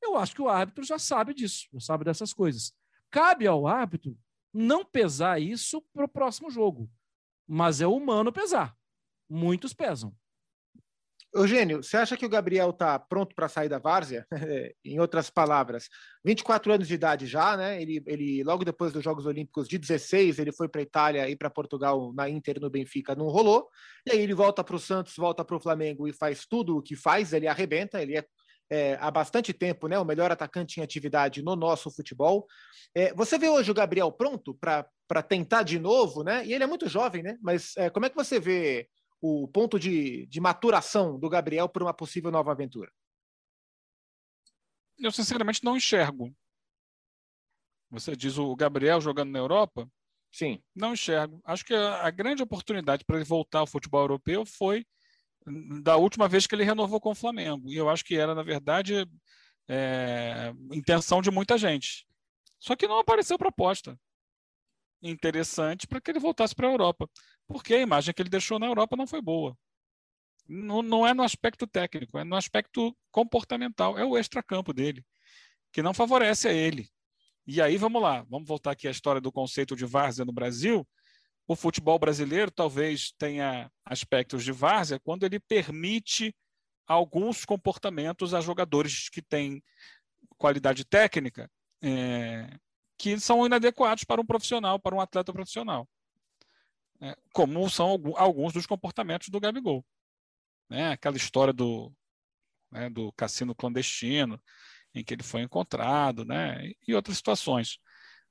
Eu 0.00 0.16
acho 0.16 0.34
que 0.34 0.42
o 0.42 0.48
árbitro 0.48 0.84
já 0.84 0.98
sabe 0.98 1.32
disso, 1.32 1.68
já 1.72 1.80
sabe 1.80 2.04
dessas 2.04 2.32
coisas. 2.32 2.72
Cabe 3.10 3.46
ao 3.46 3.66
árbitro 3.66 4.16
não 4.52 4.84
pesar 4.84 5.40
isso 5.40 5.82
para 5.92 6.04
o 6.04 6.08
próximo 6.08 6.50
jogo, 6.50 6.90
mas 7.46 7.80
é 7.80 7.86
humano 7.86 8.32
pesar 8.32 8.76
muitos 9.32 9.72
pesam. 9.72 10.14
Eugênio, 11.34 11.82
você 11.82 11.96
acha 11.96 12.14
que 12.14 12.26
o 12.26 12.28
Gabriel 12.28 12.68
está 12.70 12.98
pronto 12.98 13.34
para 13.34 13.48
sair 13.48 13.68
da 13.68 13.78
várzea? 13.78 14.26
em 14.84 15.00
outras 15.00 15.30
palavras, 15.30 15.88
24 16.22 16.74
anos 16.74 16.86
de 16.86 16.92
idade 16.92 17.26
já, 17.26 17.56
né? 17.56 17.80
Ele, 17.80 18.02
ele 18.06 18.44
logo 18.44 18.66
depois 18.66 18.92
dos 18.92 19.02
Jogos 19.02 19.24
Olímpicos 19.24 19.66
de 19.66 19.78
16, 19.78 20.38
ele 20.38 20.52
foi 20.52 20.68
para 20.68 20.82
Itália 20.82 21.30
e 21.30 21.34
para 21.34 21.48
Portugal 21.48 22.12
na 22.12 22.28
Inter 22.28 22.60
no 22.60 22.68
Benfica, 22.68 23.14
não 23.14 23.28
rolou. 23.28 23.66
E 24.06 24.12
aí 24.12 24.20
ele 24.20 24.34
volta 24.34 24.62
para 24.62 24.76
o 24.76 24.78
Santos, 24.78 25.16
volta 25.16 25.42
para 25.42 25.56
o 25.56 25.60
Flamengo 25.60 26.06
e 26.06 26.12
faz 26.12 26.44
tudo 26.44 26.76
o 26.76 26.82
que 26.82 26.94
faz, 26.94 27.32
ele 27.32 27.48
arrebenta, 27.48 28.02
ele 28.02 28.18
é, 28.18 28.24
é, 28.70 28.98
há 29.00 29.10
bastante 29.10 29.54
tempo, 29.54 29.88
né? 29.88 29.98
O 29.98 30.04
melhor 30.04 30.30
atacante 30.30 30.80
em 30.80 30.82
atividade 30.82 31.42
no 31.42 31.56
nosso 31.56 31.90
futebol. 31.90 32.46
É, 32.94 33.14
você 33.14 33.38
vê 33.38 33.48
hoje 33.48 33.70
o 33.70 33.74
Gabriel 33.74 34.12
pronto 34.12 34.54
para 34.54 35.22
tentar 35.22 35.62
de 35.62 35.78
novo, 35.78 36.22
né? 36.22 36.44
E 36.44 36.52
ele 36.52 36.64
é 36.64 36.66
muito 36.66 36.90
jovem, 36.90 37.22
né? 37.22 37.38
Mas 37.40 37.74
é, 37.78 37.88
como 37.88 38.04
é 38.04 38.10
que 38.10 38.16
você 38.16 38.38
vê 38.38 38.86
o 39.22 39.46
ponto 39.46 39.78
de, 39.78 40.26
de 40.26 40.40
maturação 40.40 41.16
do 41.16 41.28
Gabriel 41.28 41.68
para 41.68 41.84
uma 41.84 41.94
possível 41.94 42.32
nova 42.32 42.50
aventura? 42.50 42.92
Eu 44.98 45.12
sinceramente 45.12 45.62
não 45.62 45.76
enxergo. 45.76 46.34
Você 47.88 48.16
diz 48.16 48.36
o 48.36 48.54
Gabriel 48.56 49.00
jogando 49.00 49.30
na 49.30 49.38
Europa? 49.38 49.88
Sim. 50.32 50.60
Não 50.74 50.94
enxergo. 50.94 51.40
Acho 51.44 51.64
que 51.64 51.72
a, 51.72 52.06
a 52.06 52.10
grande 52.10 52.42
oportunidade 52.42 53.04
para 53.04 53.16
ele 53.16 53.24
voltar 53.24 53.60
ao 53.60 53.66
futebol 53.66 54.00
europeu 54.00 54.44
foi 54.44 54.84
da 55.82 55.96
última 55.96 56.26
vez 56.26 56.46
que 56.46 56.54
ele 56.54 56.64
renovou 56.64 57.00
com 57.00 57.10
o 57.10 57.14
Flamengo. 57.14 57.70
E 57.70 57.76
eu 57.76 57.88
acho 57.88 58.04
que 58.04 58.16
era, 58.16 58.34
na 58.34 58.42
verdade, 58.42 59.06
é, 59.68 60.52
intenção 60.72 61.22
de 61.22 61.30
muita 61.30 61.56
gente. 61.56 62.08
Só 62.58 62.74
que 62.74 62.88
não 62.88 62.98
apareceu 62.98 63.38
proposta 63.38 63.96
interessante 65.02 65.86
para 65.86 66.00
que 66.00 66.10
ele 66.10 66.20
voltasse 66.20 66.54
para 66.54 66.68
a 66.68 66.70
Europa, 66.70 67.08
porque 67.46 67.74
a 67.74 67.80
imagem 67.80 68.14
que 68.14 68.22
ele 68.22 68.30
deixou 68.30 68.58
na 68.58 68.66
Europa 68.66 68.96
não 68.96 69.06
foi 69.06 69.20
boa. 69.20 69.56
Não, 70.48 70.82
não 70.82 71.06
é 71.06 71.14
no 71.14 71.22
aspecto 71.22 71.66
técnico, 71.66 72.18
é 72.18 72.24
no 72.24 72.36
aspecto 72.36 72.96
comportamental, 73.10 73.98
é 73.98 74.04
o 74.04 74.18
extracampo 74.18 74.72
dele, 74.72 75.04
que 75.72 75.82
não 75.82 75.94
favorece 75.94 76.48
a 76.48 76.52
ele. 76.52 76.88
E 77.46 77.60
aí 77.60 77.76
vamos 77.76 78.00
lá, 78.00 78.24
vamos 78.28 78.46
voltar 78.46 78.72
aqui 78.72 78.86
à 78.86 78.90
história 78.90 79.20
do 79.20 79.32
conceito 79.32 79.74
de 79.74 79.84
várzea 79.84 80.24
no 80.24 80.32
Brasil. 80.32 80.86
O 81.46 81.56
futebol 81.56 81.98
brasileiro 81.98 82.50
talvez 82.50 83.12
tenha 83.18 83.70
aspectos 83.84 84.44
de 84.44 84.52
várzea 84.52 85.00
quando 85.00 85.24
ele 85.24 85.40
permite 85.40 86.34
alguns 86.86 87.44
comportamentos 87.44 88.34
a 88.34 88.40
jogadores 88.40 89.08
que 89.08 89.22
têm 89.22 89.62
qualidade 90.38 90.84
técnica 90.84 91.50
é, 91.82 92.48
que 93.02 93.18
são 93.18 93.44
inadequados 93.44 94.04
para 94.04 94.20
um 94.20 94.24
profissional, 94.24 94.78
para 94.78 94.94
um 94.94 95.00
atleta 95.00 95.32
profissional. 95.32 95.88
É, 97.00 97.16
como 97.32 97.68
são 97.68 98.00
alguns 98.14 98.52
dos 98.52 98.64
comportamentos 98.64 99.28
do 99.28 99.40
Gabigol. 99.40 99.84
Né? 100.70 100.92
Aquela 100.92 101.16
história 101.16 101.52
do, 101.52 101.92
né, 102.70 102.88
do 102.88 103.12
cassino 103.14 103.56
clandestino, 103.56 104.40
em 104.94 105.02
que 105.02 105.14
ele 105.14 105.24
foi 105.24 105.42
encontrado, 105.42 106.24
né? 106.24 106.70
e 106.86 106.94
outras 106.94 107.16
situações. 107.16 107.80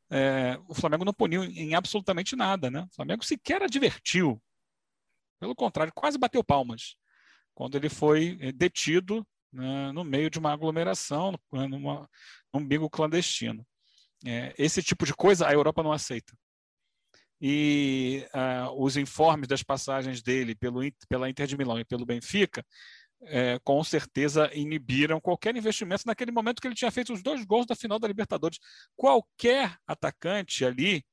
É, 0.10 0.57
o 0.69 0.73
Flamengo 0.73 1.03
não 1.03 1.13
puniu 1.13 1.43
em 1.43 1.75
absolutamente 1.75 2.38
nada. 2.38 2.71
Né? 2.71 2.88
O 2.89 2.95
Flamengo 2.95 3.25
sequer 3.25 3.62
advertiu. 3.62 4.41
Pelo 5.38 5.53
contrário, 5.53 5.91
quase 5.93 6.17
bateu 6.17 6.41
palmas 6.45 6.95
quando 7.53 7.75
ele 7.75 7.89
foi 7.89 8.38
é, 8.39 8.53
detido 8.53 9.27
né, 9.51 9.91
no 9.91 10.05
meio 10.05 10.29
de 10.29 10.39
uma 10.39 10.53
aglomeração, 10.53 11.38
numa, 11.51 12.10
num 12.53 12.65
bingo 12.65 12.89
clandestino. 12.89 13.67
É, 14.25 14.53
esse 14.57 14.84
tipo 14.84 15.05
de 15.05 15.13
coisa 15.13 15.47
a 15.47 15.53
Europa 15.53 15.81
não 15.84 15.91
aceita. 15.91 16.34
E 17.39 18.23
uh, 18.36 18.84
os 18.84 18.97
informes 18.97 19.47
das 19.47 19.63
passagens 19.63 20.21
dele 20.21 20.53
pelo, 20.53 20.81
pela 21.10 21.29
Inter 21.29 21.47
de 21.47 21.57
Milão 21.57 21.79
e 21.79 21.86
pelo 21.86 22.05
Benfica, 22.05 22.63
é, 23.23 23.60
com 23.63 23.84
certeza 23.84 24.49
inibiram 24.53 25.21
qualquer 25.21 25.55
investimento 25.55 26.03
naquele 26.05 26.31
momento 26.31 26.62
que 26.62 26.67
ele 26.67 26.75
tinha 26.75 26.91
feito 26.91 27.13
os 27.13 27.21
dois 27.21 27.43
gols 27.45 27.65
da 27.65 27.75
final 27.75 27.99
da 27.99 28.07
Libertadores. 28.07 28.60
Qualquer 28.95 29.75
atacante 29.88 30.65
ali 30.65 31.03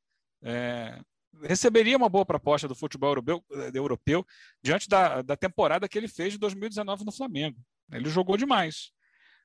é, 0.42 1.00
receberia 1.42 1.96
uma 1.96 2.08
boa 2.08 2.24
proposta 2.24 2.66
do 2.66 2.74
futebol 2.74 3.10
europeu, 3.10 3.44
eh, 3.52 3.70
europeu 3.74 4.26
diante 4.62 4.88
da, 4.88 5.22
da 5.22 5.36
temporada 5.36 5.88
que 5.88 5.98
ele 5.98 6.08
fez 6.08 6.32
de 6.32 6.38
2019 6.38 7.04
no 7.04 7.12
Flamengo. 7.12 7.58
Ele 7.92 8.08
jogou 8.08 8.36
demais. 8.36 8.90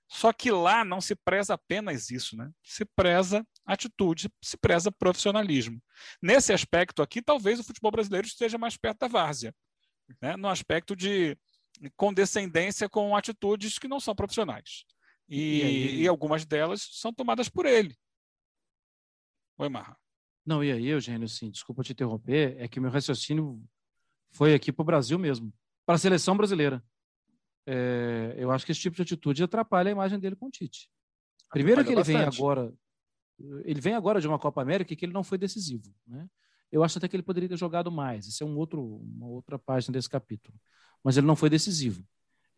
Só 0.07 0.31
que 0.33 0.51
lá 0.51 0.83
não 0.83 1.01
se 1.01 1.15
preza 1.15 1.53
apenas 1.53 2.09
isso, 2.09 2.35
né? 2.35 2.49
Se 2.63 2.85
preza 2.85 3.45
atitude, 3.65 4.29
se 4.41 4.57
preza 4.57 4.91
profissionalismo. 4.91 5.81
Nesse 6.21 6.51
aspecto 6.53 7.01
aqui, 7.01 7.21
talvez 7.21 7.59
o 7.59 7.63
futebol 7.63 7.91
brasileiro 7.91 8.27
esteja 8.27 8.57
mais 8.57 8.77
perto 8.77 8.99
da 8.99 9.07
várzea, 9.07 9.53
né? 10.21 10.35
no 10.35 10.47
aspecto 10.47 10.95
de 10.95 11.37
condescendência 11.95 12.89
com 12.89 13.15
atitudes 13.15 13.79
que 13.79 13.87
não 13.87 13.99
são 13.99 14.15
profissionais. 14.15 14.85
E, 15.27 15.61
e, 15.61 16.01
e 16.01 16.07
algumas 16.07 16.45
delas 16.45 16.87
são 16.91 17.13
tomadas 17.13 17.49
por 17.49 17.65
ele. 17.65 17.95
Oi, 19.57 19.69
Marra. 19.69 19.97
Não, 20.45 20.63
e 20.63 20.71
aí, 20.71 20.87
Eugênio, 20.87 21.25
assim, 21.25 21.49
desculpa 21.49 21.83
te 21.83 21.93
interromper, 21.93 22.55
é 22.59 22.67
que 22.67 22.79
meu 22.79 22.91
raciocínio 22.91 23.63
foi 24.31 24.53
aqui 24.53 24.71
para 24.71 24.83
o 24.83 24.85
Brasil 24.85 25.17
mesmo. 25.17 25.53
para 25.85 25.95
a 25.95 25.97
seleção 25.97 26.35
brasileira. 26.35 26.83
É, 27.65 28.35
eu 28.37 28.51
acho 28.51 28.65
que 28.65 28.73
esse 28.73 28.81
tipo 28.81 28.95
de 28.95 29.03
atitude 29.03 29.43
atrapalha 29.43 29.89
a 29.89 29.91
imagem 29.91 30.19
dele 30.19 30.35
com 30.35 30.47
o 30.47 30.51
Tite. 30.51 30.89
Primeiro 31.49 31.83
que 31.83 31.89
ele 31.89 31.97
bastante. 31.97 32.17
vem 32.17 32.25
agora, 32.25 32.73
ele 33.65 33.81
vem 33.81 33.93
agora 33.93 34.21
de 34.21 34.27
uma 34.27 34.39
Copa 34.39 34.61
América 34.61 34.95
que 34.95 35.05
ele 35.05 35.13
não 35.13 35.23
foi 35.23 35.37
decisivo, 35.37 35.93
né? 36.07 36.27
Eu 36.71 36.83
acho 36.83 36.97
até 36.97 37.07
que 37.07 37.15
ele 37.15 37.21
poderia 37.21 37.47
ter 37.47 37.57
jogado 37.57 37.91
mais. 37.91 38.25
Isso 38.25 38.43
é 38.43 38.47
um 38.47 38.57
outro, 38.57 38.81
uma 38.83 39.27
outra 39.27 39.59
página 39.59 39.93
desse 39.93 40.09
capítulo. 40.09 40.57
Mas 41.03 41.17
ele 41.17 41.27
não 41.27 41.35
foi 41.35 41.47
decisivo. 41.47 42.03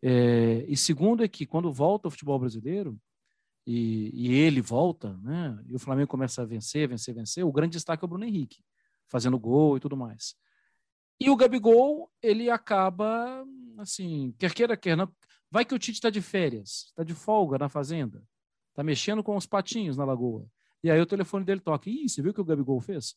É, 0.02 0.64
e 0.66 0.74
segundo 0.74 1.22
é 1.22 1.28
que 1.28 1.44
quando 1.44 1.70
volta 1.70 2.08
o 2.08 2.10
futebol 2.10 2.38
brasileiro 2.38 2.98
e, 3.66 4.10
e, 4.14 4.32
ele 4.32 4.62
volta, 4.62 5.12
né? 5.18 5.62
E 5.66 5.74
o 5.74 5.78
Flamengo 5.78 6.08
começa 6.08 6.40
a 6.40 6.46
vencer, 6.46 6.88
vencer, 6.88 7.14
vencer. 7.14 7.44
O 7.44 7.52
grande 7.52 7.72
destaque 7.72 8.02
é 8.02 8.06
o 8.06 8.08
Bruno 8.08 8.24
Henrique, 8.24 8.64
fazendo 9.06 9.38
gol 9.38 9.76
e 9.76 9.80
tudo 9.80 9.96
mais. 9.96 10.34
E 11.20 11.28
o 11.28 11.36
Gabigol, 11.36 12.10
ele 12.22 12.48
acaba, 12.48 13.44
assim, 13.78 14.34
quer 14.38 14.54
queira, 14.54 14.76
quer 14.76 14.96
não. 14.96 15.10
Vai 15.50 15.64
que 15.64 15.74
o 15.74 15.78
Tite 15.78 15.98
está 15.98 16.10
de 16.10 16.22
férias, 16.22 16.86
está 16.88 17.02
de 17.02 17.14
folga 17.14 17.58
na 17.58 17.68
fazenda, 17.68 18.22
está 18.70 18.82
mexendo 18.82 19.22
com 19.22 19.36
os 19.36 19.46
patinhos 19.46 19.96
na 19.96 20.04
lagoa. 20.04 20.46
E 20.86 20.90
aí 20.90 21.00
o 21.00 21.06
telefone 21.06 21.44
dele 21.44 21.60
toca. 21.60 21.90
Ih, 21.90 22.08
você 22.08 22.22
viu 22.22 22.30
o 22.30 22.34
que 22.34 22.40
o 22.40 22.44
Gabigol 22.44 22.80
fez? 22.80 23.16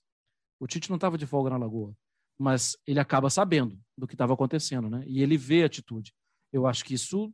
O 0.59 0.65
Tite 0.65 0.89
não 0.89 0.95
estava 0.95 1.19
de 1.19 1.27
folga 1.27 1.51
na 1.51 1.57
lagoa, 1.57 1.95
mas 2.35 2.75
ele 2.87 2.99
acaba 2.99 3.29
sabendo 3.29 3.79
do 3.95 4.07
que 4.07 4.15
estava 4.15 4.33
acontecendo, 4.33 4.89
né? 4.89 5.03
E 5.05 5.21
ele 5.21 5.37
vê 5.37 5.61
a 5.61 5.67
atitude. 5.67 6.11
Eu 6.51 6.65
acho 6.65 6.83
que 6.83 6.95
isso, 6.95 7.31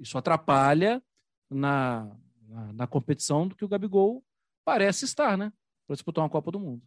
isso 0.00 0.16
atrapalha 0.16 1.02
na, 1.50 2.16
na, 2.48 2.72
na 2.72 2.86
competição 2.86 3.46
do 3.46 3.54
que 3.54 3.62
o 3.62 3.68
Gabigol 3.68 4.24
parece 4.64 5.04
estar, 5.04 5.36
né? 5.36 5.52
Para 5.86 5.96
disputar 5.96 6.24
uma 6.24 6.30
Copa 6.30 6.50
do 6.50 6.58
Mundo. 6.58 6.82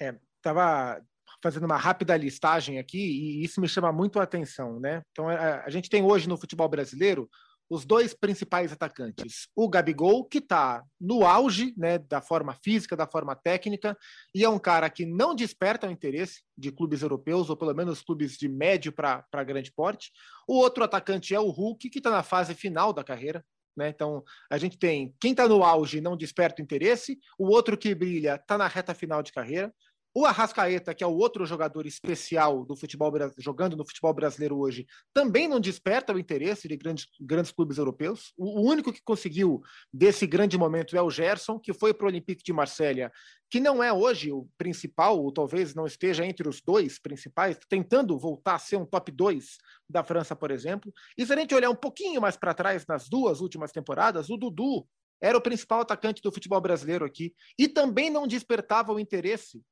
É, 0.00 0.18
tava 0.40 1.04
fazendo 1.42 1.66
uma 1.66 1.76
rápida 1.76 2.16
listagem 2.16 2.78
aqui 2.78 2.98
e 2.98 3.44
isso 3.44 3.60
me 3.60 3.68
chama 3.68 3.92
muito 3.92 4.18
a 4.18 4.22
atenção, 4.22 4.80
né? 4.80 5.02
Então 5.10 5.28
a, 5.28 5.64
a 5.64 5.68
gente 5.68 5.90
tem 5.90 6.02
hoje 6.02 6.26
no 6.26 6.38
futebol 6.38 6.66
brasileiro 6.66 7.28
os 7.70 7.84
dois 7.84 8.12
principais 8.12 8.72
atacantes. 8.72 9.48
O 9.54 9.68
Gabigol, 9.68 10.24
que 10.24 10.38
está 10.38 10.82
no 11.00 11.24
auge 11.24 11.72
né, 11.76 11.98
da 11.98 12.20
forma 12.20 12.52
física, 12.52 12.96
da 12.96 13.06
forma 13.06 13.36
técnica, 13.36 13.96
e 14.34 14.44
é 14.44 14.48
um 14.48 14.58
cara 14.58 14.90
que 14.90 15.06
não 15.06 15.36
desperta 15.36 15.86
o 15.86 15.90
interesse 15.90 16.42
de 16.58 16.72
clubes 16.72 17.00
europeus, 17.00 17.48
ou 17.48 17.56
pelo 17.56 17.72
menos 17.72 18.02
clubes 18.02 18.36
de 18.36 18.48
médio 18.48 18.92
para 18.92 19.44
grande 19.44 19.72
porte. 19.72 20.10
O 20.48 20.56
outro 20.56 20.82
atacante 20.82 21.32
é 21.32 21.38
o 21.38 21.48
Hulk, 21.48 21.88
que 21.88 21.98
está 21.98 22.10
na 22.10 22.24
fase 22.24 22.54
final 22.54 22.92
da 22.92 23.04
carreira. 23.04 23.44
Né? 23.76 23.88
Então, 23.88 24.24
a 24.50 24.58
gente 24.58 24.76
tem 24.76 25.14
quem 25.20 25.30
está 25.30 25.46
no 25.46 25.62
auge 25.62 26.00
não 26.00 26.16
desperta 26.16 26.60
o 26.60 26.64
interesse, 26.64 27.18
o 27.38 27.46
outro 27.46 27.78
que 27.78 27.94
brilha 27.94 28.34
está 28.34 28.58
na 28.58 28.66
reta 28.66 28.92
final 28.94 29.22
de 29.22 29.32
carreira. 29.32 29.72
O 30.12 30.26
Arrascaeta, 30.26 30.92
que 30.92 31.04
é 31.04 31.06
o 31.06 31.16
outro 31.16 31.46
jogador 31.46 31.86
especial 31.86 32.64
do 32.64 32.74
futebol 32.74 33.12
jogando 33.38 33.76
no 33.76 33.86
futebol 33.86 34.12
brasileiro 34.12 34.58
hoje, 34.58 34.84
também 35.14 35.46
não 35.46 35.60
desperta 35.60 36.12
o 36.12 36.18
interesse 36.18 36.66
de 36.66 36.76
grandes, 36.76 37.06
grandes 37.20 37.52
clubes 37.52 37.78
europeus. 37.78 38.32
O, 38.36 38.60
o 38.60 38.68
único 38.68 38.92
que 38.92 39.00
conseguiu 39.04 39.60
desse 39.92 40.26
grande 40.26 40.58
momento 40.58 40.96
é 40.96 41.02
o 41.02 41.10
Gerson, 41.10 41.60
que 41.60 41.72
foi 41.72 41.94
para 41.94 42.06
o 42.06 42.08
Olympique 42.08 42.42
de 42.42 42.52
Marselha, 42.52 43.12
que 43.48 43.60
não 43.60 43.80
é 43.80 43.92
hoje 43.92 44.32
o 44.32 44.48
principal, 44.58 45.22
ou 45.22 45.32
talvez 45.32 45.76
não 45.76 45.86
esteja 45.86 46.26
entre 46.26 46.48
os 46.48 46.60
dois 46.60 46.98
principais, 46.98 47.56
tentando 47.68 48.18
voltar 48.18 48.56
a 48.56 48.58
ser 48.58 48.76
um 48.76 48.86
top 48.86 49.12
2 49.12 49.58
da 49.88 50.02
França, 50.02 50.34
por 50.34 50.50
exemplo. 50.50 50.92
E 51.16 51.24
se 51.24 51.32
a 51.32 51.36
gente 51.36 51.54
olhar 51.54 51.70
um 51.70 51.76
pouquinho 51.76 52.20
mais 52.20 52.36
para 52.36 52.52
trás, 52.52 52.84
nas 52.84 53.08
duas 53.08 53.40
últimas 53.40 53.70
temporadas, 53.70 54.28
o 54.28 54.36
Dudu 54.36 54.84
era 55.22 55.38
o 55.38 55.40
principal 55.40 55.82
atacante 55.82 56.20
do 56.20 56.32
futebol 56.32 56.60
brasileiro 56.60 57.04
aqui 57.04 57.32
e 57.56 57.68
também 57.68 58.10
não 58.10 58.26
despertava 58.26 58.92
o 58.92 58.98
interesse 58.98 59.62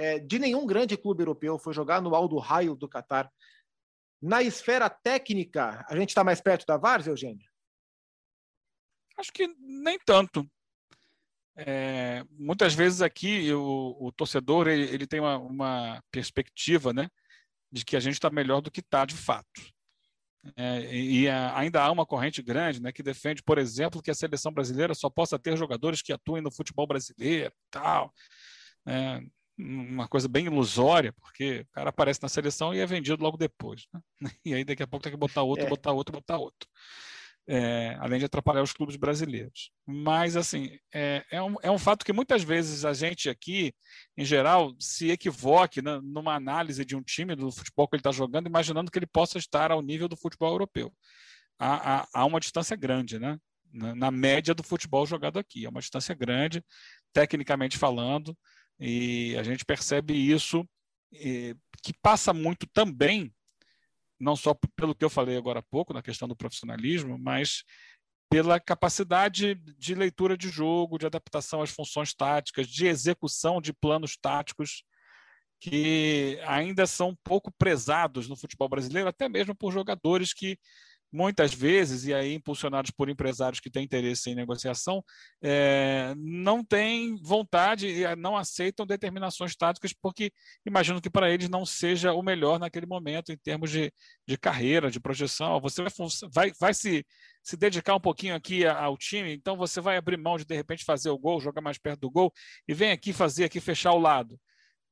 é, 0.00 0.18
de 0.18 0.38
nenhum 0.38 0.66
grande 0.66 0.96
clube 0.96 1.20
europeu, 1.20 1.58
foi 1.58 1.74
jogar 1.74 2.00
no 2.00 2.14
Aldo 2.14 2.38
Raio 2.38 2.74
do 2.74 2.88
Catar. 2.88 3.30
Na 4.20 4.42
esfera 4.42 4.88
técnica, 4.88 5.84
a 5.86 5.94
gente 5.94 6.08
está 6.08 6.24
mais 6.24 6.40
perto 6.40 6.64
da 6.64 6.78
Várzea, 6.78 7.10
Eugênio? 7.10 7.46
Acho 9.18 9.30
que 9.30 9.46
nem 9.58 9.98
tanto. 9.98 10.50
É, 11.54 12.24
muitas 12.30 12.72
vezes 12.72 13.02
aqui 13.02 13.52
o, 13.52 13.94
o 14.00 14.10
torcedor 14.12 14.68
ele, 14.68 14.84
ele 14.84 15.06
tem 15.06 15.20
uma, 15.20 15.36
uma, 15.36 16.02
perspectiva 16.10 16.94
né, 16.94 17.10
de 17.70 17.84
que 17.84 17.94
a 17.94 18.00
gente 18.00 18.14
está 18.14 18.30
melhor 18.30 18.62
do 18.62 18.70
que 18.70 18.80
está 18.80 19.04
de 19.04 19.14
fato. 19.14 19.60
É, 20.56 20.94
e 20.94 21.28
a, 21.28 21.58
ainda 21.58 21.82
há 21.82 21.90
uma 21.90 22.06
corrente 22.06 22.40
grande 22.40 22.80
né, 22.80 22.90
que 22.90 23.02
defende, 23.02 23.42
por 23.42 23.58
exemplo, 23.58 24.00
que 24.00 24.10
a 24.10 24.14
seleção 24.14 24.50
brasileira 24.50 24.94
só 24.94 25.10
possa 25.10 25.38
ter 25.38 25.58
jogadores 25.58 26.00
que 26.00 26.14
atuem 26.14 26.42
no 26.42 26.50
futebol 26.50 26.86
brasileiro 26.86 27.52
tal. 27.70 28.14
É, 28.86 29.20
uma 29.60 30.08
coisa 30.08 30.28
bem 30.28 30.46
ilusória, 30.46 31.12
porque 31.12 31.60
o 31.60 31.74
cara 31.74 31.90
aparece 31.90 32.22
na 32.22 32.28
seleção 32.28 32.74
e 32.74 32.78
é 32.78 32.86
vendido 32.86 33.22
logo 33.22 33.36
depois. 33.36 33.86
Né? 33.92 34.00
E 34.44 34.54
aí 34.54 34.64
daqui 34.64 34.82
a 34.82 34.86
pouco 34.86 35.02
tem 35.02 35.12
que 35.12 35.18
botar 35.18 35.42
outro, 35.42 35.66
é. 35.66 35.68
botar 35.68 35.92
outro, 35.92 36.12
botar 36.12 36.38
outro. 36.38 36.68
É, 37.46 37.96
além 37.98 38.18
de 38.18 38.26
atrapalhar 38.26 38.62
os 38.62 38.72
clubes 38.72 38.96
brasileiros. 38.96 39.72
Mas, 39.84 40.36
assim, 40.36 40.78
é, 40.94 41.24
é, 41.32 41.42
um, 41.42 41.56
é 41.62 41.70
um 41.70 41.78
fato 41.78 42.04
que 42.04 42.12
muitas 42.12 42.44
vezes 42.44 42.84
a 42.84 42.92
gente 42.92 43.28
aqui, 43.28 43.74
em 44.16 44.24
geral, 44.24 44.72
se 44.78 45.10
equivoque 45.10 45.82
né, 45.82 45.98
numa 46.02 46.34
análise 46.34 46.84
de 46.84 46.94
um 46.94 47.02
time 47.02 47.34
do 47.34 47.50
futebol 47.50 47.88
que 47.88 47.96
ele 47.96 48.00
está 48.00 48.12
jogando, 48.12 48.46
imaginando 48.46 48.90
que 48.90 48.98
ele 48.98 49.06
possa 49.06 49.36
estar 49.36 49.72
ao 49.72 49.82
nível 49.82 50.06
do 50.06 50.16
futebol 50.16 50.52
europeu. 50.52 50.92
Há, 51.58 52.02
há, 52.02 52.08
há 52.14 52.24
uma 52.24 52.38
distância 52.38 52.76
grande, 52.76 53.18
né? 53.18 53.36
Na, 53.72 53.94
na 53.94 54.10
média 54.10 54.54
do 54.54 54.62
futebol 54.62 55.04
jogado 55.04 55.38
aqui. 55.38 55.64
É 55.64 55.68
uma 55.68 55.80
distância 55.80 56.14
grande, 56.14 56.62
tecnicamente 57.12 57.76
falando, 57.76 58.36
e 58.80 59.36
a 59.38 59.42
gente 59.42 59.64
percebe 59.64 60.14
isso, 60.14 60.66
que 61.12 61.92
passa 62.02 62.32
muito 62.32 62.66
também, 62.72 63.32
não 64.18 64.34
só 64.34 64.54
pelo 64.74 64.94
que 64.94 65.04
eu 65.04 65.10
falei 65.10 65.36
agora 65.36 65.60
há 65.60 65.62
pouco, 65.62 65.92
na 65.92 66.02
questão 66.02 66.26
do 66.26 66.36
profissionalismo, 66.36 67.18
mas 67.18 67.62
pela 68.30 68.60
capacidade 68.60 69.56
de 69.76 69.94
leitura 69.94 70.36
de 70.36 70.48
jogo, 70.48 70.98
de 70.98 71.06
adaptação 71.06 71.62
às 71.62 71.70
funções 71.70 72.14
táticas, 72.14 72.68
de 72.68 72.86
execução 72.86 73.60
de 73.60 73.72
planos 73.72 74.16
táticos 74.16 74.84
que 75.60 76.40
ainda 76.46 76.86
são 76.86 77.14
pouco 77.22 77.52
prezados 77.58 78.28
no 78.28 78.36
futebol 78.36 78.68
brasileiro, 78.68 79.08
até 79.08 79.28
mesmo 79.28 79.54
por 79.54 79.72
jogadores 79.72 80.32
que 80.32 80.58
muitas 81.12 81.52
vezes, 81.52 82.04
e 82.06 82.14
aí 82.14 82.34
impulsionados 82.34 82.90
por 82.90 83.08
empresários 83.08 83.60
que 83.60 83.70
têm 83.70 83.84
interesse 83.84 84.30
em 84.30 84.34
negociação, 84.34 85.04
é, 85.42 86.14
não 86.16 86.64
têm 86.64 87.16
vontade 87.22 87.86
e 87.88 88.16
não 88.16 88.36
aceitam 88.36 88.86
determinações 88.86 89.56
táticas 89.56 89.92
porque 89.92 90.32
imaginam 90.64 91.00
que 91.00 91.10
para 91.10 91.30
eles 91.30 91.48
não 91.48 91.66
seja 91.66 92.12
o 92.12 92.22
melhor 92.22 92.58
naquele 92.58 92.86
momento 92.86 93.32
em 93.32 93.36
termos 93.36 93.70
de, 93.70 93.92
de 94.26 94.38
carreira, 94.38 94.90
de 94.90 95.00
projeção. 95.00 95.60
Você 95.60 95.82
vai, 95.82 95.92
vai, 96.32 96.52
vai 96.60 96.74
se, 96.74 97.04
se 97.42 97.56
dedicar 97.56 97.96
um 97.96 98.00
pouquinho 98.00 98.34
aqui 98.34 98.66
ao 98.66 98.96
time, 98.96 99.34
então 99.34 99.56
você 99.56 99.80
vai 99.80 99.96
abrir 99.96 100.16
mão 100.16 100.36
de 100.36 100.44
de 100.44 100.54
repente 100.54 100.84
fazer 100.84 101.10
o 101.10 101.18
gol, 101.18 101.40
jogar 101.40 101.60
mais 101.60 101.78
perto 101.78 102.00
do 102.00 102.10
gol 102.10 102.32
e 102.68 102.74
vem 102.74 102.92
aqui 102.92 103.12
fazer 103.12 103.44
aqui 103.44 103.60
fechar 103.60 103.92
o 103.92 103.98
lado. 103.98 104.38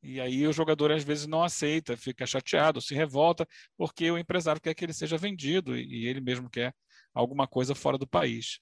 E 0.02 0.20
aí 0.20 0.46
o 0.46 0.52
jogador 0.52 0.92
às 0.92 1.02
vezes 1.02 1.26
não 1.26 1.42
aceita, 1.42 1.96
fica 1.96 2.26
chateado, 2.26 2.80
se 2.80 2.94
revolta, 2.94 3.46
porque 3.76 4.10
o 4.10 4.18
empresário 4.18 4.60
quer 4.60 4.74
que 4.74 4.84
ele 4.84 4.92
seja 4.92 5.18
vendido 5.18 5.76
e 5.76 6.06
ele 6.06 6.20
mesmo 6.20 6.48
quer 6.48 6.72
alguma 7.12 7.46
coisa 7.46 7.74
fora 7.74 7.98
do 7.98 8.06
país. 8.06 8.60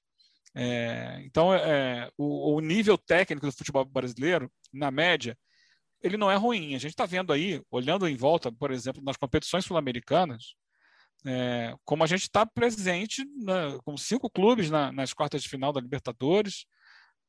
É, 0.55 1.21
então, 1.23 1.53
é, 1.53 2.11
o, 2.17 2.55
o, 2.55 2.61
nível 2.61 2.97
técnico 2.97 3.45
do 3.47 3.53
futebol 3.53 3.85
brasileiro, 3.85 4.51
na 4.73 4.91
média, 4.91 5.37
ele 6.03 6.17
não 6.17 6.31
é 6.31 6.37
ruim. 6.37 6.75
A 6.75 6.79
gente 6.79 6.93
está 6.93 7.05
vendo 7.05 7.33
aí, 7.33 7.61
olhando 7.71 8.09
em 8.09 8.17
volta, 8.17 8.51
por 8.51 8.71
exemplo, 8.71 9.03
nas 9.05 9.19
competições 9.19 9.67
sul-americanas, 9.67 10.55
é, 11.27 11.75
como 11.85 12.05
a 12.05 12.07
gente 12.07 12.23
está 12.23 12.47
presente 12.47 13.25
na, 13.37 13.79
com 13.85 13.97
cinco 13.99 14.31
clubes 14.31 14.71
na, 14.71 14.91
nas 14.93 15.13
quartas 15.13 15.43
de 15.43 15.49
final 15.49 15.73
da 15.73 15.81
Libertadores, 15.81 16.65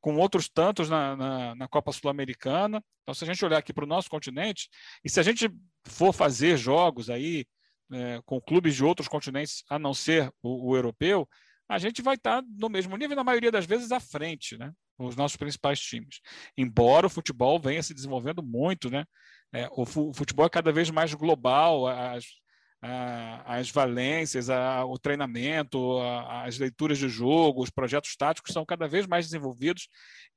com 0.08 0.16
outros 0.16 0.48
tantos 0.48 0.90
na, 0.90 1.18
na, 1.18 1.56
na 1.56 1.68
Copa 1.68 1.92
Sul-Americana. 1.92 2.82
Então, 3.04 3.14
se 3.14 3.26
a 3.26 3.28
gente 3.28 3.44
olhar 3.44 3.58
aqui 3.58 3.74
para 3.74 3.84
o 3.84 3.88
nosso 3.88 4.10
continente, 4.10 4.70
e 5.04 5.10
se 5.10 5.20
a 5.20 5.24
gente 5.24 5.50
for 5.84 6.14
fazer 6.14 6.56
jogos 6.56 7.10
aí 7.10 7.46
é, 7.92 8.22
com 8.26 8.40
clubes 8.40 8.74
de 8.74 8.86
outros 8.86 9.10
continentes, 9.10 9.66
a 9.70 9.78
não 9.78 9.94
ser 9.94 10.32
o, 10.42 10.70
o 10.70 10.78
europeu, 10.78 11.28
a 11.68 11.78
gente 11.78 12.02
vai 12.02 12.16
estar 12.16 12.42
tá 12.42 12.48
no 12.58 12.70
mesmo 12.70 12.96
nível, 12.96 13.18
na 13.18 13.24
maioria 13.26 13.52
das 13.52 13.66
vezes, 13.66 13.92
à 13.92 14.00
frente, 14.00 14.58
né? 14.58 14.72
Os 14.98 15.18
nossos 15.18 15.36
principais 15.36 15.78
times. 15.78 16.22
Embora 16.58 17.08
o 17.08 17.10
futebol 17.10 17.60
venha 17.60 17.84
se 17.84 17.94
desenvolvendo 17.94 18.42
muito, 18.42 18.90
né? 18.90 19.04
É, 19.52 19.68
o, 19.74 19.86
futebol 19.86 20.46
é 20.46 20.50
cada 20.50 20.72
vez 20.72 20.90
mais 20.90 21.14
global, 21.14 21.86
as, 21.86 22.24
as 23.46 23.72
valências, 23.72 24.48
o 24.88 24.98
treinamento, 24.98 26.00
as 26.30 26.58
leituras 26.60 26.98
de 26.98 27.10
jogo, 27.10 27.64
os 27.64 27.70
projetos 27.70 28.16
táticos 28.16 28.54
são 28.54 28.66
cada 28.66 28.88
vez 28.88 29.08
mais 29.08 29.26
desenvolvidos 29.26 29.88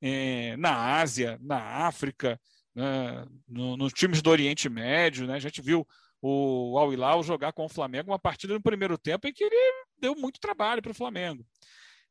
eh, 0.00 0.56
na 0.56 0.98
Ásia, 1.00 1.38
na 1.42 1.86
África, 1.86 2.40
né, 2.74 3.26
no, 3.46 3.76
nos 3.76 3.92
times 3.92 4.22
do 4.22 4.30
Oriente 4.30 4.68
Médio. 4.68 5.26
Né? 5.26 5.34
A 5.34 5.38
gente 5.38 5.60
viu 5.60 5.86
o 6.22 6.78
Al 6.78 6.92
Hilal 6.92 7.22
jogar 7.22 7.52
com 7.52 7.64
o 7.64 7.68
Flamengo 7.68 8.10
uma 8.10 8.18
partida 8.18 8.54
no 8.54 8.62
primeiro 8.62 8.96
tempo 8.98 9.26
em 9.26 9.32
que 9.32 9.44
ele 9.44 9.84
deu 9.98 10.14
muito 10.14 10.40
trabalho 10.40 10.82
para 10.82 10.92
o 10.92 10.94
Flamengo. 10.94 11.44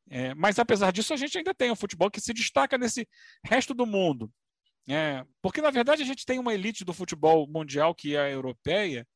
É, 0.08 0.34
mas 0.34 0.58
apesar 0.58 0.92
disso, 0.92 1.12
a 1.14 1.16
gente 1.16 1.38
ainda 1.38 1.54
tem 1.54 1.70
um 1.70 1.76
futebol 1.76 2.10
que 2.10 2.20
se 2.20 2.32
destaca 2.32 2.76
nesse 2.76 3.06
resto 3.44 3.72
do 3.72 3.86
mundo. 3.86 4.30
É, 4.88 5.24
porque, 5.40 5.60
na 5.60 5.70
verdade, 5.70 6.02
a 6.02 6.06
gente 6.06 6.26
tem 6.26 6.38
uma 6.38 6.52
elite 6.52 6.84
do 6.84 6.92
futebol 6.92 7.46
mundial 7.46 7.94
que 7.94 8.16
é 8.16 8.20
a 8.20 8.30
europeia, 8.30 9.06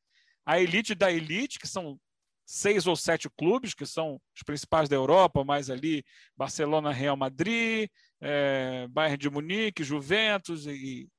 a 0.45 0.59
elite 0.59 0.93
da 0.93 1.11
elite, 1.11 1.59
que 1.59 1.67
são 1.67 1.99
seis 2.45 2.85
ou 2.85 2.95
sete 2.95 3.29
clubes, 3.29 3.73
que 3.73 3.85
são 3.85 4.21
os 4.35 4.43
principais 4.43 4.87
da 4.87 4.95
Europa, 4.95 5.43
mais 5.43 5.69
ali 5.69 6.05
Barcelona, 6.37 6.91
Real 6.91 7.17
Madrid, 7.17 7.89
é, 8.21 8.87
Bayern 8.89 9.17
de 9.17 9.29
Munique, 9.29 9.83
Juventus, 9.83 10.67
e, 10.67 11.09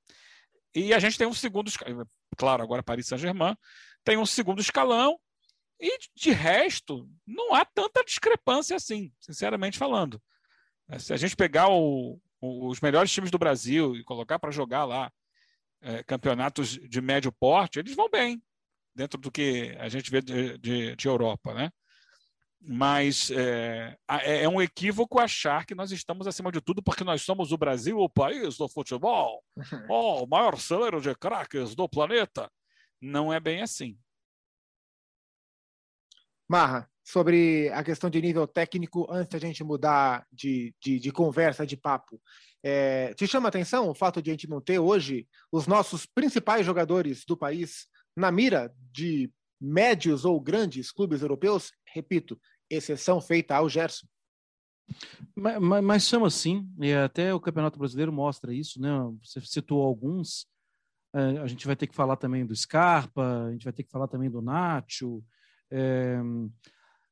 e 0.74 0.94
a 0.94 0.98
gente 0.98 1.18
tem 1.18 1.26
um 1.26 1.34
segundo, 1.34 1.70
claro, 2.36 2.62
agora 2.62 2.82
Paris 2.82 3.08
Saint-Germain, 3.08 3.56
tem 4.04 4.16
um 4.16 4.26
segundo 4.26 4.60
escalão, 4.60 5.18
e 5.80 5.98
de 6.14 6.30
resto, 6.30 7.08
não 7.26 7.54
há 7.54 7.64
tanta 7.64 8.04
discrepância 8.04 8.76
assim, 8.76 9.12
sinceramente 9.20 9.76
falando. 9.76 10.22
É, 10.88 10.98
se 10.98 11.12
a 11.12 11.16
gente 11.16 11.36
pegar 11.36 11.68
o, 11.68 12.20
os 12.40 12.80
melhores 12.80 13.10
times 13.10 13.30
do 13.30 13.38
Brasil 13.38 13.96
e 13.96 14.04
colocar 14.04 14.38
para 14.38 14.50
jogar 14.50 14.84
lá 14.84 15.12
é, 15.82 16.02
campeonatos 16.04 16.70
de 16.70 17.00
médio 17.00 17.32
porte, 17.32 17.78
eles 17.78 17.94
vão 17.94 18.08
bem, 18.08 18.40
dentro 18.96 19.20
do 19.20 19.30
que 19.30 19.76
a 19.78 19.88
gente 19.88 20.10
vê 20.10 20.22
de, 20.22 20.56
de, 20.58 20.96
de 20.96 21.08
Europa, 21.08 21.52
né? 21.52 21.70
Mas 22.58 23.30
é, 23.30 23.96
é, 24.10 24.42
é, 24.44 24.48
um 24.48 24.60
equívoco 24.60 25.20
achar 25.20 25.66
que 25.66 25.74
nós 25.74 25.92
estamos 25.92 26.26
acima 26.26 26.50
de 26.50 26.60
tudo 26.60 26.82
porque 26.82 27.04
nós 27.04 27.22
somos 27.22 27.52
o 27.52 27.58
Brasil, 27.58 27.98
o 27.98 28.08
país 28.08 28.56
do 28.56 28.68
futebol, 28.68 29.44
oh, 29.88 30.24
o 30.24 30.26
maior 30.26 30.58
celeiro 30.58 31.00
de 31.00 31.14
craques 31.14 31.74
do 31.74 31.88
planeta. 31.88 32.50
Não 33.00 33.32
é 33.32 33.38
bem 33.38 33.62
assim. 33.62 33.96
Marra, 36.48 36.88
sobre 37.04 37.68
a 37.74 37.84
questão 37.84 38.08
de 38.08 38.22
nível 38.22 38.46
técnico, 38.46 39.06
antes 39.10 39.38
da 39.38 39.46
gente 39.46 39.62
mudar 39.62 40.26
de, 40.32 40.74
de, 40.82 40.98
de 40.98 41.12
conversa, 41.12 41.66
de 41.66 41.76
papo, 41.76 42.20
é, 42.62 43.12
te 43.14 43.26
chama 43.26 43.48
a 43.48 43.50
atenção 43.50 43.88
o 43.90 43.94
fato 43.94 44.22
de 44.22 44.30
a 44.30 44.32
gente 44.32 44.48
não 44.48 44.60
ter 44.60 44.78
hoje 44.78 45.28
os 45.52 45.66
nossos 45.66 46.06
principais 46.06 46.64
jogadores 46.64 47.24
do 47.24 47.36
país 47.36 47.86
na 48.16 48.32
mira 48.32 48.74
de 48.90 49.30
médios 49.60 50.24
ou 50.24 50.40
grandes 50.40 50.90
clubes 50.90 51.22
europeus? 51.22 51.72
Repito, 51.84 52.40
exceção 52.70 53.20
feita 53.20 53.56
ao 53.56 53.68
Gerson. 53.68 54.06
Mas, 55.34 55.60
mas, 55.60 55.84
mas 55.84 56.08
chama 56.08 56.30
sim, 56.30 56.68
e 56.80 56.92
até 56.92 57.34
o 57.34 57.40
Campeonato 57.40 57.78
Brasileiro 57.78 58.12
mostra 58.12 58.54
isso, 58.54 58.80
né? 58.80 58.90
Você 59.22 59.40
citou 59.40 59.82
alguns, 59.82 60.46
é, 61.14 61.38
a 61.38 61.46
gente 61.46 61.66
vai 61.66 61.74
ter 61.74 61.86
que 61.86 61.94
falar 61.94 62.16
também 62.16 62.46
do 62.46 62.54
Scarpa, 62.54 63.46
a 63.46 63.52
gente 63.52 63.64
vai 63.64 63.72
ter 63.72 63.82
que 63.82 63.90
falar 63.90 64.06
também 64.06 64.30
do 64.30 64.40
Nacho, 64.40 65.22
é, 65.70 66.18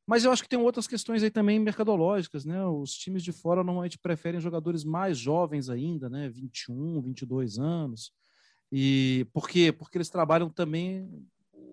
mas 0.07 0.25
eu 0.25 0.31
acho 0.31 0.43
que 0.43 0.49
tem 0.49 0.59
outras 0.59 0.87
questões 0.87 1.23
aí 1.23 1.31
também 1.31 1.59
mercadológicas, 1.59 2.45
né? 2.45 2.64
Os 2.67 2.93
times 2.93 3.23
de 3.23 3.33
fora 3.33 3.64
normalmente 3.64 3.99
preferem 3.99 4.40
jogadores 4.40 4.85
mais 4.85 5.19
jovens 5.19 5.71
ainda, 5.71 6.11
né? 6.11 6.29
21, 6.29 7.01
22 7.01 7.59
anos. 7.59 8.12
E 8.70 9.27
por 9.33 9.48
quê? 9.48 9.72
Porque 9.72 9.96
eles 9.96 10.09
trabalham 10.09 10.50
também 10.50 11.09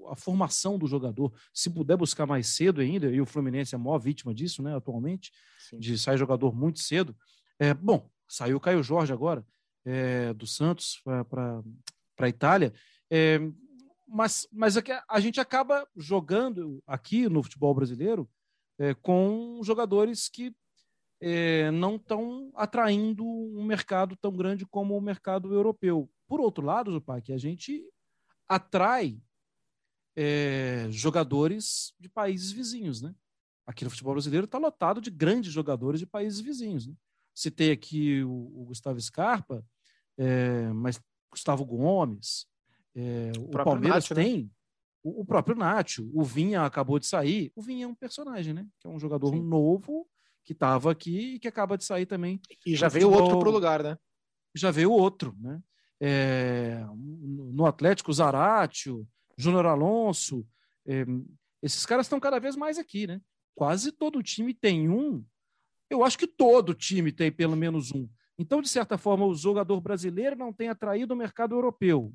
a 0.10 0.16
formação 0.16 0.78
do 0.78 0.88
jogador. 0.88 1.34
Se 1.54 1.70
puder 1.70 1.96
buscar 1.98 2.26
mais 2.26 2.48
cedo 2.48 2.82
ainda, 2.82 3.10
e 3.10 3.22
o 3.22 3.26
Fluminense 3.26 3.74
é 3.74 3.78
a 3.78 3.80
maior 3.80 3.98
vítima 3.98 4.34
disso, 4.34 4.62
né, 4.62 4.76
atualmente, 4.76 5.32
Sim. 5.70 5.80
de 5.80 5.98
sair 5.98 6.18
jogador 6.18 6.54
muito 6.54 6.80
cedo. 6.80 7.16
É, 7.58 7.74
bom, 7.74 8.10
saiu 8.28 8.58
o 8.58 8.60
Caio 8.60 8.84
Jorge 8.84 9.14
agora, 9.14 9.46
é, 9.86 10.34
do 10.34 10.46
Santos 10.46 11.02
para 11.30 11.64
a 12.20 12.30
Itália. 12.30 12.74
É, 13.10 13.40
mas, 14.08 14.48
mas 14.52 14.76
é 14.76 14.84
a 15.08 15.20
gente 15.20 15.40
acaba 15.40 15.88
jogando 15.96 16.84
aqui 16.86 17.30
no 17.30 17.42
futebol 17.42 17.74
brasileiro 17.74 18.30
é, 18.78 18.94
com 18.94 19.62
jogadores 19.64 20.28
que 20.28 20.54
é, 21.22 21.70
não 21.70 21.98
estão 21.98 22.52
atraindo 22.56 23.24
um 23.24 23.64
mercado 23.64 24.16
tão 24.16 24.32
grande 24.32 24.66
como 24.66 24.98
o 24.98 25.02
mercado 25.02 25.54
europeu. 25.54 26.10
Por 26.28 26.42
outro 26.42 26.66
lado, 26.66 26.92
Zupac, 26.92 27.32
a 27.32 27.38
gente 27.38 27.88
atrai 28.50 29.22
é, 30.16 30.88
jogadores 30.90 31.94
de 32.00 32.10
países 32.10 32.52
vizinhos, 32.52 33.02
né? 33.02 33.14
Aqui 33.68 33.84
no 33.84 33.92
futebol 33.92 34.14
brasileiro 34.14 34.46
está 34.46 34.58
lotado 34.58 35.00
de 35.00 35.12
grandes 35.12 35.54
jogadores 35.54 36.00
de 36.00 36.08
países 36.08 36.40
vizinhos. 36.40 36.88
Né? 36.88 36.94
Citei 37.34 37.72
aqui 37.72 38.24
o, 38.24 38.62
o 38.62 38.66
Gustavo 38.66 39.00
Scarpa, 39.00 39.64
é, 40.18 40.68
mas 40.74 41.00
Gustavo 41.32 41.64
Gomes, 41.64 42.48
é, 42.96 43.32
o, 43.40 43.44
o 43.44 43.64
Palmeiras 43.64 44.10
né? 44.10 44.16
tem 44.16 44.44
né? 44.44 44.50
o, 45.04 45.22
o, 45.22 45.26
próprio 45.26 45.56
Nacho, 45.56 46.10
o 46.14 46.24
Vinha 46.24 46.66
acabou 46.66 46.98
de 47.00 47.06
sair. 47.06 47.52
O 47.56 47.62
Vinha 47.62 47.86
é 47.86 47.88
um 47.88 47.96
personagem, 47.96 48.54
né? 48.54 48.68
Que 48.80 48.88
é 48.88 48.90
um 48.90 49.00
jogador 49.00 49.30
Sim. 49.30 49.42
novo 49.42 50.08
que 50.44 50.54
estava 50.54 50.92
aqui 50.92 51.36
e 51.36 51.40
que 51.40 51.48
acaba 51.48 51.78
de 51.78 51.86
sair 51.86 52.06
também. 52.06 52.40
E 52.66 52.76
já 52.76 52.88
veio 52.88 53.12
outro 53.12 53.40
para 53.40 53.50
o 53.50 53.52
lugar, 53.52 53.84
né? 53.84 53.98
Já 54.56 54.72
veio 54.72 54.92
outro, 54.92 55.36
né? 55.40 55.62
É, 56.00 56.84
no 56.96 57.66
Atlético, 57.66 58.12
Zaratio, 58.12 59.08
Júnior 59.38 59.68
Alonso, 59.68 60.46
é, 60.86 61.06
esses 61.62 61.86
caras 61.86 62.08
estão 62.08 62.20
cada 62.20 62.40
vez 62.40 62.56
mais 62.56 62.78
aqui, 62.78 63.06
né? 63.06 63.22
Quase 63.56 63.92
todo 63.92 64.24
time 64.24 64.54
tem 64.54 64.90
um. 64.90 65.24
Eu 65.90 66.04
acho 66.04 66.18
que 66.18 66.28
todo 66.28 66.74
time 66.74 67.12
tem 67.12 67.32
pelo 67.32 67.56
menos 67.56 67.92
um. 67.92 68.10
Então, 68.38 68.62
de 68.62 68.70
certa 68.70 68.98
forma, 68.98 69.26
o 69.26 69.36
jogador 69.36 69.80
brasileiro 69.80 70.36
não 70.36 70.52
tem 70.52 70.70
atraído 70.70 71.14
o 71.14 71.18
mercado 71.18 71.54
europeu. 71.54 72.14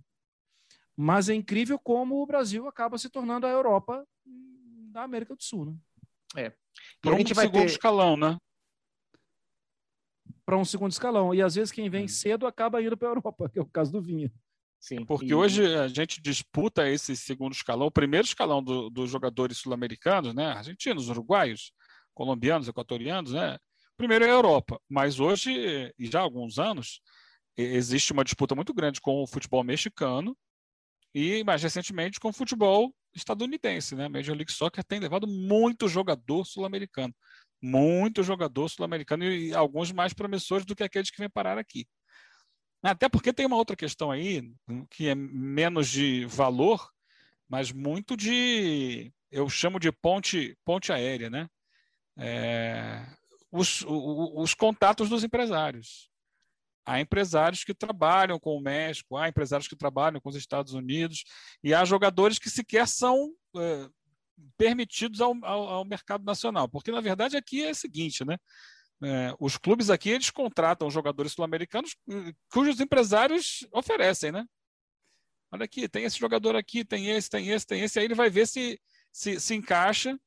Mas 0.96 1.28
é 1.28 1.34
incrível 1.34 1.78
como 1.78 2.20
o 2.20 2.26
Brasil 2.26 2.66
acaba 2.66 2.98
se 2.98 3.08
tornando 3.08 3.46
a 3.46 3.50
Europa 3.50 4.04
da 4.90 5.02
América 5.02 5.36
do 5.36 5.42
Sul, 5.42 5.66
né? 5.66 5.76
É. 6.34 6.52
Para 7.00 7.14
um 7.14 7.26
segundo 7.26 7.52
ter... 7.52 7.66
escalão, 7.66 8.16
né? 8.16 8.36
Para 10.44 10.56
um 10.56 10.64
segundo 10.64 10.92
escalão. 10.92 11.34
E 11.34 11.42
às 11.42 11.54
vezes 11.54 11.72
quem 11.72 11.88
vem 11.90 12.04
hum. 12.04 12.08
cedo 12.08 12.46
acaba 12.46 12.82
indo 12.82 12.96
para 12.96 13.08
a 13.08 13.10
Europa, 13.14 13.48
que 13.48 13.58
é 13.58 13.62
o 13.62 13.66
caso 13.66 13.92
do 13.92 14.02
Vinha. 14.02 14.32
Sim. 14.80 15.04
Porque 15.04 15.26
e... 15.26 15.34
hoje 15.34 15.74
a 15.74 15.88
gente 15.88 16.20
disputa 16.20 16.88
esse 16.88 17.16
segundo 17.16 17.52
escalão, 17.52 17.86
o 17.86 17.92
primeiro 17.92 18.26
escalão 18.26 18.62
do, 18.62 18.90
dos 18.90 19.10
jogadores 19.10 19.58
sul-americanos, 19.58 20.34
né? 20.34 20.46
Argentinos, 20.46 21.08
uruguaios, 21.08 21.72
colombianos, 22.14 22.68
equatorianos, 22.68 23.32
né? 23.32 23.58
Primeiro 23.96 24.24
é 24.24 24.28
a 24.28 24.32
Europa, 24.32 24.78
mas 24.88 25.18
hoje, 25.18 25.92
e 25.98 26.06
já 26.06 26.20
há 26.20 26.22
alguns 26.22 26.58
anos, 26.58 27.00
existe 27.56 28.12
uma 28.12 28.24
disputa 28.24 28.54
muito 28.54 28.74
grande 28.74 29.00
com 29.00 29.22
o 29.22 29.26
futebol 29.26 29.64
mexicano 29.64 30.36
e 31.14 31.42
mais 31.44 31.62
recentemente 31.62 32.20
com 32.20 32.28
o 32.28 32.32
futebol 32.32 32.94
estadunidense, 33.16 33.94
né? 33.94 34.09
Major 34.09 34.37
League 34.37 34.52
Soccer 34.52 34.85
tem 34.85 35.00
levado 35.00 35.26
muito 35.26 35.88
jogador 35.88 36.44
sul-americano, 36.44 37.14
muito 37.61 38.22
jogador 38.22 38.68
sul-americano 38.68 39.24
e 39.24 39.55
alguns 39.55 39.92
mais 39.92 40.12
promissores 40.12 40.66
do 40.66 40.76
que 40.76 40.85
aqueles 40.85 41.11
que 41.11 41.18
vêm 41.18 41.31
parar 41.31 41.59
aqui. 41.59 41.87
Até 42.83 43.09
porque 43.09 43.33
tem 43.33 43.46
uma 43.46 43.57
outra 43.57 43.74
questão 43.74 44.11
aí 44.11 44.52
que 44.90 45.09
é 45.09 45.14
menos 45.14 45.88
de 45.88 46.24
valor, 46.26 46.88
mas 47.48 47.72
muito 47.72 48.16
de 48.16 49.12
eu 49.31 49.48
chamo 49.48 49.81
de 49.81 49.90
ponte 49.90 50.57
ponte 50.64 50.92
aérea, 50.92 51.31
né? 51.31 51.48
É, 52.18 53.05
os, 53.50 53.83
os, 53.83 54.31
os 54.35 54.55
contatos 54.55 55.09
dos 55.09 55.24
empresários 55.24 56.11
há 56.87 57.01
empresários 57.01 57.64
que 57.64 57.75
trabalham 57.75 58.38
com 58.38 58.57
o 58.57 58.61
México, 58.61 59.16
há 59.16 59.29
empresários 59.29 59.68
que 59.68 59.77
trabalham 59.77 60.20
com 60.20 60.29
os 60.29 60.37
Estados 60.37 60.72
Unidos, 60.72 61.25
e 61.62 61.75
há 61.75 61.85
jogadores 61.85 62.38
que 62.38 62.49
sequer 62.49 62.87
são 62.87 63.33
é, 63.57 63.88
permitidos 64.57 65.20
ao, 65.20 65.35
ao, 65.44 65.68
ao, 65.68 65.85
mercado 65.85 66.25
nacional. 66.25 66.68
Porque, 66.68 66.92
na 66.92 67.01
verdade, 67.01 67.37
aqui 67.37 67.64
é 67.64 67.70
o 67.70 67.75
seguinte, 67.75 68.25
né? 68.25 68.37
É, 69.03 69.35
os 69.38 69.59
clubes 69.59 69.90
aqui 69.90 70.09
eles 70.09 70.31
contratam 70.31 70.90
jogadores 70.90 71.33
sul-americanos 71.33 71.94
eh, 72.11 72.33
cujos 72.51 72.81
empresários 72.81 73.66
oferecem, 73.70 74.33
né? 74.33 74.46
Olha 75.53 75.64
aqui, 75.64 75.87
tem 75.87 76.05
esse 76.05 76.18
jogador 76.18 76.57
aqui, 76.57 76.83
tem 76.83 77.11
esse, 77.11 77.29
tem 77.29 77.51
esse, 77.51 77.66
tem 77.66 77.83
esse, 77.83 77.99
aí 77.99 78.07
ele 78.07 78.14
vai 78.14 78.31
ver 78.31 78.46
se 78.46 78.81
se, 79.16 79.40
se 79.40 79.55
encaixa 79.55 80.18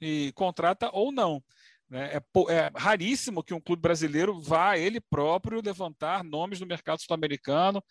e 0.00 0.32
contrata 0.34 0.90
ou 0.94 1.12
não. 1.12 1.44
Né? 1.88 2.16
É, 2.16 2.52
é, 2.52 2.70
raríssimo 2.76 3.42
que 3.42 3.54
um 3.54 3.60
clube 3.60 3.80
brasileiro 3.80 4.40
vá 4.40 4.76
ele 4.76 5.00
próprio 5.00 5.62
levantar 5.64 6.22
nomes 6.22 6.60
no 6.60 6.66
mercado 6.66 7.00
sul-americano, 7.00 7.82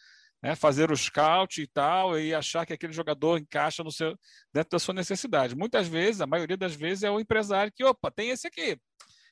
né? 0.41 0.55
fazer 0.55 0.91
o 0.91 0.97
scout 0.97 1.62
e 1.62 1.67
tal, 1.67 2.19
e 2.19 2.33
achar 2.33 2.65
que 2.65 2.73
aquele 2.73 2.93
jogador 2.93 3.39
encaixa 3.39 3.83
no 3.83 3.91
seu, 3.91 4.15
dentro 4.53 4.71
da 4.71 4.79
sua 4.79 4.93
necessidade. 4.93 5.55
Muitas 5.55 5.88
vezes, 5.88 6.21
a 6.21 6.27
maioria 6.27 6.57
das 6.57 6.75
vezes, 6.75 7.03
é 7.03 7.12
o 7.12 7.19
empresário 7.19 7.73
que, 7.75 7.83
opa, 7.83 8.12
tem 8.12 8.29
esse 8.29 8.47
aqui. 8.47 8.77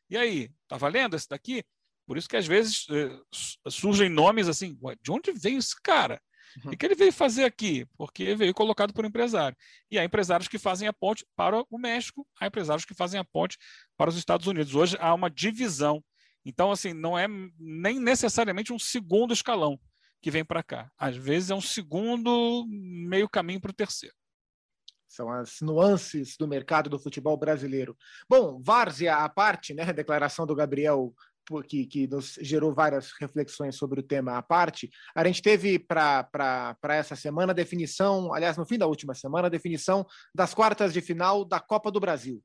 E 0.10 0.18
aí, 0.18 0.50
tá 0.68 0.78
valendo 0.78 1.16
esse 1.16 1.28
daqui? 1.28 1.64
Por 2.08 2.18
isso 2.18 2.30
que 2.30 2.38
às 2.38 2.46
vezes 2.46 2.86
eh, 2.92 3.20
surgem 3.70 4.10
nomes 4.10 4.48
assim, 4.48 4.78
de 5.02 5.12
onde 5.12 5.32
veio 5.32 5.58
esse 5.58 5.76
cara? 5.82 6.22
Uhum. 6.64 6.72
O 6.72 6.78
que 6.78 6.86
ele 6.86 6.96
veio 6.96 7.12
fazer 7.12 7.44
aqui? 7.44 7.86
Porque 7.98 8.36
veio 8.36 8.54
colocado 8.54 8.94
por 8.94 9.06
empresário. 9.06 9.58
E 9.90 10.00
há 10.00 10.04
empresários 10.04 10.48
que 10.48 10.58
fazem 10.58 10.88
a 10.88 10.94
ponte 10.94 11.26
para 11.36 11.64
o 11.70 11.78
México, 11.78 12.26
há 12.40 12.48
empresários 12.48 12.86
que 12.86 12.94
fazem 12.94 13.20
a 13.20 13.24
ponte 13.24 13.58
para 13.98 14.10
os 14.10 14.16
Estados 14.16 14.48
Unidos. 14.48 14.74
Hoje 14.76 14.98
há 15.00 15.14
uma 15.14 15.30
divisão. 15.30 16.04
Então, 16.46 16.72
assim, 16.72 16.94
não 16.94 17.18
é 17.18 17.28
nem 17.60 18.00
necessariamente 18.00 18.72
um 18.72 18.80
segundo 18.80 19.34
escalão 19.34 19.80
que 20.22 20.32
vem 20.32 20.46
para 20.46 20.64
cá. 20.64 20.92
Às 20.98 21.16
vezes 21.16 21.50
é 21.50 21.56
um 21.56 21.62
segundo 21.62 22.66
meio 22.68 23.28
caminho 23.28 23.60
para 23.60 23.72
o 23.72 23.76
terceiro. 23.76 24.16
São 25.08 25.32
as 25.32 25.62
nuances 25.62 26.36
do 26.38 26.48
mercado 26.48 26.90
do 26.90 27.00
futebol 27.00 27.38
brasileiro. 27.38 27.98
Bom, 28.30 28.62
Várzea 28.62 29.18
à 29.18 29.30
parte, 29.30 29.74
né? 29.74 29.84
A 29.84 29.92
declaração 29.92 30.46
do 30.46 30.56
Gabriel 30.56 31.14
que, 31.68 31.86
que 31.86 32.08
nos 32.08 32.38
gerou 32.42 32.74
várias 32.74 33.12
reflexões 33.20 33.78
sobre 33.78 34.00
o 34.00 34.04
tema 34.04 34.38
à 34.38 34.42
parte. 34.42 34.90
A 35.16 35.26
gente 35.26 35.42
teve 35.42 35.80
para 35.80 36.78
essa 36.90 37.16
semana 37.16 37.52
a 37.52 37.56
definição, 37.56 38.34
aliás, 38.34 38.58
no 38.58 38.66
fim 38.66 38.78
da 38.78 38.88
última 38.88 39.14
semana, 39.14 39.48
a 39.48 39.52
definição 39.52 40.06
das 40.34 40.54
quartas 40.54 40.94
de 40.94 41.02
final 41.02 41.46
da 41.46 41.60
Copa 41.60 41.92
do 41.92 42.00
Brasil. 42.00 42.42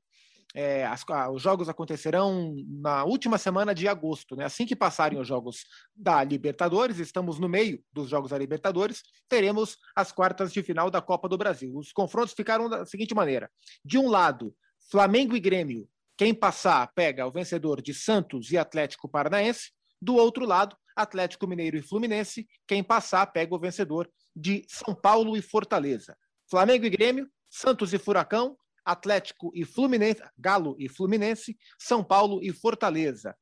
É, 0.53 0.85
as, 0.85 1.05
os 1.31 1.41
jogos 1.41 1.69
acontecerão 1.69 2.53
na 2.67 3.05
última 3.05 3.37
semana 3.37 3.73
de 3.73 3.87
agosto, 3.87 4.35
né? 4.35 4.45
Assim 4.45 4.65
que 4.65 4.75
passarem 4.75 5.19
os 5.19 5.27
jogos 5.27 5.63
da 5.95 6.23
Libertadores, 6.23 6.99
estamos 6.99 7.39
no 7.39 7.47
meio 7.47 7.81
dos 7.93 8.09
jogos 8.09 8.31
da 8.31 8.37
Libertadores, 8.37 9.01
teremos 9.29 9.77
as 9.95 10.11
quartas 10.11 10.51
de 10.51 10.61
final 10.61 10.91
da 10.91 11.01
Copa 11.01 11.29
do 11.29 11.37
Brasil. 11.37 11.73
Os 11.77 11.93
confrontos 11.93 12.33
ficaram 12.33 12.69
da 12.69 12.85
seguinte 12.85 13.15
maneira: 13.15 13.49
de 13.85 13.97
um 13.97 14.09
lado, 14.09 14.53
Flamengo 14.89 15.37
e 15.37 15.39
Grêmio 15.39 15.87
quem 16.21 16.35
passar 16.35 16.85
pega 16.93 17.25
o 17.25 17.31
vencedor 17.31 17.81
de 17.81 17.95
Santos 17.95 18.51
e 18.51 18.57
Atlético 18.59 19.09
Paranaense. 19.09 19.71
Do 19.99 20.13
outro 20.13 20.45
lado, 20.45 20.77
Atlético 20.95 21.47
Mineiro 21.47 21.77
e 21.77 21.81
Fluminense. 21.81 22.47
Quem 22.67 22.83
passar 22.83 23.25
pega 23.25 23.55
o 23.55 23.59
vencedor 23.59 24.07
de 24.35 24.63
São 24.69 24.93
Paulo 24.93 25.35
e 25.35 25.41
Fortaleza. 25.41 26.15
Flamengo 26.47 26.85
e 26.85 26.91
Grêmio, 26.91 27.27
Santos 27.49 27.91
e 27.91 27.97
Furacão, 27.97 28.55
Atlético 28.85 29.51
e 29.55 29.65
Fluminense, 29.65 30.21
Galo 30.37 30.75
e 30.77 30.87
Fluminense, 30.87 31.57
São 31.79 32.03
Paulo 32.03 32.39
e 32.43 32.53
Fortaleza. 32.53 33.35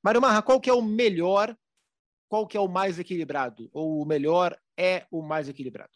Mário 0.00 0.20
Marra, 0.20 0.40
qual 0.40 0.60
que 0.60 0.70
é 0.70 0.72
o 0.72 0.80
melhor, 0.80 1.52
qual 2.28 2.46
que 2.46 2.56
é 2.56 2.60
o 2.60 2.68
mais 2.68 2.96
equilibrado? 3.00 3.68
Ou 3.72 4.00
o 4.00 4.06
melhor 4.06 4.56
é 4.78 5.04
o 5.10 5.20
mais 5.20 5.48
equilibrado? 5.48 5.90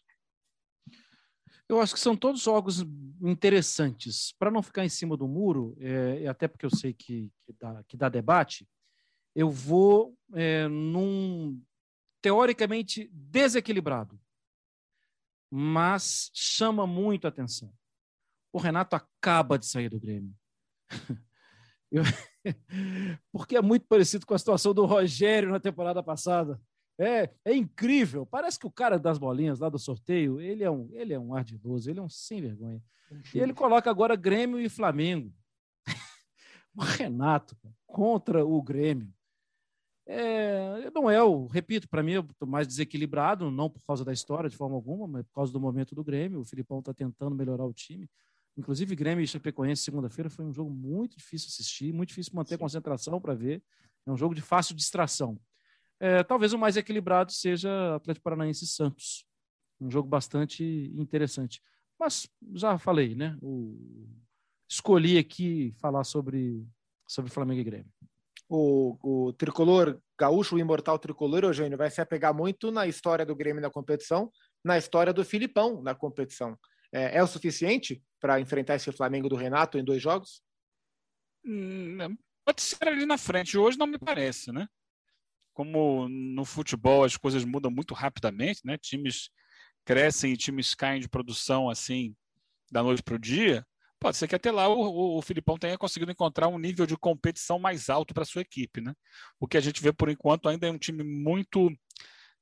Eu 1.67 1.81
acho 1.81 1.93
que 1.93 1.99
são 1.99 2.15
todos 2.15 2.41
jogos 2.41 2.81
interessantes. 3.21 4.33
Para 4.37 4.51
não 4.51 4.61
ficar 4.61 4.85
em 4.85 4.89
cima 4.89 5.17
do 5.17 5.27
muro, 5.27 5.75
é, 5.79 6.27
até 6.27 6.47
porque 6.47 6.65
eu 6.65 6.69
sei 6.69 6.93
que, 6.93 7.31
que, 7.43 7.53
dá, 7.53 7.83
que 7.87 7.97
dá 7.97 8.07
debate, 8.07 8.67
eu 9.33 9.49
vou 9.49 10.15
é, 10.33 10.67
num 10.67 11.61
teoricamente 12.21 13.09
desequilibrado, 13.13 14.19
mas 15.51 16.31
chama 16.33 16.87
muito 16.87 17.27
atenção. 17.27 17.71
O 18.51 18.57
Renato 18.57 18.95
acaba 18.95 19.59
de 19.59 19.65
sair 19.65 19.89
do 19.89 19.99
Grêmio. 19.99 20.33
Eu... 21.91 22.03
porque 23.31 23.55
é 23.55 23.61
muito 23.61 23.85
parecido 23.87 24.25
com 24.25 24.33
a 24.33 24.39
situação 24.39 24.73
do 24.73 24.85
Rogério 24.85 25.49
na 25.49 25.59
temporada 25.59 26.01
passada. 26.01 26.59
É, 26.97 27.29
é 27.43 27.55
incrível. 27.55 28.25
Parece 28.25 28.57
que 28.57 28.67
o 28.67 28.71
cara 28.71 28.97
das 28.97 29.17
bolinhas 29.17 29.59
lá 29.59 29.69
do 29.69 29.77
sorteio, 29.77 30.39
ele 30.39 30.63
é 30.63 30.71
um, 30.71 30.89
ele 30.93 31.13
é 31.13 31.19
um 31.19 31.33
ardiloso, 31.33 31.89
ele 31.89 31.99
é 31.99 32.03
um 32.03 32.09
sem 32.09 32.41
vergonha. 32.41 32.81
E 33.33 33.39
ele 33.39 33.53
coloca 33.53 33.89
agora 33.89 34.15
Grêmio 34.15 34.59
e 34.59 34.69
Flamengo. 34.69 35.33
o 36.75 36.81
Renato 36.81 37.55
contra 37.85 38.45
o 38.45 38.61
Grêmio. 38.61 39.13
É, 40.07 40.91
não 40.93 41.09
é 41.09 41.21
o, 41.23 41.47
repito, 41.47 41.89
para 41.89 42.03
mim 42.03 42.13
eu 42.13 42.21
estou 42.21 42.47
mais 42.47 42.67
desequilibrado, 42.67 43.49
não 43.49 43.69
por 43.69 43.81
causa 43.81 44.05
da 44.05 44.13
história 44.13 44.47
de 44.47 44.55
forma 44.55 44.75
alguma, 44.75 45.07
mas 45.07 45.25
por 45.25 45.33
causa 45.33 45.51
do 45.51 45.59
momento 45.59 45.95
do 45.95 46.03
Grêmio. 46.03 46.39
O 46.39 46.45
Filipão 46.45 46.79
está 46.79 46.93
tentando 46.93 47.35
melhorar 47.35 47.65
o 47.65 47.73
time. 47.73 48.09
Inclusive, 48.57 48.95
Grêmio 48.95 49.23
e 49.23 49.27
Chapecoense, 49.27 49.83
segunda-feira, 49.83 50.29
foi 50.29 50.45
um 50.45 50.53
jogo 50.53 50.69
muito 50.69 51.17
difícil 51.17 51.49
assistir, 51.49 51.91
muito 51.91 52.09
difícil 52.09 52.33
manter 52.33 52.55
Sim. 52.55 52.59
concentração 52.59 53.19
para 53.19 53.33
ver. 53.33 53.61
É 54.05 54.11
um 54.11 54.15
jogo 54.15 54.33
de 54.33 54.41
fácil 54.41 54.75
distração. 54.75 55.37
É, 55.99 56.23
talvez 56.23 56.53
o 56.53 56.57
mais 56.57 56.77
equilibrado 56.77 57.31
seja 57.31 57.95
Atlético 57.95 58.23
Paranaense 58.23 58.65
e 58.65 58.67
Santos. 58.67 59.25
Um 59.79 59.89
jogo 59.89 60.07
bastante 60.07 60.63
interessante. 60.95 61.61
Mas 61.99 62.27
já 62.53 62.77
falei, 62.77 63.15
né? 63.15 63.37
O... 63.41 64.07
Escolhi 64.69 65.17
aqui 65.17 65.73
falar 65.79 66.03
sobre, 66.03 66.67
sobre 67.07 67.31
Flamengo 67.31 67.61
e 67.61 67.63
Grêmio. 67.63 67.91
O, 68.49 68.97
o 69.27 69.33
tricolor 69.33 69.99
gaúcho, 70.19 70.55
o 70.55 70.59
imortal 70.59 70.99
tricolor, 70.99 71.43
Eugênio, 71.43 71.77
vai 71.77 71.89
se 71.89 72.01
apegar 72.01 72.33
muito 72.33 72.71
na 72.71 72.87
história 72.87 73.25
do 73.25 73.35
Grêmio 73.35 73.61
na 73.61 73.69
competição, 73.69 74.31
na 74.63 74.77
história 74.77 75.13
do 75.13 75.23
Filipão 75.23 75.81
na 75.81 75.93
competição. 75.93 76.57
É, 76.91 77.17
é 77.17 77.23
o 77.23 77.27
suficiente 77.27 78.01
para 78.19 78.39
enfrentar 78.39 78.75
esse 78.75 78.91
Flamengo 78.91 79.29
do 79.29 79.35
Renato 79.35 79.77
em 79.77 79.83
dois 79.83 80.01
jogos? 80.01 80.41
Hum, 81.45 82.17
pode 82.43 82.61
ser 82.61 82.87
ali 82.87 83.05
na 83.05 83.17
frente. 83.17 83.57
Hoje 83.57 83.77
não 83.77 83.87
me 83.87 83.99
parece, 83.99 84.51
né? 84.51 84.67
Como 85.55 86.09
no 86.09 86.43
futebol 86.43 87.05
as 87.05 87.15
coisas 87.15 87.45
mudam 87.45 87.71
muito 87.71 87.93
rapidamente, 87.93 88.59
né? 88.65 88.77
Times 88.77 89.29
crescem 89.85 90.33
e 90.33 90.37
times 90.37 90.75
caem 90.75 90.99
de 90.99 91.07
produção 91.07 91.69
assim 91.69 92.13
da 92.69 92.83
noite 92.83 93.01
para 93.01 93.15
o 93.15 93.19
dia. 93.19 93.65
Pode 93.97 94.17
ser 94.17 94.27
que 94.27 94.35
até 94.35 94.51
lá 94.51 94.67
o, 94.67 94.73
o, 94.73 95.17
o, 95.17 95.21
Filipão 95.21 95.57
tenha 95.57 95.77
conseguido 95.77 96.11
encontrar 96.11 96.49
um 96.49 96.59
nível 96.59 96.85
de 96.85 96.97
competição 96.97 97.57
mais 97.57 97.89
alto 97.89 98.13
para 98.13 98.25
sua 98.25 98.41
equipe, 98.41 98.81
né? 98.81 98.93
O 99.39 99.47
que 99.47 99.57
a 99.57 99.61
gente 99.61 99.81
vê 99.81 99.93
por 99.93 100.09
enquanto 100.09 100.49
ainda 100.49 100.67
é 100.67 100.71
um 100.71 100.77
time 100.77 101.03
muito, 101.03 101.71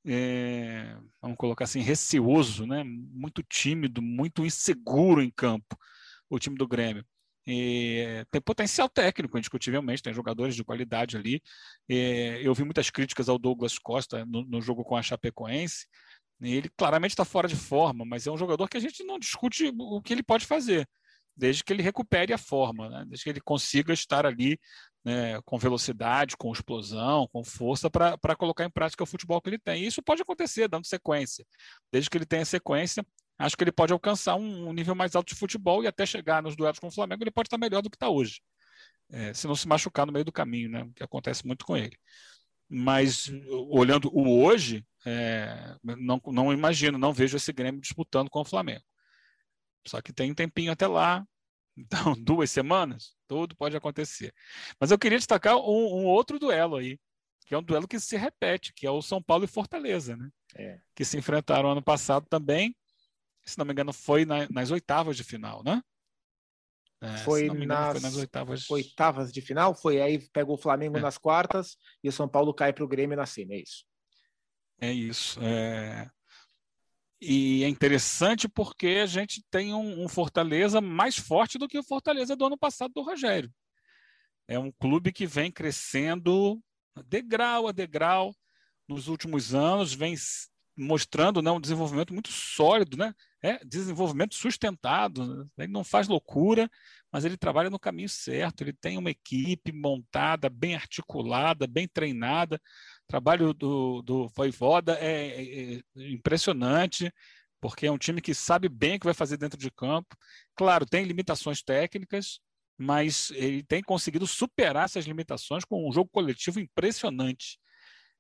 é, 0.04 0.97
vamos 1.21 1.38
colocar 1.38 1.65
assim, 1.65 1.82
receoso, 1.82 2.65
né? 2.65 2.84
Muito 2.84 3.43
tímido, 3.43 4.02
muito 4.02 4.43
inseguro 4.43 5.21
em 5.21 5.30
campo, 5.30 5.78
o 6.30 6.39
time 6.39 6.58
do 6.58 6.67
Grêmio. 6.67 7.06
E 7.45 8.25
tem 8.32 8.41
potencial 8.41 8.88
técnico, 8.88 9.38
indiscutivelmente, 9.38 10.01
tem 10.01 10.13
jogadores 10.13 10.56
de 10.56 10.63
qualidade 10.63 11.17
ali. 11.17 11.41
E 11.89 12.39
eu 12.41 12.53
vi 12.53 12.63
muitas 12.63 12.89
críticas 12.89 13.27
ao 13.27 13.38
Douglas 13.38 13.77
Costa 13.77 14.25
no, 14.25 14.43
no 14.45 14.62
jogo 14.62 14.84
com 14.84 14.95
a 14.95 15.01
Chapecoense. 15.01 15.88
ele 16.41 16.69
claramente 16.77 17.12
está 17.12 17.25
fora 17.25 17.47
de 17.47 17.56
forma, 17.56 18.06
mas 18.06 18.25
é 18.27 18.32
um 18.32 18.38
jogador 18.38 18.67
que 18.69 18.77
a 18.77 18.79
gente 18.79 19.03
não 19.03 19.19
discute 19.19 19.71
o 19.77 20.01
que 20.01 20.13
ele 20.13 20.23
pode 20.23 20.45
fazer, 20.45 20.88
desde 21.36 21.63
que 21.63 21.73
ele 21.73 21.84
recupere 21.84 22.34
a 22.34 22.38
forma, 22.38 22.89
né? 22.89 23.06
desde 23.08 23.23
que 23.23 23.29
ele 23.29 23.41
consiga 23.41 23.93
estar 23.93 24.25
ali 24.25 24.58
né, 25.03 25.41
com 25.43 25.58
velocidade, 25.58 26.38
com 26.38 26.51
explosão, 26.51 27.27
com 27.27 27.43
força 27.43 27.89
para 27.89 28.36
colocar 28.38 28.63
em 28.63 28.69
prática 28.69 29.03
o 29.03 29.08
futebol 29.08 29.41
que 29.41 29.49
ele 29.49 29.60
tem. 29.60 29.84
E 29.84 29.88
isso 29.88 30.01
pode 30.01 30.21
acontecer, 30.21 30.69
dando 30.69 30.88
sequência. 30.88 31.45
Desde 31.91 32.10
que 32.10 32.17
ele 32.17 32.25
tenha 32.25 32.45
sequência, 32.45 33.06
acho 33.38 33.58
que 33.58 33.63
ele 33.63 33.72
pode 33.72 33.93
alcançar 33.93 34.36
um, 34.36 34.69
um, 34.69 34.74
nível 34.74 34.96
mais 34.96 35.15
alto 35.15 35.30
de 35.30 35.39
futebol 35.39 35.84
e 35.84 35.88
até 35.88 36.06
chegar 36.06 36.41
nos 36.41 36.56
duelos 36.56 36.80
com 36.80 36.88
o 36.88 36.91
Flamengo, 36.91 37.24
ele 37.24 37.32
pode 37.32 37.48
estar 37.48 37.58
melhor 37.58 37.82
do 37.82 37.89
que 37.89 37.96
está 37.96 38.10
hoje. 38.10 38.41
É, 39.12 39.34
se 39.34 39.48
não 39.48 39.56
se 39.56 39.67
machucar 39.67 40.06
no 40.06 40.12
meio 40.12 40.26
do 40.26 40.32
caminho, 40.32 40.69
né? 40.69 40.89
Que 40.96 41.04
acontece 41.04 41.46
muito 41.46 41.65
com 41.65 41.78
ele. 41.78 41.98
Mas 42.69 43.30
olhando 43.69 44.10
o 44.12 44.43
hoje, 44.43 44.86
é, 45.06 45.76
não, 45.84 46.19
não 46.28 46.54
imagino, 46.54 46.98
não 46.98 47.13
vejo 47.13 47.38
esse 47.38 47.52
Grêmio 47.52 47.82
disputando 47.82 48.30
com 48.30 48.41
o 48.41 48.46
Flamengo. 48.46 48.84
Só 49.86 50.02
que 50.02 50.13
tem 50.13 50.32
um 50.32 50.36
tempinho 50.36 50.72
até 50.72 50.88
lá, 50.88 51.26
então 51.78 52.13
duas 52.13 52.50
semanas, 52.50 53.15
tudo 53.28 53.56
pode 53.56 53.76
acontecer. 53.76 54.34
Mas 54.80 54.91
eu 54.91 54.98
queria 54.98 55.17
destacar 55.17 55.58
um, 55.58 56.02
um 56.02 56.06
outro 56.06 56.39
duelo 56.39 56.78
aí, 56.78 56.98
que 57.46 57.54
é 57.54 57.58
um 57.58 57.63
duelo 57.63 57.88
que 57.88 58.00
se 58.00 58.15
repete, 58.15 58.74
que 58.74 58.88
é 58.88 58.91
o 58.91 59.02
São 59.02 59.22
Paulo 59.22 59.43
e 59.43 59.48
Fortaleza, 59.48 60.15
né? 60.15 60.30
É. 60.56 60.80
Que 60.96 61.04
se 61.04 61.17
enfrentaram 61.17 61.72
ano 61.72 61.84
passado 61.84 62.26
também 62.30 62.76
se 63.45 63.58
não 63.58 63.65
me 63.65 63.71
engano, 63.71 63.93
foi 63.93 64.25
na, 64.25 64.47
nas 64.49 64.71
oitavas 64.71 65.17
de 65.17 65.23
final, 65.23 65.63
né? 65.63 65.82
É, 67.01 67.17
foi, 67.17 67.45
engano, 67.45 67.65
nas 67.65 67.91
foi, 67.91 68.01
nas, 68.01 68.15
oitavas... 68.15 68.69
oitavas 68.69 69.34
de 69.34 69.41
final, 69.41 69.75
foi 69.75 70.01
aí 70.01 70.19
pegou 70.29 70.56
o 70.56 70.62
Flamengo 70.62 70.97
é. 70.97 71.01
nas 71.01 71.17
quartas 71.17 71.75
e 72.01 72.08
o 72.08 72.12
São 72.13 72.29
Paulo 72.29 72.53
cai 72.53 72.71
para 72.71 72.84
o 72.84 72.88
Grêmio 72.88 73.17
na 73.17 73.25
cima, 73.25 73.53
é 73.53 73.58
isso? 73.58 73.86
É 74.79 74.91
isso. 74.91 75.39
É... 75.41 76.10
E 77.19 77.63
é 77.63 77.69
interessante 77.69 78.49
porque 78.49 78.99
a 79.01 79.06
gente 79.06 79.41
tem 79.49 79.73
um, 79.73 80.03
um, 80.03 80.08
Fortaleza 80.10 80.82
mais 80.82 81.17
forte 81.17 81.58
do 81.58 81.67
que 81.67 81.79
o 81.79 81.84
Fortaleza 81.84 82.36
do 82.36 82.45
ano 82.45 82.58
passado 82.58 82.93
do 82.93 83.01
Rogério. 83.01 83.49
É 84.45 84.60
um 84.60 84.71
clube 84.71 85.13
que 85.13 85.25
vem 85.25 85.49
crescendo 85.49 86.62
degrau 87.08 87.67
a 87.67 87.71
degrau 87.71 88.36
nos 88.88 89.08
últimos 89.08 89.53
anos, 89.53 89.93
vem 89.93 90.15
mostrando 90.76 91.42
né, 91.42 91.52
um 91.52 91.62
desenvolvimento 91.62 92.14
muito 92.14 92.32
sólido, 92.32 92.98
né? 92.98 93.14
É 93.42 93.64
desenvolvimento 93.64 94.36
sustentado. 94.36 95.26
Né? 95.26 95.46
Ele 95.60 95.72
não 95.72 95.84
faz 95.84 96.08
loucura, 96.08 96.70
mas 97.12 97.26
ele 97.26 97.38
trabalha 97.38 97.70
no 97.70 97.80
caminho 97.80 98.10
certo. 98.10 98.62
Ele 98.62 98.74
tem 98.74 98.98
uma 98.98 99.12
equipe 99.12 99.72
montada, 99.72 100.50
bem 100.50 100.76
articulada, 100.76 101.67
bem 101.67 101.88
treinada. 101.88 102.56
O 102.56 103.08
trabalho 103.08 103.54
do, 103.54 104.02
do 104.02 104.28
Voivoda 104.30 104.98
é, 105.00 105.76
é, 105.76 105.76
é 105.76 106.12
impressionante, 106.12 107.13
porque 107.62 107.86
é 107.86 107.92
um 107.92 107.98
time 107.98 108.21
que 108.21 108.34
sabe 108.34 108.67
bem 108.67 108.96
o 108.96 109.00
que 109.00 109.06
vai 109.06 109.13
fazer 109.13 109.38
dentro 109.38 109.60
de 109.60 109.69
campo. 109.69 110.15
Claro, 110.56 110.86
tem 110.86 111.06
limitações 111.06 111.62
técnicas, 111.62 112.40
mas 112.78 113.30
ele 113.32 113.63
tem 113.63 113.84
conseguido 113.84 114.26
superar 114.26 114.86
essas 114.86 115.06
limitações 115.06 115.63
com 115.63 115.88
um 115.88 115.92
jogo 115.92 116.10
coletivo 116.12 116.60
impressionante. 116.60 117.60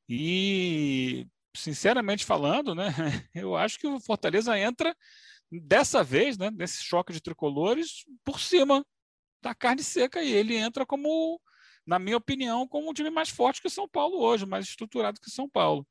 E 0.07 1.27
sinceramente 1.55 2.25
falando, 2.25 2.73
né, 2.75 2.87
eu 3.33 3.55
acho 3.55 3.79
que 3.79 3.87
o 3.87 3.99
Fortaleza 3.99 4.57
entra 4.57 4.95
dessa 5.51 6.03
vez, 6.03 6.37
né, 6.37 6.49
nesse 6.51 6.83
choque 6.83 7.13
de 7.13 7.21
tricolores, 7.21 8.05
por 8.23 8.39
cima 8.39 8.85
da 9.41 9.53
carne 9.53 9.83
seca 9.83 10.21
e 10.21 10.31
ele 10.31 10.55
entra 10.55 10.85
como, 10.85 11.39
na 11.85 11.99
minha 11.99 12.17
opinião, 12.17 12.67
como 12.67 12.89
um 12.89 12.93
time 12.93 13.09
mais 13.09 13.29
forte 13.29 13.61
que 13.61 13.69
São 13.69 13.87
Paulo 13.87 14.19
hoje, 14.19 14.45
mais 14.45 14.65
estruturado 14.65 15.19
que 15.19 15.29
São 15.29 15.49
Paulo. 15.49 15.85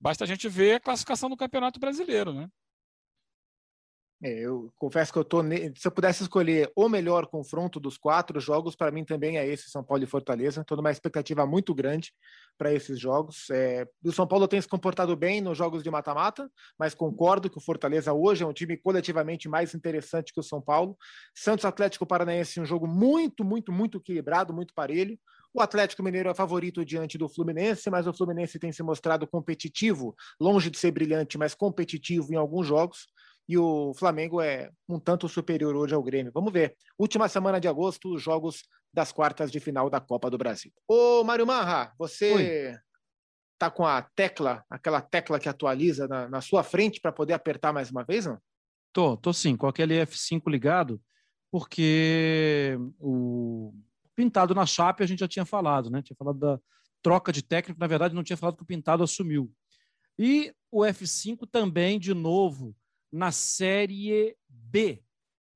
Basta 0.00 0.24
a 0.24 0.26
gente 0.26 0.48
ver 0.48 0.76
a 0.76 0.80
classificação 0.80 1.28
do 1.28 1.36
Campeonato 1.36 1.80
Brasileiro, 1.80 2.32
né? 2.32 2.48
É, 4.24 4.38
eu 4.38 4.72
confesso 4.78 5.12
que 5.12 5.18
eu 5.18 5.24
tô. 5.24 5.42
Se 5.76 5.86
eu 5.86 5.90
pudesse 5.90 6.22
escolher 6.22 6.72
o 6.74 6.88
melhor 6.88 7.26
confronto 7.26 7.78
dos 7.78 7.98
quatro 7.98 8.40
jogos, 8.40 8.74
para 8.74 8.90
mim 8.90 9.04
também 9.04 9.36
é 9.36 9.46
esse 9.46 9.68
São 9.68 9.84
Paulo 9.84 10.02
e 10.02 10.06
Fortaleza. 10.06 10.62
Estou 10.62 10.78
numa 10.78 10.90
expectativa 10.90 11.44
muito 11.46 11.74
grande 11.74 12.10
para 12.56 12.72
esses 12.72 12.98
jogos. 12.98 13.50
É, 13.50 13.86
o 14.02 14.12
São 14.12 14.26
Paulo 14.26 14.48
tem 14.48 14.58
se 14.58 14.66
comportado 14.66 15.14
bem 15.14 15.42
nos 15.42 15.58
jogos 15.58 15.82
de 15.82 15.90
mata-mata, 15.90 16.50
mas 16.78 16.94
concordo 16.94 17.50
que 17.50 17.58
o 17.58 17.60
Fortaleza 17.60 18.14
hoje 18.14 18.42
é 18.42 18.46
um 18.46 18.52
time 18.54 18.78
coletivamente 18.78 19.46
mais 19.46 19.74
interessante 19.74 20.32
que 20.32 20.40
o 20.40 20.42
São 20.42 20.62
Paulo. 20.62 20.96
Santos 21.34 21.66
Atlético 21.66 22.06
Paranaense, 22.06 22.58
um 22.58 22.64
jogo 22.64 22.86
muito, 22.86 23.44
muito, 23.44 23.70
muito 23.70 23.98
equilibrado, 23.98 24.54
muito 24.54 24.72
parelho. 24.72 25.18
O 25.52 25.60
Atlético 25.60 26.02
Mineiro 26.02 26.30
é 26.30 26.34
favorito 26.34 26.82
diante 26.82 27.18
do 27.18 27.28
Fluminense, 27.28 27.90
mas 27.90 28.06
o 28.06 28.14
Fluminense 28.14 28.58
tem 28.58 28.72
se 28.72 28.82
mostrado 28.82 29.26
competitivo, 29.26 30.16
longe 30.40 30.70
de 30.70 30.78
ser 30.78 30.92
brilhante, 30.92 31.36
mas 31.36 31.54
competitivo 31.54 32.32
em 32.32 32.36
alguns 32.36 32.66
jogos 32.66 33.06
e 33.48 33.58
o 33.58 33.92
Flamengo 33.94 34.40
é 34.40 34.70
um 34.88 34.98
tanto 34.98 35.28
superior 35.28 35.76
hoje 35.76 35.94
ao 35.94 36.02
Grêmio. 36.02 36.32
Vamos 36.32 36.52
ver. 36.52 36.74
Última 36.98 37.28
semana 37.28 37.60
de 37.60 37.68
agosto, 37.68 38.14
os 38.14 38.22
jogos 38.22 38.62
das 38.92 39.12
quartas 39.12 39.50
de 39.50 39.60
final 39.60 39.90
da 39.90 40.00
Copa 40.00 40.30
do 40.30 40.38
Brasil. 40.38 40.72
Ô, 40.88 41.22
Mário 41.24 41.46
Marra, 41.46 41.92
você 41.98 42.32
Oi. 42.32 42.78
tá 43.58 43.70
com 43.70 43.84
a 43.84 44.02
tecla, 44.02 44.64
aquela 44.70 45.00
tecla 45.00 45.38
que 45.38 45.48
atualiza 45.48 46.08
na, 46.08 46.28
na 46.28 46.40
sua 46.40 46.62
frente 46.62 47.00
para 47.00 47.12
poder 47.12 47.34
apertar 47.34 47.72
mais 47.72 47.90
uma 47.90 48.04
vez, 48.04 48.24
não? 48.24 48.38
Tô, 48.92 49.16
tô 49.16 49.32
sim, 49.32 49.56
com 49.56 49.66
aquele 49.66 49.94
F5 50.06 50.48
ligado, 50.48 51.02
porque 51.50 52.78
o 52.98 53.74
Pintado 54.14 54.54
na 54.54 54.64
Chape 54.64 55.02
a 55.02 55.06
gente 55.06 55.18
já 55.18 55.28
tinha 55.28 55.44
falado, 55.44 55.90
né? 55.90 56.00
Tinha 56.00 56.16
falado 56.16 56.38
da 56.38 56.58
troca 57.02 57.30
de 57.30 57.42
técnico, 57.42 57.78
na 57.78 57.86
verdade 57.86 58.14
não 58.14 58.22
tinha 58.22 58.36
falado 58.36 58.56
que 58.56 58.62
o 58.62 58.66
Pintado 58.66 59.02
assumiu. 59.02 59.52
E 60.18 60.54
o 60.70 60.82
F5 60.82 61.46
também, 61.50 61.98
de 61.98 62.14
novo, 62.14 62.74
na 63.14 63.30
Série 63.30 64.36
B, 64.48 65.00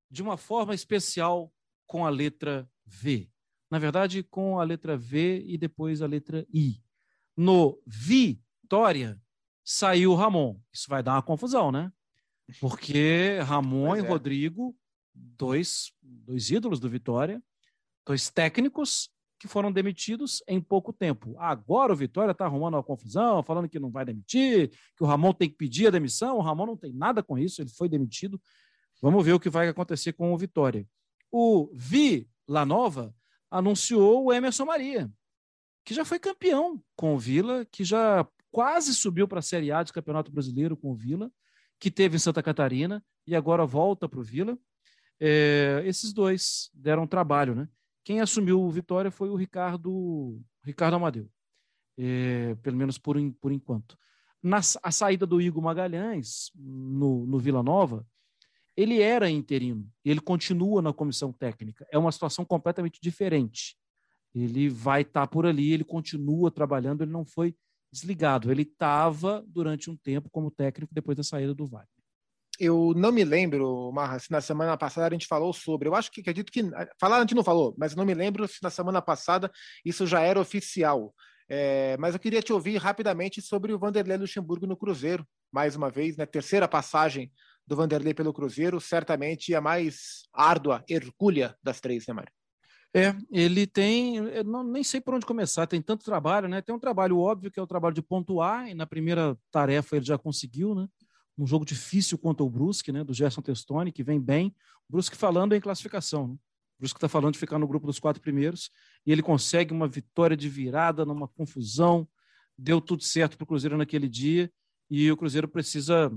de 0.08 0.22
uma 0.22 0.36
forma 0.36 0.76
especial 0.76 1.52
com 1.88 2.06
a 2.06 2.08
letra 2.08 2.70
V. 2.86 3.28
Na 3.68 3.80
verdade, 3.80 4.22
com 4.22 4.60
a 4.60 4.64
letra 4.64 4.96
V 4.96 5.42
e 5.44 5.58
depois 5.58 6.00
a 6.00 6.06
letra 6.06 6.46
I. 6.54 6.80
No 7.36 7.82
Vitória 7.84 9.20
saiu 9.64 10.14
Ramon. 10.14 10.60
Isso 10.72 10.88
vai 10.88 11.02
dar 11.02 11.14
uma 11.14 11.22
confusão, 11.22 11.72
né? 11.72 11.92
Porque 12.60 13.40
Ramon 13.40 13.96
e 13.96 13.98
é. 13.98 14.02
Rodrigo, 14.02 14.78
dois, 15.12 15.92
dois 16.00 16.50
ídolos 16.52 16.78
do 16.78 16.88
Vitória, 16.88 17.42
dois 18.06 18.30
técnicos 18.30 19.10
que 19.38 19.46
foram 19.46 19.70
demitidos 19.70 20.42
em 20.48 20.60
pouco 20.60 20.92
tempo. 20.92 21.34
Agora 21.38 21.92
o 21.92 21.96
Vitória 21.96 22.32
está 22.32 22.44
arrumando 22.44 22.74
uma 22.74 22.82
confusão, 22.82 23.42
falando 23.42 23.68
que 23.68 23.78
não 23.78 23.90
vai 23.90 24.04
demitir, 24.04 24.70
que 24.96 25.02
o 25.02 25.06
Ramon 25.06 25.32
tem 25.32 25.48
que 25.48 25.56
pedir 25.56 25.86
a 25.86 25.90
demissão. 25.90 26.36
O 26.36 26.40
Ramon 26.42 26.66
não 26.66 26.76
tem 26.76 26.92
nada 26.92 27.22
com 27.22 27.38
isso, 27.38 27.62
ele 27.62 27.70
foi 27.70 27.88
demitido. 27.88 28.40
Vamos 29.00 29.24
ver 29.24 29.32
o 29.32 29.40
que 29.40 29.48
vai 29.48 29.68
acontecer 29.68 30.12
com 30.12 30.32
o 30.32 30.38
Vitória. 30.38 30.86
O 31.30 31.70
Vila 31.72 32.66
Nova 32.66 33.14
anunciou 33.50 34.24
o 34.24 34.32
Emerson 34.32 34.64
Maria, 34.64 35.10
que 35.84 35.94
já 35.94 36.04
foi 36.04 36.18
campeão 36.18 36.82
com 36.96 37.14
o 37.14 37.18
Vila, 37.18 37.64
que 37.70 37.84
já 37.84 38.26
quase 38.50 38.94
subiu 38.94 39.28
para 39.28 39.38
a 39.38 39.42
Série 39.42 39.70
A 39.70 39.82
de 39.82 39.92
Campeonato 39.92 40.32
Brasileiro 40.32 40.76
com 40.76 40.90
o 40.90 40.94
Vila, 40.94 41.30
que 41.78 41.90
teve 41.90 42.16
em 42.16 42.18
Santa 42.18 42.42
Catarina 42.42 43.04
e 43.26 43.36
agora 43.36 43.64
volta 43.64 44.08
para 44.08 44.18
o 44.18 44.22
Vila. 44.22 44.58
É, 45.20 45.82
esses 45.84 46.12
dois 46.12 46.70
deram 46.74 47.06
trabalho, 47.06 47.54
né? 47.54 47.68
Quem 48.08 48.22
assumiu 48.22 48.62
o 48.62 48.70
Vitória 48.70 49.10
foi 49.10 49.28
o 49.28 49.36
Ricardo, 49.36 50.40
Ricardo 50.64 50.94
Amadeu, 50.94 51.28
é, 51.98 52.54
pelo 52.62 52.74
menos 52.74 52.96
por, 52.96 53.18
por 53.38 53.52
enquanto. 53.52 53.98
Na, 54.42 54.60
a 54.82 54.90
saída 54.90 55.26
do 55.26 55.42
Igor 55.42 55.62
Magalhães 55.62 56.50
no, 56.54 57.26
no 57.26 57.38
Vila 57.38 57.62
Nova, 57.62 58.06
ele 58.74 59.02
era 59.02 59.28
interino, 59.28 59.86
ele 60.02 60.22
continua 60.22 60.80
na 60.80 60.90
comissão 60.90 61.34
técnica. 61.34 61.86
É 61.92 61.98
uma 61.98 62.10
situação 62.10 62.46
completamente 62.46 62.98
diferente. 62.98 63.76
Ele 64.34 64.70
vai 64.70 65.02
estar 65.02 65.20
tá 65.20 65.26
por 65.26 65.44
ali, 65.44 65.74
ele 65.74 65.84
continua 65.84 66.50
trabalhando, 66.50 67.02
ele 67.02 67.12
não 67.12 67.26
foi 67.26 67.54
desligado. 67.92 68.50
Ele 68.50 68.62
estava 68.62 69.44
durante 69.46 69.90
um 69.90 69.96
tempo 69.98 70.30
como 70.30 70.50
técnico 70.50 70.94
depois 70.94 71.14
da 71.14 71.22
saída 71.22 71.52
do 71.52 71.66
Wagner 71.66 71.97
eu 72.58 72.92
não 72.96 73.12
me 73.12 73.24
lembro, 73.24 73.92
Marra, 73.92 74.18
se 74.18 74.30
na 74.30 74.40
semana 74.40 74.76
passada 74.76 75.06
a 75.06 75.10
gente 75.10 75.26
falou 75.26 75.52
sobre. 75.52 75.88
Eu 75.88 75.94
acho 75.94 76.10
que 76.10 76.20
acredito 76.20 76.50
que. 76.50 76.62
Falar 77.00 77.18
a 77.18 77.20
gente 77.20 77.34
não 77.34 77.44
falou, 77.44 77.74
mas 77.78 77.94
não 77.94 78.04
me 78.04 78.14
lembro 78.14 78.46
se 78.48 78.62
na 78.62 78.70
semana 78.70 79.00
passada 79.00 79.50
isso 79.84 80.06
já 80.06 80.20
era 80.20 80.40
oficial. 80.40 81.14
É, 81.48 81.96
mas 81.98 82.14
eu 82.14 82.20
queria 82.20 82.42
te 82.42 82.52
ouvir 82.52 82.76
rapidamente 82.76 83.40
sobre 83.40 83.72
o 83.72 83.78
Vanderlei 83.78 84.18
Luxemburgo 84.18 84.66
no 84.66 84.76
Cruzeiro, 84.76 85.26
mais 85.50 85.74
uma 85.74 85.90
vez, 85.90 86.16
né? 86.16 86.26
Terceira 86.26 86.68
passagem 86.68 87.32
do 87.66 87.74
Vanderlei 87.76 88.12
pelo 88.12 88.34
Cruzeiro, 88.34 88.80
certamente 88.80 89.54
a 89.54 89.60
mais 89.60 90.24
árdua, 90.34 90.84
hercúlea 90.88 91.56
das 91.62 91.80
três, 91.80 92.06
né, 92.06 92.14
Mário? 92.14 92.32
É, 92.94 93.14
ele 93.30 93.66
tem, 93.66 94.16
eu 94.16 94.44
não, 94.44 94.64
nem 94.64 94.82
sei 94.82 95.00
por 95.00 95.14
onde 95.14 95.26
começar, 95.26 95.66
tem 95.66 95.80
tanto 95.80 96.04
trabalho, 96.04 96.48
né? 96.48 96.62
Tem 96.62 96.74
um 96.74 96.78
trabalho 96.78 97.18
óbvio 97.18 97.50
que 97.50 97.60
é 97.60 97.62
o 97.62 97.66
trabalho 97.66 97.94
de 97.94 98.02
pontuar, 98.02 98.68
e 98.68 98.74
na 98.74 98.86
primeira 98.86 99.36
tarefa 99.50 99.96
ele 99.96 100.04
já 100.04 100.16
conseguiu, 100.16 100.74
né? 100.74 100.86
Um 101.38 101.46
jogo 101.46 101.64
difícil 101.64 102.18
contra 102.18 102.44
o 102.44 102.50
Brusque, 102.50 102.90
né, 102.90 103.04
do 103.04 103.14
Gerson 103.14 103.40
Testoni, 103.40 103.92
que 103.92 104.02
vem 104.02 104.20
bem. 104.20 104.54
O 104.88 104.92
Brusque 104.92 105.16
falando 105.16 105.54
em 105.54 105.60
classificação. 105.60 106.28
Né? 106.28 106.34
O 106.34 106.80
Brusque 106.80 106.96
está 106.96 107.08
falando 107.08 107.34
de 107.34 107.38
ficar 107.38 107.58
no 107.58 107.68
grupo 107.68 107.86
dos 107.86 107.98
quatro 107.98 108.20
primeiros 108.20 108.70
e 109.06 109.12
ele 109.12 109.22
consegue 109.22 109.72
uma 109.72 109.86
vitória 109.86 110.36
de 110.36 110.48
virada 110.48 111.04
numa 111.04 111.28
confusão. 111.28 112.08
Deu 112.56 112.80
tudo 112.80 113.04
certo 113.04 113.36
para 113.36 113.44
o 113.44 113.46
Cruzeiro 113.46 113.76
naquele 113.76 114.08
dia 114.08 114.50
e 114.90 115.10
o 115.12 115.16
Cruzeiro 115.16 115.46
precisa 115.46 116.10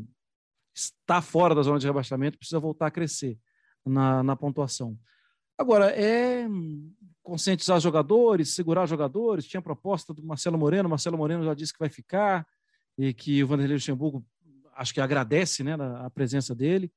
estar 0.74 1.22
fora 1.22 1.54
da 1.54 1.62
zona 1.62 1.78
de 1.78 1.86
rebaixamento, 1.86 2.38
precisa 2.38 2.60
voltar 2.60 2.88
a 2.88 2.92
crescer 2.92 3.38
na, 3.86 4.24
na 4.24 4.36
pontuação. 4.36 4.98
Agora, 5.58 5.92
é 5.92 6.48
conscientizar 7.22 7.80
jogadores, 7.80 8.56
segurar 8.56 8.88
jogadores. 8.88 9.46
Tinha 9.46 9.62
proposta 9.62 10.14
do 10.14 10.24
Marcelo 10.24 10.58
Moreno, 10.58 10.90
Marcelo 10.90 11.18
Moreno 11.18 11.44
já 11.44 11.54
disse 11.54 11.74
que 11.74 11.80
vai 11.80 11.90
ficar 11.90 12.48
e 12.98 13.14
que 13.14 13.44
o 13.44 13.48
Vanderlei 13.48 13.76
Luxemburgo 13.76 14.26
acho 14.76 14.94
que 14.94 15.02
agradece 15.02 15.64
né, 15.64 15.76
a 16.00 16.10
presença 16.10 16.56
dele. 16.56 16.92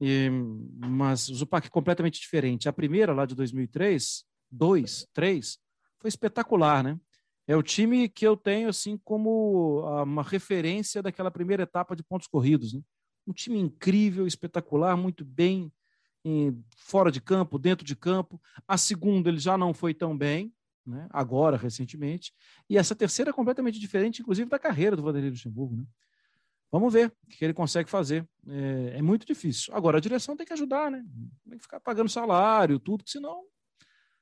E, 0.00 0.30
mas 0.78 1.28
o 1.28 1.34
Zupac 1.34 1.66
é 1.66 1.70
completamente 1.70 2.20
diferente. 2.20 2.68
A 2.68 2.72
primeira, 2.72 3.12
lá 3.12 3.26
de 3.26 3.34
2003, 3.34 4.24
2, 4.50 5.06
3, 5.12 5.58
foi 5.98 6.08
espetacular, 6.08 6.84
né? 6.84 6.98
É 7.46 7.56
o 7.56 7.62
time 7.62 8.10
que 8.10 8.26
eu 8.26 8.36
tenho 8.36 8.68
assim 8.68 8.98
como 9.02 9.80
uma 10.02 10.22
referência 10.22 11.02
daquela 11.02 11.30
primeira 11.30 11.62
etapa 11.62 11.96
de 11.96 12.02
pontos 12.02 12.28
corridos. 12.28 12.74
Né? 12.74 12.82
Um 13.26 13.32
time 13.32 13.58
incrível, 13.58 14.26
espetacular, 14.26 14.94
muito 14.98 15.24
bem 15.24 15.72
em, 16.22 16.62
fora 16.76 17.10
de 17.10 17.22
campo, 17.22 17.58
dentro 17.58 17.86
de 17.86 17.96
campo. 17.96 18.38
A 18.66 18.76
segunda 18.76 19.30
ele 19.30 19.38
já 19.38 19.56
não 19.56 19.72
foi 19.72 19.94
tão 19.94 20.16
bem, 20.16 20.52
né? 20.84 21.08
agora, 21.10 21.56
recentemente. 21.56 22.34
E 22.68 22.76
essa 22.76 22.94
terceira 22.94 23.30
é 23.30 23.32
completamente 23.32 23.80
diferente, 23.80 24.20
inclusive, 24.20 24.50
da 24.50 24.58
carreira 24.58 24.94
do 24.94 25.02
Vanderlei 25.02 25.30
Luxemburgo. 25.30 25.74
Né? 25.74 25.84
Vamos 26.70 26.92
ver 26.92 27.12
o 27.24 27.30
que 27.30 27.44
ele 27.44 27.54
consegue 27.54 27.88
fazer. 27.88 28.28
É, 28.46 28.98
é, 28.98 29.02
muito 29.02 29.26
difícil. 29.26 29.74
Agora, 29.74 29.98
a 29.98 30.00
direção 30.00 30.36
tem 30.36 30.46
que 30.46 30.52
ajudar, 30.52 30.90
né? 30.90 31.02
Tem 31.48 31.56
que 31.56 31.62
ficar 31.62 31.80
pagando 31.80 32.10
salário, 32.10 32.78
tudo, 32.78 33.04
que 33.04 33.10
senão, 33.10 33.44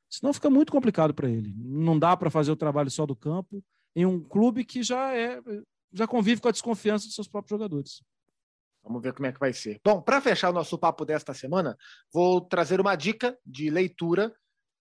senão 0.08 0.32
fica 0.32 0.48
muito 0.48 0.70
complicado 0.72 1.12
para 1.12 1.28
ele. 1.28 1.54
Não 1.56 1.98
dá 1.98 2.16
para 2.16 2.30
fazer 2.30 2.52
o 2.52 2.56
trabalho 2.56 2.90
só 2.90 3.04
do 3.04 3.16
campo 3.16 3.62
em 3.94 4.06
um 4.06 4.22
clube 4.22 4.64
que 4.64 4.82
já 4.82 5.14
é 5.16 5.40
já 5.92 6.06
convive 6.06 6.40
com 6.40 6.48
a 6.48 6.52
desconfiança 6.52 7.06
dos 7.06 7.14
seus 7.14 7.26
próprios 7.26 7.50
jogadores. 7.50 8.02
Vamos 8.84 9.02
ver 9.02 9.12
como 9.14 9.26
é 9.26 9.32
que 9.32 9.40
vai 9.40 9.52
ser. 9.52 9.80
Bom, 9.84 10.00
para 10.00 10.20
fechar 10.20 10.50
o 10.50 10.52
nosso 10.52 10.78
papo 10.78 11.04
desta 11.04 11.34
semana, 11.34 11.76
vou 12.12 12.40
trazer 12.40 12.80
uma 12.80 12.94
dica 12.94 13.36
de 13.44 13.70
leitura. 13.70 14.32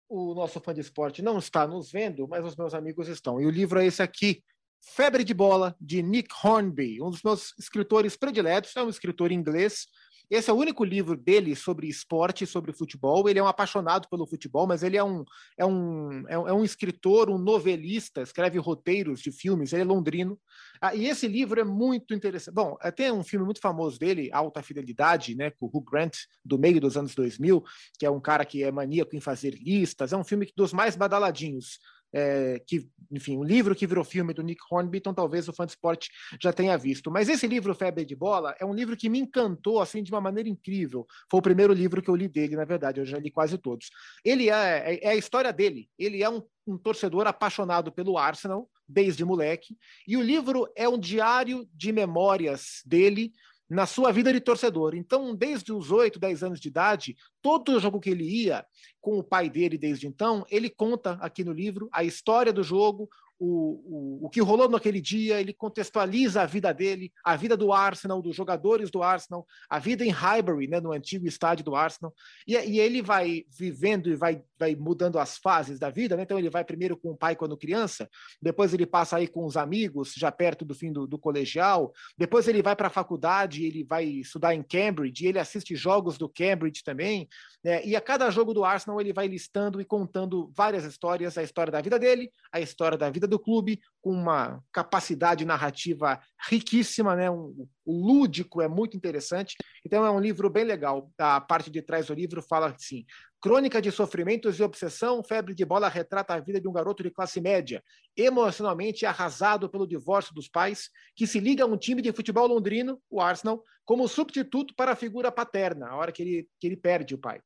O 0.08 0.34
nosso 0.34 0.62
fã 0.62 0.74
de 0.74 0.82
esporte 0.82 1.22
não 1.22 1.40
está 1.40 1.68
nos 1.68 1.92
vendo, 1.92 2.28
mas 2.28 2.46
os 2.46 2.56
meus 2.56 2.74
amigos 2.74 3.08
estão. 3.08 3.42
E 3.42 3.46
o 3.46 3.50
livro 3.50 3.80
é 3.80 3.86
esse 3.86 4.02
aqui, 4.02 4.44
Febre 4.82 5.24
de 5.24 5.34
Bola, 5.34 5.76
de 5.80 6.02
Nick 6.02 6.34
Hornby, 6.44 7.02
um 7.02 7.12
dos 7.12 7.22
meus 7.22 7.54
escritores 7.58 8.18
prediletos, 8.18 8.76
é 8.76 8.84
um 8.84 8.90
escritor 8.90 9.32
inglês. 9.32 9.86
Esse 10.28 10.50
é 10.50 10.54
o 10.54 10.56
único 10.56 10.86
livro 10.86 11.16
dele 11.18 11.56
sobre 11.58 11.88
esporte, 11.88 12.48
sobre 12.48 12.72
futebol. 12.72 13.28
Ele 13.28 13.38
é 13.38 13.44
um 13.44 13.48
apaixonado 13.48 14.08
pelo 14.10 14.26
futebol, 14.26 14.66
mas 14.66 14.82
ele 14.82 14.96
é 14.96 15.04
um, 15.04 15.26
é 15.58 15.66
um, 15.66 16.28
é 16.30 16.54
um 16.54 16.64
escritor, 16.64 17.30
um 17.30 17.38
novelista, 17.38 18.22
escreve 18.22 18.58
roteiros 18.58 19.20
de 19.20 19.30
filmes, 19.30 19.74
ele 19.74 19.82
é 19.82 19.86
londrino. 19.86 20.40
Ah, 20.82 20.96
e 20.96 21.06
esse 21.06 21.28
livro 21.28 21.60
é 21.60 21.66
muito 21.66 22.14
interessante. 22.14 22.56
Bom, 22.56 22.78
tem 22.96 23.12
um 23.12 23.24
filme 23.24 23.46
muito 23.46 23.60
famoso 23.60 24.00
dele, 24.00 24.30
Alta 24.32 24.64
Fidelidade, 24.64 25.36
né, 25.36 25.52
com 25.52 25.66
o 25.66 25.70
Hugh 25.70 25.84
Grant, 25.84 26.16
do 26.46 26.58
meio 26.58 26.80
dos 26.80 26.96
anos 26.96 27.14
2000, 27.14 27.62
que 28.00 28.06
é 28.06 28.10
um 28.10 28.22
cara 28.22 28.46
que 28.46 28.64
é 28.64 28.72
maníaco 28.72 29.16
em 29.16 29.22
fazer 29.22 29.54
listas. 29.62 30.14
É 30.14 30.18
um 30.18 30.24
filme 30.24 30.50
dos 30.56 30.72
mais 30.72 30.96
badaladinhos 30.96 31.78
é, 32.14 32.62
que, 32.66 32.90
enfim, 33.12 33.38
o 33.38 33.44
livro 33.44 33.76
que 33.76 33.88
virou 33.88 34.04
filme 34.04 34.34
do 34.34 34.44
Nick 34.44 34.62
Hornby, 34.70 34.98
então 34.98 35.14
talvez 35.14 35.48
o 35.48 35.54
fã 35.54 35.66
de 35.66 35.72
esporte 35.72 36.10
já 36.42 36.52
tenha 36.52 36.78
visto. 36.78 37.10
Mas 37.12 37.30
esse 37.30 37.48
livro, 37.48 37.74
Febre 37.74 38.06
de 38.06 38.16
Bola, 38.16 38.56
é 38.60 38.66
um 38.66 38.74
livro 38.74 38.98
que 38.98 39.10
me 39.10 39.20
encantou 39.20 39.80
assim 39.80 40.04
de 40.04 40.12
uma 40.12 40.22
maneira 40.22 40.50
incrível. 40.50 41.06
Foi 41.30 41.40
o 41.40 41.44
primeiro 41.44 41.74
livro 41.74 42.02
que 42.02 42.10
eu 42.10 42.16
li 42.16 42.28
dele, 42.28 42.56
na 42.56 42.66
verdade, 42.66 43.00
eu 43.00 43.06
já 43.06 43.18
li 43.18 43.32
quase 43.32 43.58
todos. 43.58 43.90
Ele 44.24 44.50
é, 44.50 44.94
é, 44.94 45.06
é 45.06 45.10
a 45.10 45.16
história 45.16 45.52
dele. 45.52 45.90
Ele 45.98 46.22
é 46.22 46.30
um, 46.30 46.42
um 46.68 46.78
torcedor 46.78 47.28
apaixonado 47.28 47.92
pelo 47.92 48.18
Arsenal, 48.18 48.70
desde 48.88 49.24
moleque, 49.24 49.78
e 50.06 50.18
o 50.18 50.22
livro 50.22 50.68
é 50.76 50.88
um 50.88 50.98
diário 50.98 51.66
de 51.74 51.92
memórias 51.94 52.82
dele 52.86 53.32
na 53.72 53.86
sua 53.86 54.12
vida 54.12 54.34
de 54.34 54.42
torcedor. 54.42 54.94
Então, 54.94 55.34
desde 55.34 55.72
os 55.72 55.92
8, 55.92 56.20
10 56.20 56.44
anos 56.44 56.60
de 56.60 56.68
idade, 56.68 57.16
todo 57.42 57.80
jogo 57.80 58.02
que 58.02 58.10
ele 58.10 58.26
ia, 58.26 58.66
com 59.00 59.18
o 59.18 59.24
pai 59.24 59.50
dele 59.50 59.78
desde 59.78 60.08
então, 60.08 60.46
ele 60.52 60.70
conta 60.70 61.14
aqui 61.22 61.42
no 61.42 61.54
livro 61.54 61.88
a 61.90 62.04
história 62.04 62.52
do 62.52 62.64
jogo, 62.64 63.10
o, 63.44 64.20
o, 64.22 64.26
o 64.28 64.30
que 64.30 64.40
rolou 64.40 64.70
naquele 64.70 65.02
dia, 65.02 65.42
ele 65.42 65.52
contextualiza 65.52 66.44
a 66.44 66.46
vida 66.46 66.72
dele, 66.72 67.12
a 67.26 67.36
vida 67.36 67.58
do 67.58 67.74
Arsenal, 67.74 68.22
dos 68.22 68.36
jogadores 68.36 68.92
do 68.92 69.02
Arsenal, 69.02 69.48
a 69.68 69.80
vida 69.80 70.06
em 70.06 70.12
Highbury, 70.12 70.68
né, 70.68 70.80
no 70.80 70.94
antigo 70.94 71.26
estádio 71.26 71.66
do 71.66 71.76
Arsenal, 71.76 72.14
e, 72.48 72.56
e 72.56 72.80
ele 72.80 73.02
vai 73.02 73.44
vivendo 73.50 74.12
e 74.12 74.16
vai, 74.16 74.44
vai 74.60 74.76
mudando 74.76 75.18
as 75.18 75.40
fases 75.40 75.80
da 75.80 75.90
vida, 75.90 76.16
né? 76.16 76.22
então 76.22 76.38
ele 76.38 76.52
vai 76.52 76.64
primeiro 76.64 76.96
com 76.96 77.10
o 77.10 77.18
pai 77.18 77.36
quando 77.36 77.58
criança, 77.58 78.08
depois 78.40 78.76
ele 78.76 78.86
passa 78.86 79.18
aí 79.18 79.28
com 79.28 79.44
os 79.44 79.58
amigos, 79.58 80.14
já 80.16 80.32
perto 80.32 80.64
do 80.64 80.76
fim 80.76 80.94
do, 80.94 81.08
do 81.08 81.18
colegial, 81.18 81.92
depois 82.16 82.48
ele 82.48 82.62
vai 82.62 82.76
para 82.76 82.88
a 82.88 82.92
faculdade, 82.92 83.66
ele 83.66 83.84
vai 83.84 84.06
estudar 84.06 84.54
em 84.54 84.62
Cambridge, 84.62 85.26
ele 85.26 85.40
assiste 85.40 85.76
jogos 85.76 86.16
do 86.16 86.30
Cambridge 86.30 86.84
também, 86.84 87.28
né? 87.64 87.84
e 87.84 87.96
a 87.96 88.02
cada 88.02 88.30
jogo 88.30 88.54
do 88.54 88.64
Arsenal 88.64 89.02
ele 89.02 89.12
vai 89.12 89.28
listando 89.28 89.82
e 89.82 89.86
contando 89.86 90.52
várias 90.56 90.86
histórias, 90.86 91.40
a 91.40 91.44
história 91.44 91.72
da 91.72 91.82
vida 91.82 91.98
dele, 91.98 92.32
a 92.52 92.62
história 92.62 92.96
da 92.96 93.10
vida 93.10 93.31
do 93.32 93.40
clube, 93.40 93.80
com 94.02 94.12
uma 94.12 94.64
capacidade 94.72 95.46
narrativa 95.46 96.20
riquíssima, 96.50 97.16
né? 97.16 97.30
Um, 97.32 97.68
o 97.86 98.06
lúdico 98.06 98.62
é 98.62 98.68
muito 98.68 98.96
interessante. 98.96 99.56
Então 99.86 100.06
é 100.06 100.12
um 100.12 100.20
livro 100.20 100.50
bem 100.50 100.64
legal. 100.64 101.12
A 101.18 101.42
parte 101.42 101.70
de 101.70 101.82
trás 101.82 102.08
do 102.08 102.14
livro 102.14 102.42
fala 102.42 102.68
assim: 102.68 103.06
Crônica 103.42 103.82
de 103.82 103.92
sofrimentos 103.92 104.60
e 104.60 104.64
obsessão, 104.64 105.24
Febre 105.24 105.56
de 105.56 105.66
Bola 105.66 105.90
retrata 105.90 106.36
a 106.36 106.40
vida 106.40 106.62
de 106.62 106.68
um 106.68 106.72
garoto 106.72 107.02
de 107.02 107.10
classe 107.10 107.42
média, 107.42 107.84
emocionalmente 108.16 109.04
arrasado 109.04 109.68
pelo 109.68 109.88
divórcio 109.88 110.34
dos 110.36 110.48
pais, 110.48 110.90
que 111.16 111.26
se 111.26 111.40
liga 111.40 111.64
a 111.64 111.68
um 111.68 111.76
time 111.76 112.04
de 112.04 112.14
futebol 112.14 112.46
londrino, 112.46 113.02
o 113.10 113.20
Arsenal, 113.20 113.64
como 113.84 114.08
substituto 114.08 114.76
para 114.76 114.92
a 114.92 114.96
figura 114.96 115.32
paterna, 115.32 115.90
a 115.90 115.96
hora 115.96 116.12
que 116.12 116.22
ele, 116.22 116.48
que 116.60 116.68
ele 116.68 116.78
perde 116.78 117.16
o 117.16 117.18
pai. 117.18 117.42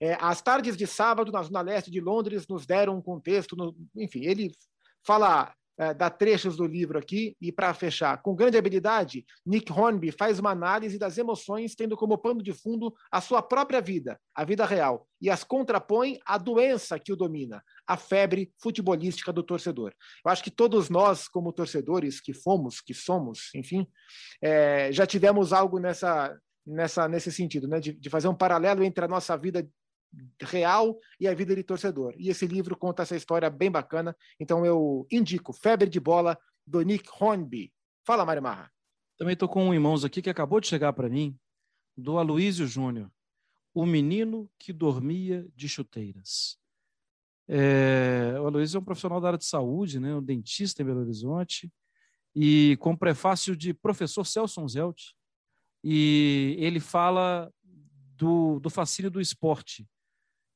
É, 0.00 0.18
as 0.20 0.42
tardes 0.42 0.76
de 0.76 0.86
sábado 0.86 1.30
na 1.30 1.42
zona 1.42 1.60
leste 1.60 1.90
de 1.90 2.00
Londres 2.00 2.46
nos 2.48 2.66
deram 2.66 2.96
um 2.96 3.02
contexto, 3.02 3.54
no, 3.54 3.74
enfim, 3.96 4.24
ele 4.24 4.52
fala 5.06 5.54
é, 5.78 5.92
dá 5.92 6.08
trechos 6.08 6.56
do 6.56 6.66
livro 6.66 6.98
aqui, 6.98 7.36
e 7.40 7.52
para 7.52 7.72
fechar, 7.74 8.20
com 8.22 8.34
grande 8.34 8.56
habilidade, 8.56 9.26
Nick 9.44 9.70
Hornby 9.70 10.10
faz 10.10 10.38
uma 10.38 10.50
análise 10.50 10.98
das 10.98 11.18
emoções, 11.18 11.74
tendo 11.74 11.96
como 11.96 12.16
pano 12.16 12.42
de 12.42 12.52
fundo 12.52 12.94
a 13.12 13.20
sua 13.20 13.42
própria 13.42 13.80
vida, 13.80 14.18
a 14.34 14.44
vida 14.44 14.64
real, 14.64 15.06
e 15.20 15.28
as 15.28 15.44
contrapõe 15.44 16.18
à 16.24 16.38
doença 16.38 16.98
que 16.98 17.12
o 17.12 17.16
domina, 17.16 17.62
a 17.86 17.96
febre 17.96 18.50
futebolística 18.58 19.32
do 19.32 19.42
torcedor. 19.42 19.92
Eu 20.24 20.32
acho 20.32 20.42
que 20.42 20.50
todos 20.50 20.88
nós, 20.88 21.28
como 21.28 21.52
torcedores 21.52 22.20
que 22.20 22.32
fomos, 22.32 22.80
que 22.80 22.94
somos, 22.94 23.50
enfim, 23.54 23.86
é, 24.42 24.90
já 24.92 25.06
tivemos 25.06 25.52
algo 25.52 25.78
nessa, 25.78 26.34
nessa, 26.66 27.06
nesse 27.06 27.30
sentido, 27.30 27.68
né? 27.68 27.80
de, 27.80 27.92
de 27.92 28.10
fazer 28.10 28.28
um 28.28 28.34
paralelo 28.34 28.82
entre 28.82 29.04
a 29.04 29.08
nossa 29.08 29.36
vida 29.36 29.66
real 30.40 30.98
e 31.20 31.28
a 31.28 31.34
vida 31.34 31.54
de 31.54 31.62
torcedor. 31.62 32.14
E 32.16 32.28
esse 32.28 32.46
livro 32.46 32.76
conta 32.76 33.02
essa 33.02 33.16
história 33.16 33.48
bem 33.50 33.70
bacana. 33.70 34.16
Então 34.38 34.64
eu 34.64 35.06
indico 35.10 35.52
Febre 35.52 35.88
de 35.88 36.00
Bola, 36.00 36.38
do 36.66 36.82
Nick 36.82 37.08
Hornby. 37.20 37.72
Fala, 38.04 38.24
Mário 38.24 38.42
Marra. 38.42 38.70
Também 39.16 39.32
estou 39.32 39.48
com 39.48 39.68
um 39.68 39.74
em 39.74 39.78
mãos 39.78 40.04
aqui 40.04 40.20
que 40.20 40.30
acabou 40.30 40.60
de 40.60 40.66
chegar 40.66 40.92
para 40.92 41.08
mim, 41.08 41.38
do 41.96 42.18
Aloísio 42.18 42.66
Júnior. 42.66 43.10
O 43.72 43.86
menino 43.86 44.50
que 44.58 44.72
dormia 44.72 45.46
de 45.54 45.68
chuteiras. 45.68 46.58
É, 47.48 48.34
o 48.40 48.46
Aloysio 48.46 48.78
é 48.78 48.80
um 48.80 48.84
profissional 48.84 49.20
da 49.20 49.28
área 49.28 49.38
de 49.38 49.44
saúde, 49.44 50.00
né, 50.00 50.14
um 50.14 50.22
dentista 50.22 50.82
em 50.82 50.84
Belo 50.84 51.00
Horizonte, 51.00 51.72
e 52.34 52.76
com 52.80 52.96
prefácio 52.96 53.56
de 53.56 53.72
professor 53.72 54.26
Celso 54.26 54.66
Zelt. 54.68 55.12
E 55.84 56.56
ele 56.58 56.80
fala 56.80 57.50
do, 58.16 58.58
do 58.60 58.68
fascínio 58.68 59.10
do 59.10 59.20
esporte 59.20 59.86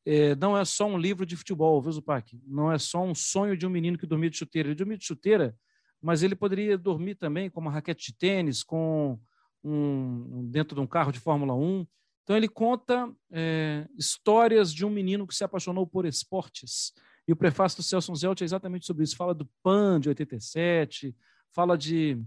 é, 0.04 0.34
não 0.34 0.56
é 0.56 0.64
só 0.64 0.86
um 0.86 0.96
livro 0.96 1.26
de 1.26 1.36
futebol, 1.36 1.80
viu, 1.82 1.92
Zupac? 1.92 2.38
Não 2.46 2.72
é 2.72 2.78
só 2.78 3.02
um 3.02 3.14
sonho 3.14 3.56
de 3.56 3.66
um 3.66 3.70
menino 3.70 3.98
que 3.98 4.06
dormia 4.06 4.30
de 4.30 4.38
chuteira. 4.38 4.68
Ele 4.68 4.74
dormia 4.74 4.96
de 4.96 5.04
chuteira, 5.04 5.54
mas 6.00 6.22
ele 6.22 6.34
poderia 6.34 6.78
dormir 6.78 7.16
também 7.16 7.50
com 7.50 7.60
uma 7.60 7.70
raquete 7.70 8.12
de 8.12 8.18
tênis, 8.18 8.62
com 8.62 9.18
um, 9.62 10.48
dentro 10.50 10.74
de 10.74 10.80
um 10.80 10.86
carro 10.86 11.12
de 11.12 11.20
Fórmula 11.20 11.54
1. 11.54 11.86
Então, 12.22 12.36
ele 12.36 12.48
conta 12.48 13.12
é, 13.30 13.86
histórias 13.98 14.72
de 14.72 14.86
um 14.86 14.90
menino 14.90 15.26
que 15.26 15.34
se 15.34 15.44
apaixonou 15.44 15.86
por 15.86 16.06
esportes. 16.06 16.92
E 17.28 17.32
o 17.32 17.36
prefácio 17.36 17.78
do 17.78 17.82
Celso 17.82 18.14
Zelt 18.14 18.40
é 18.40 18.44
exatamente 18.44 18.86
sobre 18.86 19.04
isso. 19.04 19.16
Fala 19.16 19.34
do 19.34 19.48
PAN 19.62 20.00
de 20.00 20.08
87, 20.08 21.14
fala 21.52 21.76
de. 21.76 22.20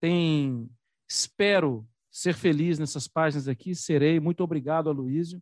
Tem. 0.00 0.68
Espero 1.08 1.86
ser 2.10 2.34
feliz 2.34 2.78
nessas 2.78 3.06
páginas 3.06 3.46
aqui, 3.46 3.74
serei. 3.74 4.18
Muito 4.18 4.42
obrigado, 4.42 4.90
Aloísio 4.90 5.40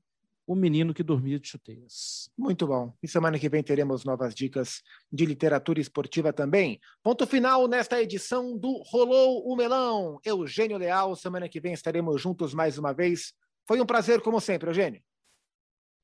o 0.51 0.57
Menino 0.57 0.93
que 0.93 1.05
Dormia 1.05 1.39
de 1.39 1.47
Chuteiras. 1.47 2.29
Muito 2.37 2.67
bom. 2.67 2.93
E 3.01 3.07
semana 3.07 3.39
que 3.39 3.49
vem 3.49 3.63
teremos 3.63 4.05
novas 4.05 4.35
dicas 4.35 4.83
de 5.13 5.25
literatura 5.25 5.81
esportiva 5.81 6.33
também. 6.33 6.81
Ponto 7.05 7.25
final 7.25 7.69
nesta 7.69 8.03
edição 8.03 8.59
do 8.59 8.83
Rolou 8.83 9.47
o 9.47 9.55
Melão. 9.55 10.19
Eugênio 10.25 10.77
Leal, 10.77 11.15
semana 11.15 11.49
que 11.49 11.61
vem 11.61 11.73
estaremos 11.73 12.21
juntos 12.21 12.53
mais 12.53 12.79
uma 12.79 12.93
vez. 12.93 13.33
Foi 13.65 13.81
um 13.81 13.87
prazer, 13.87 14.21
como 14.23 14.41
sempre, 14.41 14.69
Eugênio. 14.69 15.01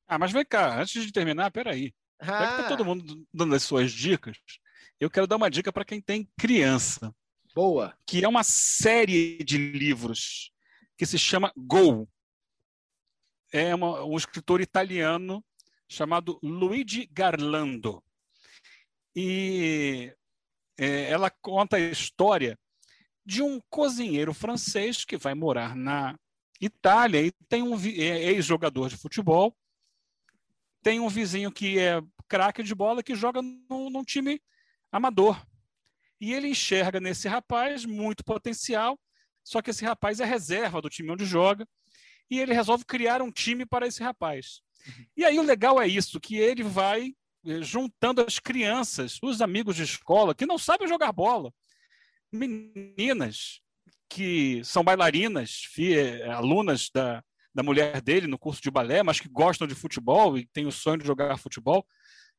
Ah, 0.07 0.17
mas 0.17 0.31
vem 0.31 0.45
cá, 0.45 0.81
antes 0.81 1.05
de 1.05 1.11
terminar, 1.11 1.51
peraí. 1.51 1.93
Ah. 2.21 2.27
Já 2.27 2.57
que 2.57 2.63
tá 2.63 2.69
todo 2.69 2.85
mundo 2.85 3.27
dando 3.35 3.53
as 3.53 3.65
suas 3.65 3.91
dicas, 3.91 4.39
eu 5.01 5.11
quero 5.11 5.27
dar 5.27 5.35
uma 5.35 5.51
dica 5.51 5.73
para 5.73 5.85
quem 5.85 6.01
tem 6.01 6.31
criança. 6.39 7.13
Boa. 7.53 7.99
Que 8.07 8.25
é 8.25 8.29
uma 8.29 8.45
série 8.45 9.39
de 9.39 9.59
livros 9.59 10.53
que 10.97 11.05
se 11.05 11.19
chama 11.19 11.53
Go 11.57 12.09
é 13.57 13.75
uma, 13.75 14.05
um 14.05 14.17
escritor 14.17 14.61
italiano 14.61 15.43
chamado 15.89 16.39
Luigi 16.43 17.09
Garlando. 17.11 18.03
E 19.15 20.13
é, 20.79 21.11
ela 21.11 21.31
conta 21.31 21.77
a 21.77 21.81
história 21.81 22.59
de 23.25 23.43
um 23.43 23.61
cozinheiro 23.71 24.35
francês 24.35 25.05
que 25.05 25.17
vai 25.17 25.35
morar 25.35 25.75
na 25.75 26.19
Itália 26.61 27.23
e 27.23 27.33
tem 27.49 27.63
um 27.63 27.75
é 27.75 28.33
ex-jogador 28.33 28.89
de 28.89 28.97
futebol, 28.97 29.57
tem 30.83 31.01
um 31.01 31.09
vizinho 31.09 31.51
que 31.51 31.79
é 31.79 32.01
craque 32.29 32.63
de 32.63 32.75
bola 32.75 33.03
que 33.03 33.15
joga 33.15 33.41
num, 33.41 33.91
num 33.91 34.05
time 34.05 34.41
amador. 34.93 35.45
E 36.21 36.33
ele 36.33 36.49
enxerga 36.49 37.01
nesse 37.01 37.27
rapaz 37.27 37.85
muito 37.85 38.23
potencial, 38.23 38.99
só 39.43 39.63
que 39.63 39.71
esse 39.71 39.85
rapaz 39.85 40.21
é 40.21 40.25
reserva 40.25 40.81
do 40.81 40.91
time 40.91 41.11
onde 41.11 41.25
joga 41.25 41.67
e 42.31 42.41
ele 42.41 42.53
resolve 42.53 42.85
criar 42.85 43.23
um 43.23 43.31
time 43.31 43.65
para 43.65 43.87
esse 43.87 44.03
rapaz. 44.03 44.61
Uhum. 44.87 45.07
E 45.17 45.25
aí 45.25 45.39
o 45.39 45.43
legal 45.43 45.81
é 45.81 45.87
isso, 45.87 46.21
que 46.21 46.37
ele 46.37 46.63
vai 46.63 47.15
eh, 47.45 47.63
juntando 47.63 48.21
as 48.21 48.39
crianças, 48.39 49.19
os 49.23 49.41
amigos 49.41 49.77
de 49.77 49.85
escola 49.85 50.35
que 50.35 50.47
não 50.47 50.59
sabem 50.59 50.89
jogar 50.89 51.13
bola, 51.13 51.53
meninas 52.33 53.61
que 54.09 54.63
são 54.65 54.85
bailarinas, 54.85 55.63
eh, 55.79 56.29
alunas 56.31 56.91
da, 56.93 57.23
da 57.55 57.63
mulher 57.63 58.01
dele 58.01 58.27
no 58.27 58.39
curso 58.39 58.61
de 58.61 58.71
balé, 58.71 59.03
mas 59.03 59.21
que 59.21 59.29
gostam 59.29 59.67
de 59.67 59.75
futebol 59.75 60.37
e 60.37 60.47
têm 60.47 60.67
o 60.67 60.73
sonho 60.73 60.99
de 60.99 61.07
jogar 61.07 61.39
futebol. 61.39 61.87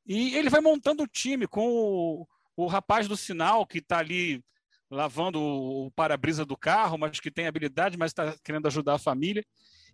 E 0.05 0.35
ele 0.35 0.49
vai 0.49 0.61
montando 0.61 1.03
o 1.03 1.07
time 1.07 1.47
com 1.47 1.67
o, 1.67 2.27
o 2.55 2.67
rapaz 2.67 3.07
do 3.07 3.17
sinal 3.17 3.65
que 3.65 3.79
está 3.79 3.99
ali 3.99 4.41
lavando 4.89 5.41
o 5.41 5.91
para-brisa 5.91 6.45
do 6.45 6.55
carro, 6.55 6.97
mas 6.97 7.19
que 7.19 7.29
tem 7.29 7.45
habilidade, 7.45 7.97
mas 7.97 8.11
está 8.11 8.37
querendo 8.41 8.67
ajudar 8.67 8.93
a 8.95 8.99
família 8.99 9.43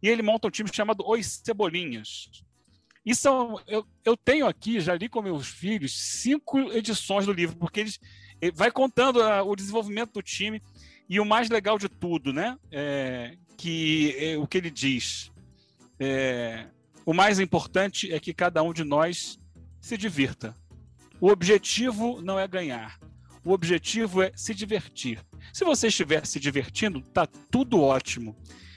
e 0.04 0.10
ele 0.10 0.22
monta 0.22 0.50
um 0.50 0.52
time 0.52 0.70
chamado 0.72 1.02
Os 1.08 1.42
Cebolinhas. 1.44 2.30
E 3.06 3.12
eu, 3.68 3.86
eu 4.04 4.18
tenho 4.18 4.46
aqui, 4.46 4.82
já 4.82 4.94
li 4.96 5.08
com 5.08 5.22
meus 5.22 5.48
filhos, 5.48 5.98
cinco 5.98 6.60
edições 6.74 7.26
do 7.26 7.32
livro, 7.32 7.56
porque 7.56 7.80
ele, 7.80 7.92
ele 8.42 8.52
vai 8.52 8.70
contando 8.70 9.24
a, 9.24 9.42
o 9.44 9.56
desenvolvimento 9.56 10.14
do 10.14 10.22
time 10.22 10.62
e 11.10 11.20
o 11.20 11.26
mais 11.26 11.50
legal 11.50 11.78
de 11.80 11.88
tudo, 11.88 12.34
né? 12.34 12.58
É, 12.70 13.38
que 13.58 14.16
é, 14.18 14.38
o 14.38 14.46
que 14.46 14.58
ele 14.58 14.70
diz. 14.70 15.32
É, 16.00 16.68
o 17.06 17.14
mais 17.14 17.40
importante 17.40 18.14
é 18.14 18.20
que 18.20 18.34
cada 18.34 18.62
um 18.62 18.74
de 18.74 18.84
nós 18.84 19.40
se 19.82 19.98
divirta. 19.98 20.56
O 21.20 21.30
objetivo 21.30 22.22
não 22.22 22.38
é 22.38 22.48
ganhar. 22.48 23.00
O 23.46 23.52
objetivo 23.52 24.22
é 24.22 24.32
se 24.36 24.54
divertir. 24.54 25.20
Se 25.54 25.64
você 25.64 25.88
estiver 25.88 26.26
se 26.26 26.40
divertindo, 26.40 27.02
tá 27.02 27.26
tudo 27.26 27.82
ótimo. 27.82 28.36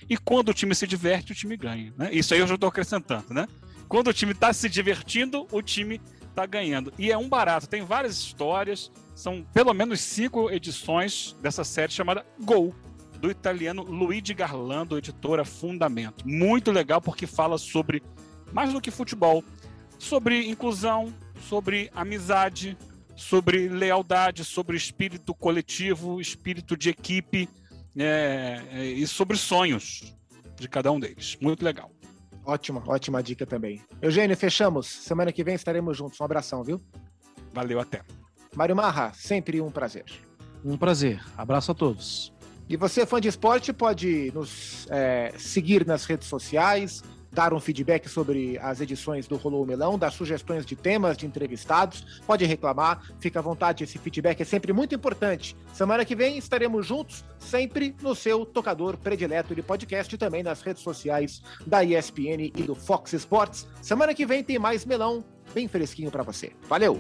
E 0.09 0.17
quando 0.17 0.51
o 0.51 0.55
time 0.55 0.75
se 0.75 0.87
diverte, 0.87 1.33
o 1.33 1.35
time 1.35 1.57
ganha. 1.57 1.93
Né? 1.97 2.11
Isso 2.13 2.33
aí 2.33 2.41
eu 2.41 2.47
já 2.47 2.55
estou 2.55 2.69
acrescentando, 2.69 3.35
né? 3.35 3.47
Quando 3.89 4.09
o 4.09 4.13
time 4.13 4.33
está 4.33 4.53
se 4.53 4.69
divertindo, 4.69 5.47
o 5.51 5.63
time 5.63 6.01
está 6.29 6.45
ganhando. 6.45 6.93
E 6.99 7.11
é 7.11 7.19
um 7.19 7.29
barato. 7.29 7.69
Tem 7.69 7.85
várias 7.85 8.19
histórias. 8.19 8.91
São 9.15 9.45
pelo 9.55 9.73
menos 9.73 10.01
cinco 10.01 10.51
edições 10.51 11.37
dessa 11.41 11.65
série 11.65 11.93
chamada 11.93 12.27
Gol, 12.41 12.75
do 13.21 13.31
italiano 13.31 13.83
Luigi 13.83 14.35
Garlando, 14.35 14.99
editora 14.99 15.45
Fundamento. 15.45 16.27
Muito 16.29 16.71
legal 16.71 17.01
porque 17.01 17.27
fala 17.27 17.59
sobre 17.59 18.03
mais 18.53 18.73
do 18.73 18.81
que 18.81 18.91
futebol, 18.91 19.43
sobre 19.99 20.49
inclusão, 20.49 21.13
sobre 21.49 21.91
amizade, 21.95 22.77
sobre 23.17 23.69
lealdade, 23.69 24.45
sobre 24.45 24.77
espírito 24.77 25.35
coletivo, 25.35 26.21
espírito 26.21 26.77
de 26.77 26.91
equipe 26.91 27.49
é, 28.05 28.85
e 28.85 29.07
sobre 29.07 29.37
sonhos 29.37 30.15
de 30.59 30.69
cada 30.69 30.91
um 30.93 31.01
deles. 31.01 31.37
Muito 31.41 31.65
legal. 31.65 31.91
Ótima, 32.45 32.83
ótima 32.87 33.23
dica 33.23 33.45
também. 33.45 33.83
Eugênio, 34.01 34.37
fechamos. 34.37 34.87
Semana 34.87 35.33
que 35.33 35.43
vem 35.43 35.55
estaremos 35.55 35.97
juntos. 35.97 36.21
Um 36.21 36.25
abração, 36.25 36.63
viu? 36.63 36.81
Valeu, 37.53 37.81
até. 37.81 38.03
Mário 38.55 38.77
Marra, 38.77 39.13
sempre 39.15 39.61
um 39.61 39.71
prazer. 39.71 40.05
Um 40.65 40.77
prazer. 40.77 41.21
Abraço 41.37 41.73
a 41.73 41.75
todos. 41.75 42.33
E 42.69 42.77
você, 42.77 43.07
fã 43.07 43.21
de 43.21 43.29
esporte, 43.29 43.73
pode 43.73 44.31
nos 44.33 44.87
é, 44.91 45.33
seguir 45.39 45.87
nas 45.87 46.05
redes 46.05 46.29
sociais, 46.29 47.03
dar 47.37 47.53
um 47.53 47.61
feedback 47.61 48.09
sobre 48.09 48.59
as 48.63 48.81
edições 48.81 49.29
do 49.29 49.37
Rolou 49.37 49.67
Melão, 49.67 49.99
dar 49.99 50.11
sugestões 50.11 50.65
de 50.65 50.75
temas, 50.75 51.19
de 51.19 51.27
entrevistados, 51.27 52.23
pode 52.27 52.47
reclamar, 52.47 53.03
fica 53.21 53.41
à 53.41 53.43
vontade, 53.43 53.85
esse 53.85 53.99
feedback 53.99 54.41
é 54.41 54.45
sempre 54.45 54.73
muito 54.73 54.95
importante. 54.95 55.55
Semana 55.75 56.03
que 56.03 56.17
vem 56.17 56.39
estaremos 56.39 56.87
juntos, 56.87 57.27
sempre 57.39 57.95
no 58.01 58.15
seu 58.15 58.47
tocador 58.47 58.97
predileto 58.97 59.55
de 59.55 59.61
podcast 59.61 60.15
e 60.15 60.17
também 60.17 60.43
nas 60.43 60.63
redes 60.63 60.83
sociais 60.83 61.43
da 61.67 61.85
ESPN 61.85 62.51
e 62.57 62.63
do 62.63 62.75
Fox 62.75 63.13
Sports. 63.13 63.69
Semana 63.83 64.15
que 64.15 64.25
vem 64.25 64.43
tem 64.43 64.59
mais 64.59 64.87
melão 64.87 65.23
bem 65.53 65.69
fresquinho 65.69 66.11
para 66.11 66.23
você. 66.23 66.53
Valeu! 66.67 66.99